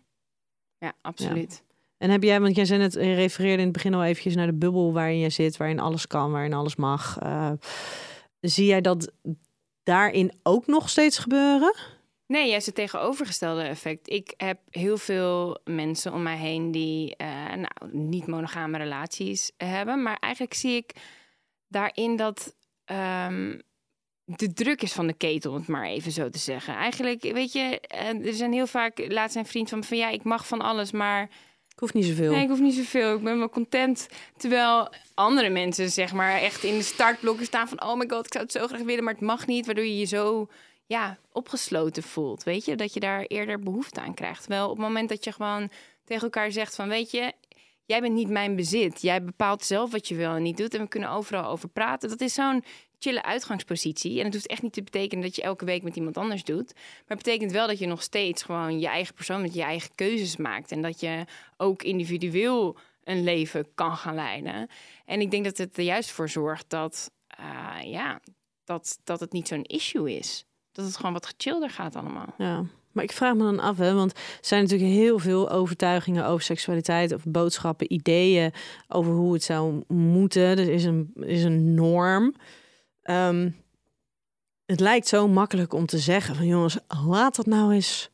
Ja, 0.78 0.92
absoluut. 1.00 1.64
En 1.98 2.10
heb 2.10 2.22
jij, 2.22 2.40
want 2.40 2.56
jij 2.56 2.64
zei 2.64 2.80
net, 2.80 2.92
je 2.92 3.14
refereerde 3.14 3.58
in 3.58 3.68
het 3.68 3.72
begin 3.72 3.94
al 3.94 4.04
eventjes 4.04 4.34
naar 4.34 4.46
de 4.46 4.54
bubbel 4.54 4.92
waarin 4.92 5.18
jij 5.18 5.30
zit, 5.30 5.56
waarin 5.56 5.80
alles 5.80 6.06
kan, 6.06 6.32
waarin 6.32 6.52
alles 6.52 6.76
mag. 6.76 7.18
Eh, 7.18 7.52
zie 8.40 8.66
jij 8.66 8.80
dat 8.80 9.12
daarin 9.82 10.32
ook 10.42 10.66
nog 10.66 10.88
steeds 10.88 11.18
gebeuren? 11.18 11.74
Nee, 12.26 12.48
juist 12.48 12.66
het 12.66 12.74
tegenovergestelde 12.74 13.62
effect. 13.62 14.10
Ik 14.10 14.34
heb 14.36 14.58
heel 14.70 14.98
veel 14.98 15.60
mensen 15.64 16.12
om 16.12 16.22
mij 16.22 16.36
heen 16.36 16.70
die 16.70 17.16
eh, 17.16 17.54
nou, 17.54 17.96
niet 17.96 18.26
monogame 18.26 18.78
relaties 18.78 19.52
hebben. 19.56 20.02
Maar 20.02 20.16
eigenlijk 20.20 20.54
zie 20.54 20.76
ik 20.76 20.92
daarin 21.68 22.16
dat 22.16 22.54
ehm, 22.84 23.58
de 24.24 24.52
druk 24.52 24.82
is 24.82 24.92
van 24.92 25.06
de 25.06 25.12
ketel, 25.12 25.50
om 25.50 25.56
het 25.58 25.68
maar 25.68 25.86
even 25.86 26.12
zo 26.12 26.28
te 26.28 26.38
zeggen. 26.38 26.74
Eigenlijk, 26.74 27.22
weet 27.22 27.52
je, 27.52 27.80
eh, 27.80 28.26
er 28.26 28.34
zijn 28.34 28.52
heel 28.52 28.66
vaak, 28.66 29.12
laat 29.12 29.32
zijn 29.32 29.46
vriend 29.46 29.68
van, 29.68 29.84
van 29.84 29.96
ja, 29.96 30.08
ik 30.08 30.24
mag 30.24 30.46
van 30.46 30.60
alles, 30.60 30.92
maar 30.92 31.22
Ik 31.68 31.78
hoef 31.78 31.94
niet 31.94 32.04
zoveel. 32.04 32.32
Nee, 32.32 32.42
ik 32.42 32.48
hoef 32.48 32.60
niet 32.60 32.74
zoveel. 32.74 33.16
Ik 33.16 33.22
ben 33.22 33.38
wel 33.38 33.48
content. 33.48 34.08
Terwijl 34.36 34.88
andere 35.14 35.48
mensen, 35.48 35.90
zeg 35.90 36.12
maar, 36.12 36.40
echt 36.40 36.64
in 36.64 36.76
de 36.76 36.82
startblokken 36.82 37.46
staan 37.46 37.68
van... 37.68 37.82
oh 37.82 37.96
my 37.96 38.08
god, 38.08 38.26
ik 38.26 38.32
zou 38.32 38.44
het 38.44 38.52
zo 38.52 38.66
graag 38.66 38.82
willen, 38.82 39.04
maar 39.04 39.12
het 39.12 39.22
mag 39.22 39.46
niet. 39.46 39.66
Waardoor 39.66 39.84
je 39.84 39.98
je 39.98 40.04
zo 40.04 40.48
ja, 40.86 41.18
opgesloten 41.32 42.02
voelt, 42.02 42.42
weet 42.42 42.64
je? 42.64 42.76
Dat 42.76 42.94
je 42.94 43.00
daar 43.00 43.22
eerder 43.22 43.60
behoefte 43.60 44.00
aan 44.00 44.14
krijgt. 44.14 44.40
Terwijl 44.40 44.64
op 44.64 44.76
het 44.76 44.86
moment 44.86 45.08
dat 45.08 45.24
je 45.24 45.32
gewoon 45.32 45.70
tegen 46.04 46.22
elkaar 46.22 46.52
zegt 46.52 46.74
van... 46.74 46.88
weet 46.88 47.10
je, 47.10 47.32
jij 47.84 48.00
bent 48.00 48.14
niet 48.14 48.28
mijn 48.28 48.56
bezit. 48.56 49.02
Jij 49.02 49.24
bepaalt 49.24 49.64
zelf 49.64 49.90
wat 49.90 50.08
je 50.08 50.14
wel 50.14 50.34
en 50.34 50.42
niet 50.42 50.56
doet. 50.56 50.74
En 50.74 50.80
we 50.80 50.88
kunnen 50.88 51.10
overal 51.10 51.50
over 51.50 51.68
praten. 51.68 52.08
Dat 52.08 52.20
is 52.20 52.34
zo'n 52.34 52.64
chille 52.98 53.22
uitgangspositie. 53.22 54.18
En 54.18 54.24
het 54.24 54.34
hoeft 54.34 54.46
echt 54.46 54.62
niet 54.62 54.72
te 54.72 54.82
betekenen 54.82 55.24
dat 55.24 55.36
je 55.36 55.42
elke 55.42 55.64
week 55.64 55.82
met 55.82 55.96
iemand 55.96 56.16
anders 56.16 56.44
doet. 56.44 56.74
Maar 56.74 57.16
het 57.16 57.22
betekent 57.22 57.52
wel 57.52 57.66
dat 57.66 57.78
je 57.78 57.86
nog 57.86 58.02
steeds 58.02 58.42
gewoon 58.42 58.80
je 58.80 58.86
eigen 58.86 59.14
persoon 59.14 59.40
met 59.40 59.54
je 59.54 59.62
eigen 59.62 59.94
keuzes 59.94 60.36
maakt. 60.36 60.72
En 60.72 60.82
dat 60.82 61.00
je 61.00 61.24
ook 61.56 61.82
individueel 61.82 62.76
een 63.04 63.24
leven 63.24 63.74
kan 63.74 63.96
gaan 63.96 64.14
leiden. 64.14 64.68
En 65.04 65.20
ik 65.20 65.30
denk 65.30 65.44
dat 65.44 65.58
het 65.58 65.76
er 65.76 65.84
juist 65.84 66.10
voor 66.10 66.28
zorgt 66.28 66.70
dat, 66.70 67.10
eh, 67.26 67.78
ja, 67.84 68.20
dat, 68.64 68.98
dat 69.04 69.20
het 69.20 69.32
niet 69.32 69.48
zo'n 69.48 69.62
issue 69.62 70.16
is. 70.16 70.45
Dat 70.76 70.84
het 70.84 70.96
gewoon 70.96 71.12
wat 71.12 71.26
gechillder 71.26 71.70
gaat 71.70 71.96
allemaal. 71.96 72.34
Ja. 72.38 72.64
Maar 72.92 73.04
ik 73.04 73.12
vraag 73.12 73.34
me 73.34 73.42
dan 73.42 73.60
af, 73.60 73.76
hè, 73.76 73.94
want 73.94 74.12
er 74.12 74.38
zijn 74.40 74.62
natuurlijk 74.62 74.90
heel 74.90 75.18
veel 75.18 75.50
overtuigingen 75.50 76.26
over 76.26 76.44
seksualiteit, 76.44 77.12
of 77.12 77.24
boodschappen, 77.24 77.92
ideeën 77.92 78.52
over 78.88 79.12
hoe 79.12 79.32
het 79.32 79.42
zou 79.42 79.82
moeten. 79.88 80.42
Er 80.42 80.68
is 80.68 80.84
een, 80.84 81.12
is 81.14 81.44
een 81.44 81.74
norm. 81.74 82.34
Ehm, 83.02 83.50
het 84.66 84.80
lijkt 84.80 85.08
zo 85.08 85.28
makkelijk 85.28 85.72
om 85.72 85.86
te 85.86 85.98
zeggen 85.98 86.34
van 86.34 86.46
jongens, 86.46 86.78
laat 87.06 87.36
dat 87.36 87.46
nou 87.46 87.72
eens 87.72 88.10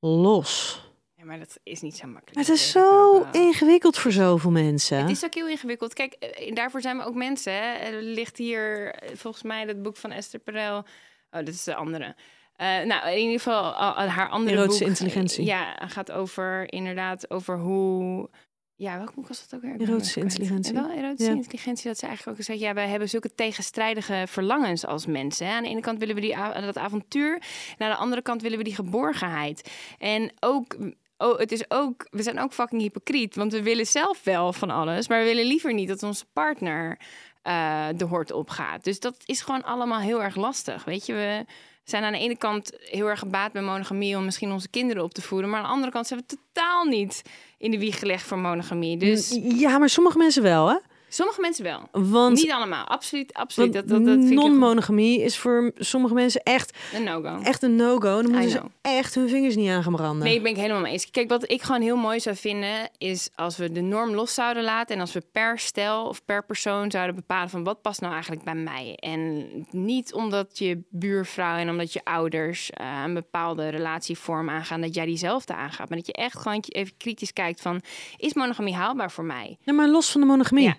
los. 0.00 0.80
Ja, 1.16 1.24
maar 1.24 1.38
dat 1.38 1.58
is 1.62 1.80
niet 1.80 1.96
zo 1.96 2.06
makkelijk. 2.06 2.34
Maar 2.34 2.44
het 2.44 2.54
is 2.54 2.72
Dat 2.72 2.82
zo 2.82 3.14
ook 3.14 3.34
ingewikkeld 3.34 3.98
voor 3.98 4.12
zoveel 4.12 4.50
mensen. 4.50 4.98
Het 4.98 5.10
is 5.10 5.24
ook 5.24 5.34
heel 5.34 5.48
ingewikkeld. 5.48 5.94
Kijk, 5.94 6.12
eh, 6.12 6.54
daarvoor 6.54 6.80
zijn 6.80 6.96
we 6.96 7.04
ook 7.04 7.14
mensen. 7.14 7.52
Hè. 7.52 7.72
Er 7.72 8.02
ligt 8.02 8.36
hier 8.36 8.94
eh, 8.94 9.16
volgens 9.16 9.42
mij 9.42 9.66
het 9.66 9.82
boek 9.82 9.96
van 9.96 10.10
Esther 10.10 10.40
Perel. 10.40 10.84
Oh, 11.30 11.44
dit 11.44 11.54
is 11.54 11.64
de 11.64 11.74
andere. 11.74 12.14
Eh, 12.56 12.80
nou, 12.80 13.10
in 13.10 13.18
ieder 13.18 13.36
geval 13.40 13.72
al- 13.72 13.92
al 13.94 14.06
haar 14.06 14.28
andere 14.28 14.56
Erotische 14.56 14.80
boek. 14.84 14.92
intelligentie. 14.92 15.44
Ja, 15.44 15.74
gaat 15.86 16.12
over 16.12 16.72
inderdaad 16.72 17.30
over 17.30 17.58
hoe... 17.58 18.30
Ja, 18.74 18.96
welk 18.96 19.14
boek 19.14 19.28
was 19.28 19.48
dat 19.48 19.54
ook 19.54 19.62
weer? 19.78 19.88
Erotische 19.88 20.20
intelligentie. 20.20 20.72
Wel, 20.74 20.90
erotische 20.90 21.30
Ja. 21.30 21.36
intelligentie. 21.36 21.86
Dat 21.88 21.98
ze 21.98 22.06
eigenlijk 22.06 22.38
ook 22.38 22.44
zegt, 22.44 22.58
ja, 22.60 22.74
wij 22.74 22.88
hebben 22.88 23.08
zulke 23.08 23.34
tegenstrijdige 23.34 24.24
verlangens 24.28 24.86
als 24.86 25.06
mensen. 25.06 25.46
Hè. 25.46 25.52
Aan 25.52 25.62
de 25.62 25.68
ene 25.68 25.80
kant 25.80 25.98
willen 25.98 26.14
we 26.14 26.20
die, 26.20 26.36
dat 26.60 26.78
avontuur. 26.78 27.34
En 27.78 27.86
aan 27.86 27.92
de 27.92 27.96
andere 27.98 28.22
kant 28.22 28.42
willen 28.42 28.58
we 28.58 28.64
die 28.64 28.74
geborgenheid. 28.74 29.70
En 29.98 30.32
ook... 30.40 30.76
Oh, 31.18 31.38
het 31.38 31.52
is 31.52 31.70
ook, 31.70 32.06
we 32.10 32.22
zijn 32.22 32.38
ook 32.40 32.52
fucking 32.52 32.80
hypocriet, 32.82 33.34
want 33.36 33.52
we 33.52 33.62
willen 33.62 33.86
zelf 33.86 34.24
wel 34.24 34.52
van 34.52 34.70
alles, 34.70 35.08
maar 35.08 35.18
we 35.18 35.24
willen 35.24 35.44
liever 35.44 35.74
niet 35.74 35.88
dat 35.88 36.02
onze 36.02 36.24
partner 36.32 37.00
eh, 37.42 37.86
de 37.96 38.04
hort 38.04 38.32
opgaat. 38.32 38.84
Dus 38.84 39.00
dat 39.00 39.16
is 39.24 39.40
gewoon 39.40 39.64
allemaal 39.64 40.00
heel 40.00 40.22
erg 40.22 40.36
lastig. 40.36 40.84
Weet 40.84 41.06
je, 41.06 41.12
we 41.12 41.44
zijn 41.84 42.04
aan 42.04 42.12
de 42.12 42.18
ene 42.18 42.36
kant 42.36 42.72
heel 42.80 43.06
erg 43.06 43.18
gebaat 43.18 43.52
bij 43.52 43.62
monogamie 43.62 44.16
om 44.16 44.24
misschien 44.24 44.52
onze 44.52 44.68
kinderen 44.68 45.02
op 45.02 45.14
te 45.14 45.22
voeden. 45.22 45.50
Maar 45.50 45.58
aan 45.58 45.66
de 45.66 45.72
andere 45.72 45.92
kant 45.92 46.06
zijn 46.06 46.20
we 46.20 46.36
totaal 46.36 46.84
niet 46.84 47.22
in 47.58 47.70
de 47.70 47.78
wieg 47.78 47.98
gelegd 47.98 48.22
voor 48.22 48.38
monogamie. 48.38 48.96
Dus 48.96 49.38
Ja, 49.42 49.78
maar 49.78 49.88
sommige 49.88 50.18
mensen 50.18 50.42
wel, 50.42 50.68
hè? 50.68 50.76
Sommige 51.14 51.40
mensen 51.40 51.64
wel. 51.64 51.88
Want, 51.92 52.36
Niet 52.36 52.50
allemaal, 52.50 52.86
absoluut, 52.86 53.34
absoluut. 53.34 53.72
Dat, 53.72 53.88
dat, 53.88 54.04
dat 54.04 54.18
non-monogamie 54.18 55.22
is 55.22 55.36
voor 55.36 55.72
sommige 55.76 56.14
mensen 56.14 56.42
echt, 56.42 56.78
een 56.94 57.04
no-go. 57.04 57.40
echt 57.42 57.62
een 57.62 57.76
no-go. 57.76 58.22
Dan 58.22 58.30
moeten 58.30 58.50
ze 58.50 58.60
echt 58.82 59.14
hun 59.14 59.28
vingers 59.28 59.56
niet 59.56 59.70
aan 59.70 59.82
gaan 59.82 59.92
branden. 59.92 60.26
Nee, 60.26 60.36
ik 60.36 60.42
ben 60.42 60.50
ik 60.52 60.56
helemaal 60.56 60.80
mee 60.80 60.92
eens. 60.92 61.10
Kijk, 61.10 61.28
wat 61.28 61.50
ik 61.50 61.62
gewoon 61.62 61.80
heel 61.80 61.96
mooi 61.96 62.20
zou 62.20 62.36
vinden, 62.36 62.90
is 62.98 63.30
als 63.34 63.56
we 63.56 63.72
de 63.72 63.80
norm 63.80 64.14
los 64.14 64.34
zouden 64.34 64.62
laten 64.62 64.94
en 64.94 65.00
als 65.00 65.12
we 65.12 65.22
per 65.32 65.58
stel 65.58 66.06
of 66.06 66.24
per 66.24 66.44
persoon 66.44 66.90
zouden 66.90 67.14
bepalen 67.14 67.50
van 67.50 67.64
wat 67.64 67.82
past 67.82 68.00
nou 68.00 68.12
eigenlijk 68.12 68.44
bij 68.44 68.54
mij. 68.54 68.96
En 68.96 69.46
niet 69.70 70.14
omdat 70.14 70.58
je 70.58 70.82
buurvrouw 70.90 71.56
en 71.56 71.70
omdat 71.70 71.92
je 71.92 72.00
ouders 72.04 72.70
eh, 72.70 73.02
een 73.04 73.14
bepaalde 73.14 73.68
relatievorm 73.68 74.50
aangaan, 74.50 74.80
dat 74.80 74.94
jij 74.94 75.06
diezelfde 75.06 75.54
aangaat. 75.54 75.88
Maar 75.88 75.98
dat 75.98 76.06
je 76.06 76.12
echt 76.12 76.38
gewoon 76.38 76.64
even 76.68 76.96
kritisch 76.96 77.32
kijkt 77.32 77.60
van, 77.60 77.80
is 78.16 78.34
monogamie 78.34 78.74
haalbaar 78.74 79.10
voor 79.10 79.24
mij? 79.24 79.58
Ja, 79.62 79.72
maar 79.72 79.88
los 79.88 80.10
van 80.10 80.20
de 80.20 80.26
monogamie. 80.26 80.64
Ja. 80.64 80.76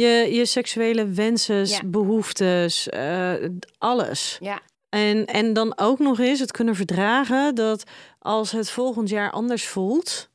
Je, 0.00 0.28
je 0.34 0.46
seksuele 0.46 1.06
wensen, 1.06 1.66
Ja. 1.66 1.80
behoeftes, 1.84 2.88
eh, 2.88 3.32
alles. 3.78 4.36
Ja, 4.40 4.60
En, 4.88 5.26
en 5.26 5.52
dan 5.52 5.72
ook 5.78 5.98
nog 5.98 6.18
eens 6.18 6.40
het 6.40 6.50
kunnen 6.52 6.74
verdragen 6.74 7.54
dat 7.54 7.84
als 8.18 8.50
het 8.50 8.70
volgend 8.70 9.08
jaar 9.08 9.30
anders 9.30 9.66
voelt, 9.66 10.28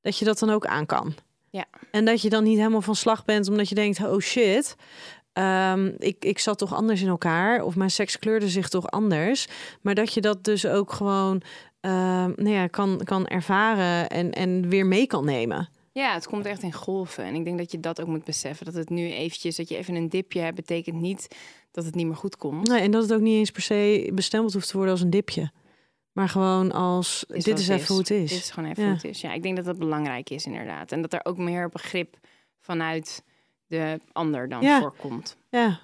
dat 0.00 0.18
je 0.18 0.24
dat 0.24 0.38
dan 0.38 0.50
ook 0.50 0.66
aan 0.66 0.86
kan. 0.86 1.14
Ja. 1.50 1.64
En 1.90 2.04
dat 2.04 2.22
je 2.22 2.28
dan 2.28 2.44
niet 2.44 2.58
helemaal 2.58 2.82
van 2.82 2.94
slag 2.94 3.24
bent 3.24 3.48
omdat 3.48 3.68
je 3.68 3.74
denkt, 3.74 4.04
oh 4.04 4.18
shit, 4.20 4.76
ehm, 5.32 5.90
ik, 5.98 6.24
ik 6.24 6.38
zat 6.38 6.58
toch 6.58 6.74
anders 6.74 7.02
in 7.02 7.08
elkaar 7.08 7.62
of 7.62 7.76
mijn 7.76 7.90
seks 7.90 8.18
kleurde 8.18 8.48
zich 8.48 8.68
toch 8.68 8.90
anders. 8.90 9.46
Maar 9.80 9.94
dat 9.94 10.14
je 10.14 10.20
dat 10.20 10.44
dus 10.44 10.66
ook 10.66 10.92
gewoon 10.92 11.42
ehm, 11.80 12.32
nou 12.36 12.48
ja, 12.50 12.66
kan, 12.66 13.00
kan 13.04 13.26
ervaren 13.26 14.08
en, 14.08 14.32
en 14.32 14.68
weer 14.68 14.86
mee 14.86 15.06
kan 15.06 15.24
nemen. 15.24 15.68
Ja, 15.92 16.14
het 16.14 16.26
komt 16.26 16.46
echt 16.46 16.62
in 16.62 16.72
golven. 16.72 17.24
En 17.24 17.34
ik 17.34 17.44
denk 17.44 17.58
dat 17.58 17.72
je 17.72 17.80
dat 17.80 18.00
ook 18.00 18.06
moet 18.06 18.24
beseffen. 18.24 18.64
Dat 18.66 18.74
het 18.74 18.88
nu 18.90 19.10
eventjes, 19.12 19.56
dat 19.56 19.68
je 19.68 19.76
even 19.76 19.94
een 19.94 20.08
dipje 20.08 20.40
hebt, 20.40 20.56
betekent 20.56 21.00
niet 21.00 21.36
dat 21.70 21.84
het 21.84 21.94
niet 21.94 22.06
meer 22.06 22.16
goed 22.16 22.36
komt. 22.36 22.68
Nee, 22.68 22.80
en 22.80 22.90
dat 22.90 23.02
het 23.02 23.12
ook 23.12 23.20
niet 23.20 23.38
eens 23.38 23.50
per 23.50 23.62
se 23.62 24.10
bestempeld 24.14 24.52
hoeft 24.52 24.68
te 24.68 24.72
worden 24.76 24.92
als 24.92 25.02
een 25.02 25.10
dipje. 25.10 25.50
Maar 26.12 26.28
gewoon 26.28 26.72
als, 26.72 27.24
Is 27.28 27.44
dit 27.44 27.58
is 27.58 27.68
even 27.68 27.86
hoe 27.88 27.98
het 27.98 28.10
is. 28.10 28.30
Dit 28.30 28.38
is 28.38 28.50
gewoon 28.50 28.70
even 28.70 28.82
Ja. 28.82 28.88
hoe 28.88 28.98
het 28.98 29.06
is. 29.10 29.20
Ja, 29.20 29.32
ik 29.32 29.42
denk 29.42 29.56
dat 29.56 29.64
dat 29.64 29.78
belangrijk 29.78 30.30
is 30.30 30.46
inderdaad. 30.46 30.92
En 30.92 31.02
dat 31.02 31.12
er 31.12 31.20
ook 31.24 31.36
meer 31.38 31.68
begrip 31.68 32.16
vanuit 32.60 33.24
de 33.66 34.00
ander 34.12 34.48
dan 34.48 34.62
Ja. 34.62 34.80
voorkomt. 34.80 35.36
Ja, 35.50 35.80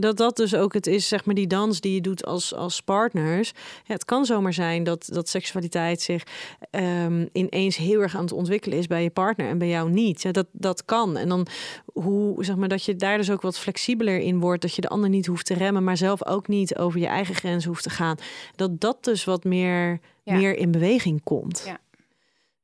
dat 0.00 0.16
dat 0.16 0.36
dus 0.36 0.54
ook 0.54 0.72
het 0.72 0.86
is, 0.86 1.08
zeg 1.08 1.24
maar, 1.24 1.34
die 1.34 1.46
dans 1.46 1.80
die 1.80 1.94
je 1.94 2.00
doet 2.00 2.24
als, 2.24 2.54
als 2.54 2.80
partners. 2.82 3.52
Ja, 3.84 3.94
het 3.94 4.04
kan 4.04 4.24
zomaar 4.24 4.52
zijn 4.52 4.84
dat, 4.84 5.08
dat 5.12 5.28
seksualiteit 5.28 6.00
zich 6.00 6.22
ehm, 6.70 7.26
ineens 7.32 7.76
heel 7.76 8.00
erg 8.00 8.14
aan 8.16 8.22
het 8.22 8.32
ontwikkelen 8.32 8.78
is 8.78 8.86
bij 8.86 9.02
je 9.02 9.10
partner 9.10 9.48
en 9.48 9.58
bij 9.58 9.68
jou 9.68 9.90
niet. 9.90 10.22
Ja, 10.22 10.32
dat, 10.32 10.46
dat 10.52 10.84
kan. 10.84 11.16
En 11.16 11.28
dan 11.28 11.46
hoe, 11.92 12.44
zeg 12.44 12.56
maar, 12.56 12.68
dat 12.68 12.84
je 12.84 12.96
daar 12.96 13.16
dus 13.16 13.30
ook 13.30 13.42
wat 13.42 13.58
flexibeler 13.58 14.18
in 14.18 14.40
wordt. 14.40 14.62
Dat 14.62 14.74
je 14.74 14.80
de 14.80 14.88
ander 14.88 15.08
niet 15.08 15.26
hoeft 15.26 15.46
te 15.46 15.54
remmen, 15.54 15.84
maar 15.84 15.96
zelf 15.96 16.26
ook 16.26 16.48
niet 16.48 16.76
over 16.76 17.00
je 17.00 17.06
eigen 17.06 17.34
grenzen 17.34 17.70
hoeft 17.70 17.82
te 17.82 17.90
gaan. 17.90 18.16
Dat 18.56 18.80
dat 18.80 19.04
dus 19.04 19.24
wat 19.24 19.44
meer, 19.44 20.00
Ja. 20.22 20.34
meer 20.34 20.56
in 20.56 20.70
beweging 20.70 21.22
komt. 21.22 21.62
Ja. 21.66 21.78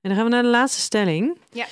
En 0.00 0.12
dan 0.12 0.14
gaan 0.14 0.24
we 0.24 0.30
naar 0.30 0.42
de 0.42 0.48
laatste 0.48 0.80
stelling. 0.80 1.38
Ja. 1.52 1.66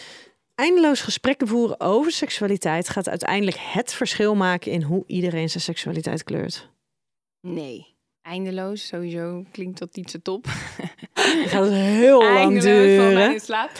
Eindeloos 0.54 1.00
gesprekken 1.00 1.48
voeren 1.48 1.80
over 1.80 2.12
seksualiteit 2.12 2.88
gaat 2.88 3.08
uiteindelijk 3.08 3.56
het 3.60 3.94
verschil 3.94 4.34
maken 4.34 4.72
in 4.72 4.82
hoe 4.82 5.04
iedereen 5.06 5.50
zijn 5.50 5.62
seksualiteit 5.62 6.24
kleurt. 6.24 6.70
Nee. 7.40 7.92
Eindeloos, 8.22 8.86
sowieso 8.86 9.44
klinkt 9.52 9.78
dat 9.78 9.94
niet 9.94 10.10
zo 10.10 10.18
top. 10.22 10.44
Het 11.14 11.50
gaat 11.50 11.68
heel 11.70 12.18
lang 12.18 12.36
Eindeloos 12.36 12.64
duren. 12.64 13.32
in 13.32 13.40
slaap. 13.40 13.70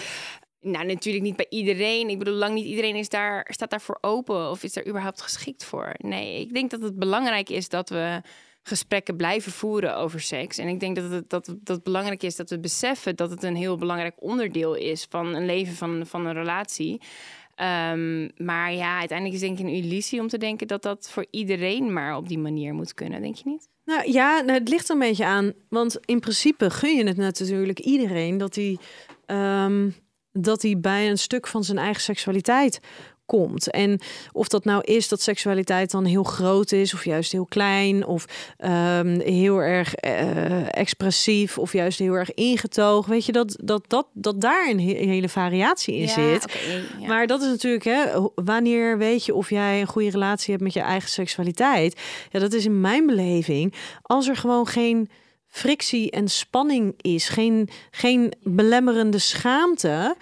Nou, 0.61 0.87
natuurlijk 0.87 1.25
niet 1.25 1.37
bij 1.37 1.47
iedereen. 1.49 2.09
Ik 2.09 2.19
bedoel, 2.19 2.35
lang 2.35 2.55
niet 2.55 2.67
iedereen 2.67 2.95
is 2.97 3.09
daar, 3.09 3.49
staat 3.51 3.71
daarvoor 3.71 3.99
open 4.01 4.51
of 4.51 4.63
is 4.63 4.73
daar 4.73 4.87
überhaupt 4.87 5.23
geschikt 5.23 5.65
voor. 5.65 5.95
Nee, 5.99 6.41
ik 6.41 6.55
denk 6.55 6.71
dat 6.71 6.83
het 6.83 6.99
belangrijk 6.99 7.49
is 7.49 7.69
dat 7.69 7.89
we 7.89 8.21
gesprekken 8.67 9.17
blijven 9.17 9.53
voeren 9.53 9.97
over 9.97 10.21
seks. 10.21 10.59
En 10.59 10.69
ik 10.69 10.81
denk 10.81 10.97
dat 10.97 11.11
het, 11.11 11.31
dat, 11.31 11.55
dat 11.61 11.83
belangrijk 11.83 12.23
is 12.23 12.37
dat 12.37 12.51
we 12.51 12.59
beseffen 12.59 13.17
dat 13.17 13.31
het 13.31 13.43
een 13.43 13.57
heel 13.57 13.77
belangrijk 13.77 14.15
onderdeel 14.19 14.75
is 14.75 15.07
van 15.09 15.35
een 15.35 15.47
leven, 15.47 15.75
van, 15.75 16.07
van 16.07 16.27
een 16.27 16.33
relatie. 16.33 17.01
Ehm, 17.55 18.29
maar 18.37 18.73
ja, 18.73 18.99
uiteindelijk 18.99 19.41
is 19.41 19.47
denk 19.49 19.59
ik 19.59 19.65
een 19.65 19.83
illusie 19.83 20.21
om 20.21 20.29
te 20.29 20.39
denken 20.39 20.67
dat 20.67 20.83
dat 20.83 21.11
voor 21.11 21.27
iedereen 21.31 21.93
maar 21.93 22.17
op 22.17 22.29
die 22.29 22.39
manier 22.39 22.75
moet 22.75 22.95
kunnen, 22.95 23.23
denk 23.23 23.37
je 23.37 23.49
niet? 23.49 23.69
Nou 23.85 24.13
ja, 24.13 24.41
nou, 24.41 24.59
het 24.59 24.69
ligt 24.69 24.89
er 24.89 24.95
een 24.95 25.01
beetje 25.01 25.25
aan. 25.25 25.53
Want 25.69 25.99
in 26.05 26.21
principe 26.21 26.71
gun 26.71 26.97
je 26.97 27.07
het 27.07 27.17
natuurlijk 27.17 27.79
iedereen 27.79 28.39
dat 28.39 28.55
hij, 28.55 28.79
ehm, 29.27 29.91
dat 30.33 30.63
hij 30.63 30.81
bij 30.81 31.11
een 31.11 31.19
stuk 31.19 31.47
van 31.47 31.65
zijn 31.65 31.79
eigen 31.79 32.03
seksualiteit 32.03 32.81
komt. 33.27 33.71
En 33.71 34.01
of 34.33 34.49
dat 34.49 34.65
nou 34.65 34.83
is 34.85 35.09
dat 35.09 35.21
seksualiteit 35.21 35.91
dan 35.91 36.05
heel 36.05 36.23
groot 36.23 36.73
is, 36.73 36.95
of 36.95 37.05
juist 37.05 37.33
heel 37.33 37.45
klein, 37.45 38.07
of 38.07 38.25
ehm, 38.57 39.21
heel 39.21 39.59
erg 39.59 39.95
eh, 39.95 40.77
expressief, 40.79 41.59
of 41.59 41.73
juist 41.73 41.99
heel 41.99 42.15
erg 42.15 42.35
ingetogen. 42.35 43.11
Weet 43.11 43.27
je 43.27 43.33
dat, 43.33 43.59
dat, 43.63 43.85
dat, 43.89 44.07
dat 44.13 44.41
daar 44.41 44.69
een 44.69 44.81
he- 44.81 45.07
hele 45.07 45.29
variatie 45.29 45.95
in 45.95 46.09
zit. 46.09 46.59
ja. 47.01 47.07
Maar 47.07 47.27
dat 47.27 47.43
is 47.43 47.49
natuurlijk, 47.49 47.85
hè, 47.85 48.05
wanneer 48.35 48.99
weet 48.99 49.25
je 49.25 49.35
of 49.35 49.51
jij 49.51 49.81
een 49.81 49.87
goede 49.87 50.11
relatie 50.11 50.51
hebt 50.51 50.65
met 50.65 50.73
je 50.73 50.81
eigen 50.81 51.11
seksualiteit? 51.11 52.01
Ja, 52.31 52.41
dat 52.41 52.53
is 52.53 52.65
in 52.65 52.81
mijn 52.81 53.07
beleving 53.07 53.75
als 54.03 54.29
er 54.29 54.37
gewoon 54.37 54.67
geen 54.67 55.09
frictie 55.49 56.11
en 56.11 56.29
spanning 56.29 56.95
is, 57.01 57.29
geen, 57.29 57.69
geen 57.91 58.33
belemmerende 58.43 59.19
schaamte. 59.19 60.17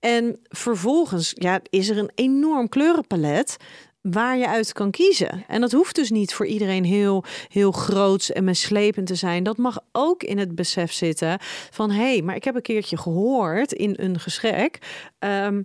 En 0.00 0.40
vervolgens 0.48 1.32
ja, 1.34 1.60
is 1.70 1.88
er 1.88 1.98
een 1.98 2.10
enorm 2.14 2.68
kleurenpalet 2.68 3.56
waar 4.00 4.36
je 4.36 4.48
uit 4.48 4.72
kan 4.72 4.90
kiezen. 4.90 5.44
En 5.46 5.60
dat 5.60 5.72
hoeft 5.72 5.94
dus 5.94 6.10
niet 6.10 6.34
voor 6.34 6.46
iedereen 6.46 6.84
heel, 6.84 7.24
heel 7.48 7.72
groots 7.72 8.32
en 8.32 8.44
meeslepend 8.44 9.06
te 9.06 9.14
zijn. 9.14 9.42
Dat 9.42 9.56
mag 9.56 9.78
ook 9.92 10.22
in 10.22 10.38
het 10.38 10.54
besef 10.54 10.92
zitten 10.92 11.38
van... 11.70 11.90
hé, 11.90 12.12
hey, 12.12 12.22
maar 12.22 12.36
ik 12.36 12.44
heb 12.44 12.54
een 12.54 12.62
keertje 12.62 12.96
gehoord 12.96 13.72
in 13.72 13.94
een 13.96 14.20
gesprek... 14.20 14.78
ehm, 15.18 15.62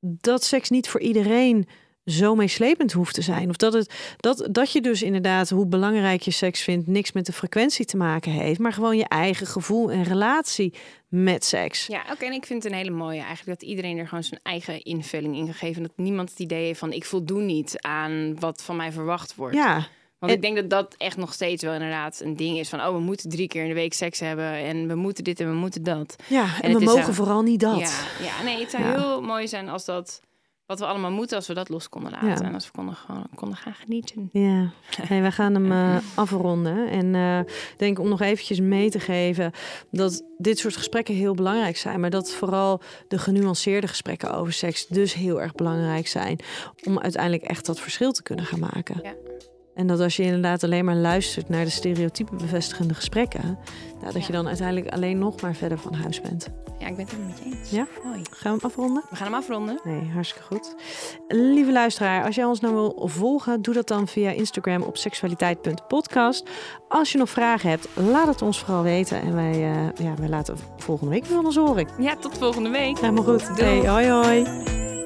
dat 0.00 0.44
seks 0.44 0.70
niet 0.70 0.88
voor 0.88 1.00
iedereen 1.00 1.68
zo 2.04 2.34
meeslepend 2.34 2.92
hoeft 2.92 3.14
te 3.14 3.22
zijn. 3.22 3.48
Of 3.48 3.56
dat, 3.56 3.72
het, 3.72 3.94
dat, 4.16 4.48
dat 4.50 4.72
je 4.72 4.80
dus 4.80 5.02
inderdaad, 5.02 5.50
hoe 5.50 5.66
belangrijk 5.66 6.22
je 6.22 6.30
seks 6.30 6.62
vindt, 6.62 6.86
niks 6.86 7.12
met 7.12 7.26
de 7.26 7.32
frequentie 7.32 7.84
te 7.84 7.96
maken 7.96 8.32
heeft, 8.32 8.58
maar 8.58 8.72
gewoon 8.72 8.96
je 8.96 9.08
eigen 9.08 9.46
gevoel 9.46 9.90
en 9.90 10.02
relatie 10.02 10.74
met 11.08 11.44
seks. 11.44 11.86
Ja, 11.86 12.02
oké. 12.12 12.24
En 12.24 12.32
ik 12.32 12.46
vind 12.46 12.62
het 12.62 12.72
een 12.72 12.78
hele 12.78 12.90
mooie 12.90 13.20
eigenlijk 13.22 13.60
dat 13.60 13.68
iedereen 13.68 13.98
er 13.98 14.08
gewoon 14.08 14.24
zijn 14.24 14.40
eigen 14.42 14.82
invulling 14.82 15.36
in 15.36 15.46
gegeven. 15.46 15.76
En 15.82 15.82
dat 15.82 16.04
niemand 16.04 16.30
het 16.30 16.38
idee 16.38 16.64
heeft 16.64 16.78
van 16.78 16.92
ik 16.92 17.04
voldoen 17.04 17.46
niet 17.46 17.74
aan 17.80 18.40
wat 18.40 18.62
van 18.62 18.76
mij 18.76 18.92
verwacht 18.92 19.34
wordt. 19.34 19.54
Ja, 19.54 19.86
Want 20.18 20.32
ik 20.32 20.42
denk 20.42 20.56
dat 20.56 20.70
dat 20.70 20.94
echt 20.98 21.16
nog 21.16 21.32
steeds 21.32 21.62
wel 21.62 21.72
inderdaad 21.72 22.20
een 22.20 22.36
ding 22.36 22.58
is 22.58 22.68
van 22.68 22.80
oh, 22.80 22.92
we 22.92 23.00
moeten 23.00 23.30
drie 23.30 23.48
keer 23.48 23.62
in 23.62 23.68
de 23.68 23.74
week 23.74 23.92
seks 23.94 24.20
hebben 24.20 24.52
en 24.52 24.88
we 24.88 24.94
moeten 24.94 25.24
dit 25.24 25.40
en 25.40 25.48
we 25.50 25.56
moeten 25.56 25.82
dat. 25.82 26.16
ja. 26.26 26.60
en, 26.60 26.72
we 26.78 26.84
mogen 26.84 27.04
zo- 27.04 27.12
vooral 27.12 27.42
niet 27.42 27.60
dat. 27.60 27.78
Ja, 27.78 28.26
ja, 28.26 28.42
nee, 28.42 28.60
het 28.60 28.70
zou 28.70 28.82
Ja. 28.82 28.90
heel 28.90 29.20
mooi 29.22 29.48
zijn 29.48 29.68
als 29.68 29.84
dat 29.84 30.20
wat 30.68 30.78
we 30.78 30.86
allemaal 30.86 31.10
moeten, 31.10 31.36
als 31.36 31.46
we 31.46 31.54
dat 31.54 31.68
los 31.68 31.88
konden 31.88 32.10
laten. 32.10 32.28
Ja. 32.28 32.40
En 32.40 32.54
als 32.54 32.66
we 32.66 32.72
konden, 32.72 32.94
gewoon, 32.94 33.26
konden 33.34 33.58
gaan 33.58 33.74
genieten. 33.74 34.28
Ja, 34.32 34.70
hey, 35.08 35.20
wij 35.20 35.32
gaan 35.32 35.54
hem 35.54 35.72
eh, 35.72 35.96
afronden. 36.14 36.88
En 36.88 37.14
ik 37.46 37.78
denk 37.78 37.98
om 37.98 38.08
nog 38.08 38.20
eventjes 38.20 38.60
mee 38.60 38.90
te 38.90 39.00
geven 39.00 39.52
dat 39.90 40.24
dit 40.38 40.58
soort 40.58 40.76
gesprekken 40.76 41.14
heel 41.14 41.34
belangrijk 41.34 41.76
zijn. 41.76 42.00
Maar 42.00 42.10
dat 42.10 42.32
vooral 42.32 42.80
de 43.08 43.18
genuanceerde 43.18 43.88
gesprekken 43.88 44.34
over 44.34 44.52
seks 44.52 44.86
dus 44.86 45.14
heel 45.14 45.40
erg 45.40 45.54
belangrijk 45.54 46.06
zijn. 46.06 46.38
Om 46.84 46.98
uiteindelijk 46.98 47.42
echt 47.42 47.66
dat 47.66 47.80
verschil 47.80 48.12
te 48.12 48.22
kunnen 48.22 48.44
gaan 48.44 48.60
maken. 48.60 49.00
Ja. 49.02 49.27
En 49.78 49.86
dat 49.86 50.00
als 50.00 50.16
je 50.16 50.22
inderdaad 50.22 50.64
alleen 50.64 50.84
maar 50.84 50.96
luistert 50.96 51.48
naar 51.48 51.64
de 51.64 51.70
stereotype 51.70 52.36
bevestigende 52.36 52.94
gesprekken, 52.94 53.58
nou, 54.00 54.12
dat 54.12 54.26
je 54.26 54.32
dan 54.32 54.46
uiteindelijk 54.46 54.88
alleen 54.88 55.18
nog 55.18 55.40
maar 55.40 55.54
verder 55.54 55.78
van 55.78 55.94
huis 55.94 56.20
bent. 56.20 56.48
Ja, 56.78 56.86
ik 56.86 56.96
ben 56.96 57.04
het 57.04 57.14
helemaal 57.14 57.34
met 57.34 57.44
je 57.44 57.58
eens. 57.58 57.70
Ja? 57.70 57.86
Mooi. 58.04 58.22
Gaan 58.30 58.52
we 58.52 58.58
hem 58.60 58.70
afronden? 58.70 59.02
We 59.10 59.16
gaan 59.16 59.26
hem 59.26 59.36
afronden. 59.36 59.80
Nee, 59.84 60.10
hartstikke 60.12 60.46
goed. 60.46 60.74
Lieve 61.28 61.72
luisteraar, 61.72 62.24
als 62.24 62.34
jij 62.34 62.44
ons 62.44 62.60
nou 62.60 62.74
wil 62.74 63.02
volgen, 63.04 63.62
doe 63.62 63.74
dat 63.74 63.88
dan 63.88 64.08
via 64.08 64.30
Instagram 64.30 64.82
op 64.82 64.96
seksualiteit.podcast. 64.96 66.50
Als 66.88 67.12
je 67.12 67.18
nog 67.18 67.30
vragen 67.30 67.70
hebt, 67.70 67.88
laat 67.94 68.26
het 68.26 68.42
ons 68.42 68.58
vooral 68.58 68.82
weten. 68.82 69.20
En 69.20 69.34
wij, 69.34 69.52
eh, 69.52 70.04
ja, 70.04 70.14
wij 70.18 70.28
laten 70.28 70.56
volgende 70.76 71.12
week 71.12 71.24
weer 71.24 71.36
van 71.36 71.46
ons 71.46 71.56
horen. 71.56 71.88
Ja, 71.98 72.16
tot 72.16 72.38
volgende 72.38 72.70
week. 72.70 72.98
Helemaal 72.98 73.24
goed. 73.24 73.46
Doei. 73.46 73.80
Hey, 73.80 73.88
hoi 73.88 74.08
hoi. 74.08 74.97